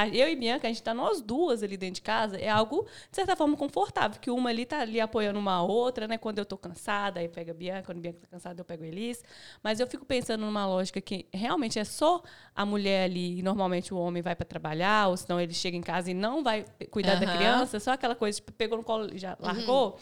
[0.07, 3.15] Eu e Bianca, a gente tá nós duas ali dentro de casa, é algo, de
[3.15, 6.17] certa forma, confortável, que uma ali tá ali apoiando uma outra, né?
[6.17, 8.83] Quando eu tô cansada, aí pega a Bianca, quando a Bianca tá cansada, eu pego
[8.83, 9.23] a Elis.
[9.63, 12.21] Mas eu fico pensando numa lógica que realmente é só
[12.55, 15.81] a mulher ali, e normalmente o homem vai para trabalhar, ou senão ele chega em
[15.81, 17.35] casa e não vai cuidar da Aham.
[17.35, 19.97] criança, só aquela coisa, tipo, pegou no colo e já largou.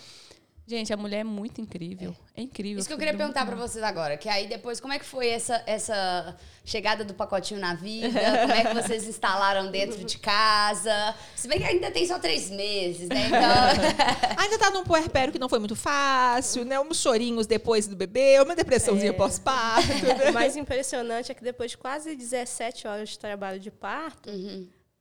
[0.68, 2.14] Gente, a mulher é muito incrível.
[2.36, 2.80] É, incrível.
[2.80, 5.30] Isso que eu queria perguntar pra vocês agora, que aí depois, como é que foi
[5.30, 8.20] essa, essa chegada do pacotinho na vida?
[8.42, 11.16] Como é que vocês instalaram dentro de casa?
[11.38, 13.28] Se bem que ainda tem só três meses, né?
[13.28, 13.40] Então,
[14.44, 16.78] Ainda tá num puerpério que não foi muito fácil, né?
[16.78, 19.88] Uns chorinhos depois do bebê, uma depressãozinha pós-parto.
[20.30, 24.30] O mais impressionante é que depois de quase 17 horas de trabalho de parto,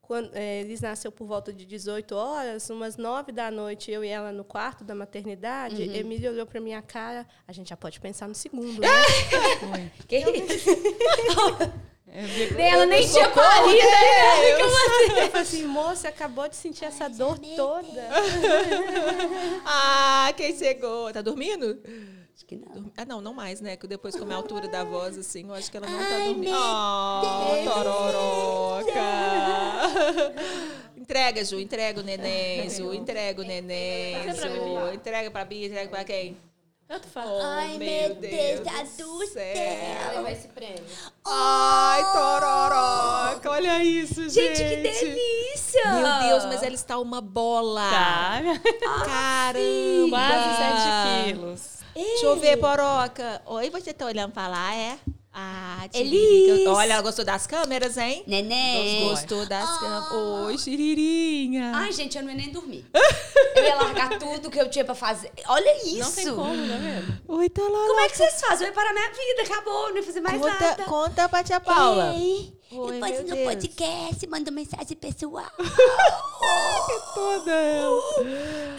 [0.06, 4.08] quando eh, eles nasceu por volta de 18 horas, umas 9 da noite, eu e
[4.08, 8.28] ela no quarto da maternidade, Emília olhou pra minha cara, a gente já pode pensar
[8.28, 8.88] no segundo, né?
[10.06, 10.70] que isso?
[12.08, 14.60] É, Ela nem tinha parido, né?
[15.24, 18.08] Eu falei assim, moça, acabou de sentir essa dor toda.
[19.66, 21.12] ah, quem chegou?
[21.12, 21.78] Tá dormindo?
[22.34, 22.92] Acho que não.
[22.96, 23.76] Ah, não, não mais, né?
[23.76, 26.18] Que depois, como é a altura da voz, assim, eu acho que ela não tá
[26.24, 26.56] dormindo.
[26.56, 28.92] Oh, tororoca!
[30.96, 34.94] entrega, Ju, entrega o neném, Ju, entrega o neném, Ju.
[34.94, 36.36] Entrega pra Bia, entrega pra quem?
[36.88, 37.28] Tanto faz.
[37.28, 38.60] Oh, Ai, meu Deus
[38.96, 40.14] do céu.
[40.14, 40.84] Levar esse prêmio.
[41.24, 43.50] Ai, tororoca!
[43.50, 44.58] Olha isso, gente!
[44.58, 45.92] Gente, que delícia!
[45.92, 47.90] Meu Deus, mas ela está uma bola!
[47.90, 48.40] Tá.
[49.04, 50.16] Caramba!
[50.16, 51.76] Quase 7 quilos.
[51.92, 53.42] Deixa eu ver, Poroca.
[53.46, 54.96] Oi, você tá olhando pra lá, é?
[55.38, 56.18] Ah, Elis.
[56.18, 56.70] Tiririca.
[56.70, 58.24] Olha, ela gostou das câmeras, hein?
[58.26, 59.06] Neném.
[59.06, 60.10] Gostou das câmeras.
[60.46, 61.72] Oi, Chiririnha.
[61.74, 62.86] Ai, gente, eu não ia nem dormir.
[63.54, 65.30] Eu ia largar tudo que eu tinha pra fazer.
[65.46, 65.98] Olha isso!
[65.98, 67.18] Não tem como, não é mesmo?
[67.28, 67.86] Oi, tá lá.
[67.86, 68.66] Como é que vocês fazem?
[68.66, 70.84] Eu ia parar minha vida, acabou, não ia fazer mais conta, nada.
[70.84, 72.14] conta pra tia Paula.
[72.14, 73.54] Ei, Oi, depois no Deus.
[73.54, 75.46] podcast, manda mensagem pessoal.
[77.14, 78.02] Toda ela.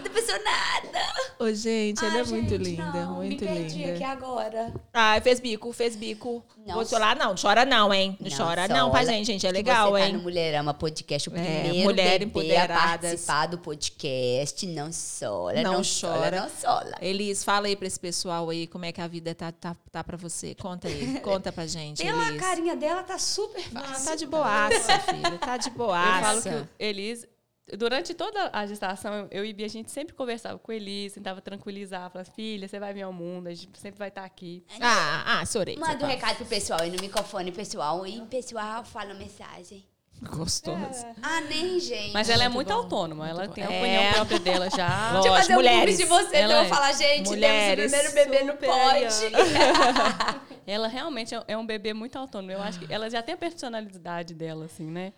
[0.03, 1.13] Não pensou nada.
[1.39, 3.93] Ô, gente, ela Ai, é muito gente, linda, não, muito me perdi linda.
[3.93, 4.73] aqui agora.
[4.93, 6.43] Ai, fez bico, fez bico.
[6.65, 6.75] Não.
[6.75, 7.33] Vou chorar, não.
[7.41, 8.17] Chora não, hein?
[8.19, 9.47] Não, chora não pra gente, gente.
[9.47, 10.11] É legal, você hein?
[10.11, 14.67] Tá no Mulherama Podcast, o É, primeiro mulher bebê a participar do podcast.
[14.67, 16.17] Não sola, Não não, chora.
[16.19, 16.95] chora, não sola.
[17.01, 20.03] Elis, fala aí pra esse pessoal aí como é que a vida tá, tá, tá
[20.03, 20.53] pra você.
[20.55, 22.41] Conta aí, conta pra gente, Pela Elis.
[22.41, 24.05] carinha dela, tá super Não, fácil.
[24.05, 25.37] tá de boaça, filha.
[25.39, 26.17] Tá de boaça.
[26.17, 27.27] Eu falo que Elis,
[27.75, 32.09] durante toda a gestação, eu e Bia, a gente sempre conversava com Elis, tentava tranquilizar,
[32.09, 34.65] falava, filha, você vai vir ao mundo, a gente sempre vai estar aqui.
[34.79, 35.77] Ah, ah, sorei.
[35.77, 38.05] Manda um recado pro pessoal aí no microfone, pessoal.
[38.05, 39.85] E pessoal, fala mensagem.
[40.21, 41.05] Gostoso.
[41.21, 42.11] Ah, nem, gente.
[42.11, 43.77] Mas ela é Muito muito autônoma, ela muito tem a bom.
[43.79, 44.13] opinião É.
[44.13, 45.11] própria dela já.
[45.13, 45.21] Lógico.
[45.21, 45.95] Deixa eu fazer mulheres.
[45.95, 46.67] um de você, Ela então eu é.
[46.67, 47.91] falar, gente, Mulheres.
[47.91, 50.47] temos o primeiro bebê no pod.
[50.65, 52.51] Ela realmente é- é um bebê muito autônomo.
[52.51, 55.13] Eu acho que ela já tem a personalidade dela, assim, né?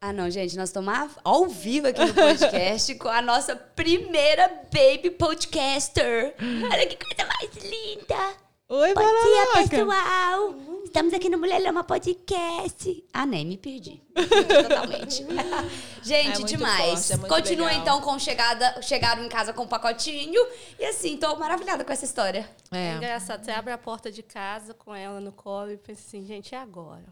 [0.00, 0.94] Ah, não, gente, nós estamos
[1.24, 6.34] ao vivo aqui no podcast com a nossa primeira baby podcaster.
[6.40, 8.34] Olha que coisa mais linda.
[8.68, 10.54] Oi, Bom dia, pessoal.
[10.96, 13.04] Estamos aqui no Mulher Lama Podcast.
[13.12, 14.02] Ah, nem me perdi.
[14.16, 15.22] Me perdi totalmente.
[16.02, 17.08] Gente, É demais.
[17.10, 17.82] forte, é Continua legal.
[17.82, 20.40] então com chegada, chegaram em casa com um pacotinho.
[20.78, 22.48] E assim, tô maravilhada com essa história.
[22.72, 22.94] É É.
[22.94, 26.52] engraçado, você abre a porta de casa com ela no colo e pensa assim, gente,
[26.52, 27.04] e agora?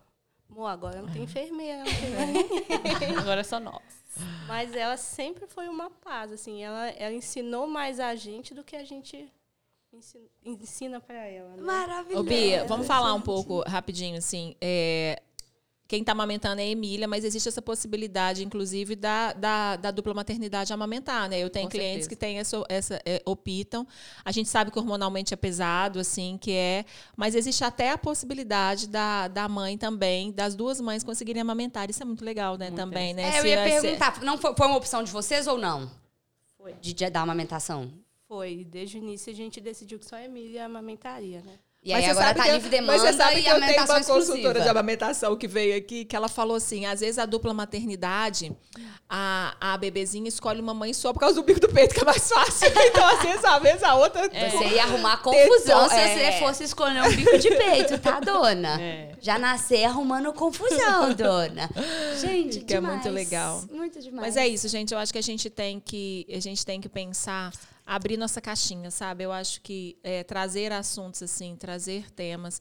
[0.51, 3.19] Amor, agora não tem enfermeira, não tem mais ninguém.
[3.19, 3.83] Agora é só nós.
[4.49, 8.77] Mas ela sempre foi uma paz, assim, ela, ela ensinou mais a gente do que
[8.77, 9.31] a gente
[9.97, 11.63] ensi- ensina pra ela, né?
[11.63, 12.21] Maravilhosa.
[12.21, 14.55] Ô, Bia, vamos falar um pouco rapidinho, assim.
[14.61, 15.21] é,
[15.87, 20.15] quem está amamentando é a Emília, mas existe essa possibilidade, inclusive, da, da, da dupla
[20.15, 21.39] maternidade amamentar, né?
[21.39, 22.09] Eu tenho Com clientes certeza.
[22.09, 23.87] que têm essa, essa é, optam.
[24.25, 26.87] A gente sabe que hormonalmente é pesado, assim, que é.
[27.15, 31.89] Mas existe até a possibilidade da, da mãe também, das duas mães conseguirem amamentar.
[31.91, 32.71] Isso é muito legal, né?
[32.71, 33.23] também, né?
[33.35, 35.91] É, eu Se- ia se- perguntar, não foi, foi uma opção de vocês ou não?
[36.57, 36.73] Foi.
[36.81, 37.93] De, de dar amamentação?
[38.29, 41.59] Foi, desde o início a gente decidiu que só a Emília amamentaria, né?
[41.85, 43.87] E aí você agora tá livre demanda Mas você sabe e que eu tenho uma
[43.87, 44.61] consultora exclusiva.
[44.61, 48.57] de amamentação que veio aqui, que ela falou assim, às vezes a dupla maternidade,
[49.07, 52.05] a, a bebezinha escolhe uma mãe só por causa do bico do peito, que é
[52.05, 52.69] mais fácil.
[52.87, 54.23] Então, às vezes, às vezes a outra...
[54.29, 56.33] Você ia arrumar confusão Tentou, se é.
[56.33, 58.81] você fosse escolher um bico de peito, tá, dona?
[58.85, 59.13] É.
[59.21, 61.69] Já nascer arrumando confusão, dona.
[62.21, 62.97] Gente, Que é demais.
[62.97, 63.63] muito legal.
[63.71, 64.29] Muito demais.
[64.29, 64.93] Mas é isso, gente.
[64.93, 67.53] Eu acho que a gente tem que, a gente tem que pensar,
[67.87, 69.25] abrir nossa caixinha, sabe?
[69.25, 72.61] Eu acho que é, trazer assuntos assim, trazer temas,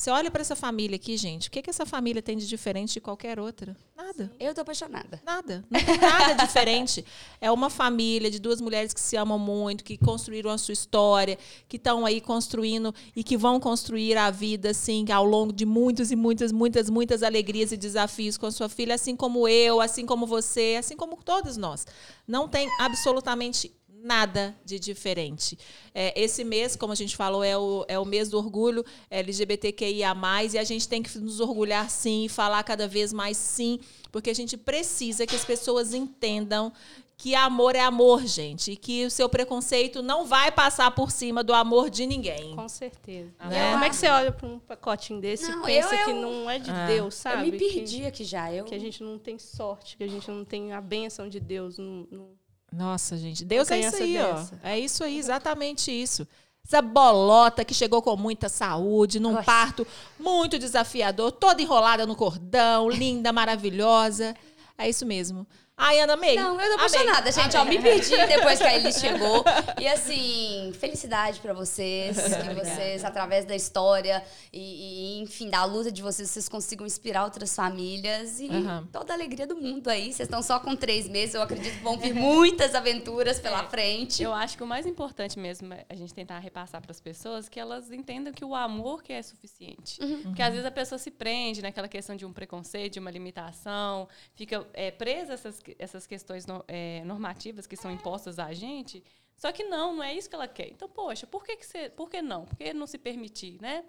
[0.00, 1.48] Você olha para essa família aqui, gente.
[1.48, 3.76] O que, que essa família tem de diferente de qualquer outra?
[3.94, 4.32] Nada.
[4.40, 5.20] Eu tô apaixonada.
[5.26, 5.62] Nada.
[5.68, 7.04] Não tem nada diferente.
[7.38, 11.38] É uma família de duas mulheres que se amam muito, que construíram a sua história,
[11.68, 16.10] que estão aí construindo e que vão construir a vida, assim, ao longo de muitas
[16.10, 20.06] e muitas, muitas, muitas alegrias e desafios com a sua filha, assim como eu, assim
[20.06, 21.86] como você, assim como todos nós.
[22.26, 23.70] Não tem absolutamente
[24.02, 25.58] nada de diferente.
[25.94, 30.14] É, esse mês, como a gente falou, é o, é o mês do orgulho LGBTQIA+,
[30.52, 33.78] e a gente tem que nos orgulhar sim, falar cada vez mais sim,
[34.12, 36.72] porque a gente precisa que as pessoas entendam
[37.16, 41.44] que amor é amor, gente, e que o seu preconceito não vai passar por cima
[41.44, 42.56] do amor de ninguém.
[42.56, 43.30] Com certeza.
[43.44, 43.72] Né?
[43.72, 46.16] Como é que você olha para um pacotinho desse Não, e pensa eu- que eu-
[46.16, 46.86] não é de Ah.
[46.86, 47.50] Deus, Eu sabe?
[47.50, 48.50] me perdi aqui já.
[48.50, 48.64] Eu...
[48.64, 51.38] Que, que a gente não tem sorte, que a gente não tem a bênção de
[51.38, 51.76] Deus.
[51.76, 52.39] Não, não-
[52.72, 54.32] Nossa, gente, Deus é isso aí, ó.
[54.32, 54.60] dessa.
[54.62, 56.26] É isso aí, exatamente isso.
[56.64, 59.44] Essa bolota que chegou com muita saúde, num Nossa.
[59.44, 59.86] parto
[60.18, 64.36] muito desafiador, toda enrolada no cordão, linda, maravilhosa.
[64.78, 65.46] É isso mesmo.
[65.82, 66.36] Ai, Ana, amei.
[66.36, 66.74] Não, eu tô Amei.
[66.74, 67.56] apaixonada, gente.
[67.56, 67.78] Ó, Amei.
[67.78, 69.42] me perdi depois que a Elis chegou.
[69.80, 72.16] E assim, felicidade pra vocês.
[72.16, 77.24] Que vocês, através da história e, e, enfim, da luta de vocês, vocês consigam inspirar
[77.24, 78.40] outras famílias.
[78.40, 78.86] E Aham.
[78.92, 80.12] toda a alegria do mundo aí.
[80.12, 81.34] Vocês estão só com três meses.
[81.34, 83.68] Eu acredito que vão vir muitas aventuras pela É.
[83.68, 84.22] frente.
[84.22, 87.48] Eu acho que o mais importante mesmo é a gente tentar repassar para as pessoas
[87.48, 89.98] que elas entendam que o amor que é suficiente.
[90.24, 94.06] Porque às vezes a pessoa se prende naquela questão de um preconceito, de uma limitação,
[94.34, 99.02] fica é, presa a essas, essas questões no- é, normativas que são impostas a gente.
[99.36, 100.68] Só que não, não é isso que ela quer.
[100.68, 101.88] Então, poxa, por que, que você.
[101.90, 102.44] Por que não?
[102.44, 103.84] Por que não se permitir, né?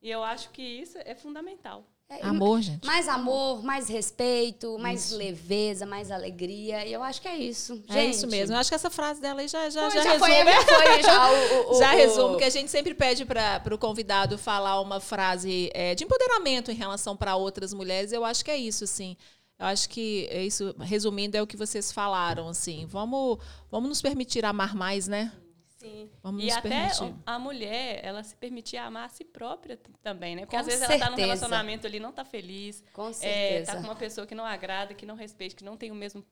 [0.00, 1.84] E eu acho que isso é fundamental.
[2.06, 2.84] É, Amor, gente.
[2.84, 6.84] Mais amor, mais respeito, mais leveza, mais alegria.
[6.86, 7.76] E eu acho que é isso.
[7.76, 8.54] Gente, É isso mesmo.
[8.54, 10.30] Eu acho que essa frase dela aí já, já, Pô, já, já resume.
[10.34, 13.74] foi, já foi já o, o- Já o- resumo, porque a gente sempre pede para
[13.74, 18.12] o convidado falar uma frase é, de empoderamento em relação para outras mulheres.
[18.12, 19.16] Eu acho que é isso, sim.
[19.64, 22.84] Eu acho que é isso, resumindo, é o que vocês falaram, assim.
[22.86, 23.38] Vamos,
[23.70, 25.32] vamos nos permitir amar mais, né?
[25.78, 26.10] Sim.
[26.22, 27.14] Vamos E nos até permitir.
[27.24, 30.42] a mulher, ela se permitir amar a si própria também, né?
[30.42, 31.26] Porque Com às vezes ela tá num certeza.
[31.26, 33.72] relacionamento ali, não tá feliz, Com é, certeza.
[33.72, 36.22] tá com uma pessoa que não agrada, que não respeita, que não tem o mesmo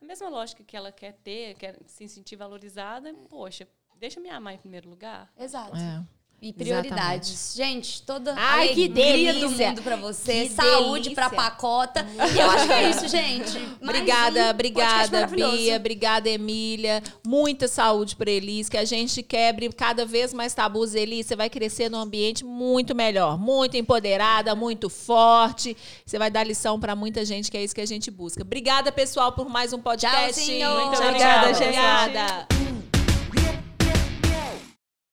[0.00, 3.12] a mesma lógica que ela quer ter, quer se sentir valorizada.
[3.28, 5.30] Poxa, deixa eu me amar em primeiro lugar.
[5.38, 5.76] Exato.
[5.76, 6.02] É.
[6.42, 7.52] E prioridades.
[7.54, 10.44] Gente, toda Ai, que alegria do mundo pra você.
[10.44, 11.14] Que Saúde delícia.
[11.14, 12.06] pra pacota.
[12.34, 13.58] E eu acho que é isso, gente.
[13.58, 15.26] Mais um Obrigada, podcast obrigada.
[15.26, 15.76] Bia.
[15.76, 17.02] Obrigada, Emília.
[17.26, 18.70] Muita saúde para Elis.
[18.70, 21.26] Que a gente quebre cada vez mais tabus, Elis.
[21.26, 25.76] Você vai crescer num ambiente muito melhor, muito empoderada, muito forte.
[26.06, 28.40] Você vai dar lição para muita gente, que é isso que a gente busca.
[28.40, 30.32] Obrigada, pessoal, por mais um podcast.
[30.32, 30.70] Tchauzinho.
[30.70, 31.62] Muito Tchau, obrigada, tchau.
[31.66, 32.60] Obrigada.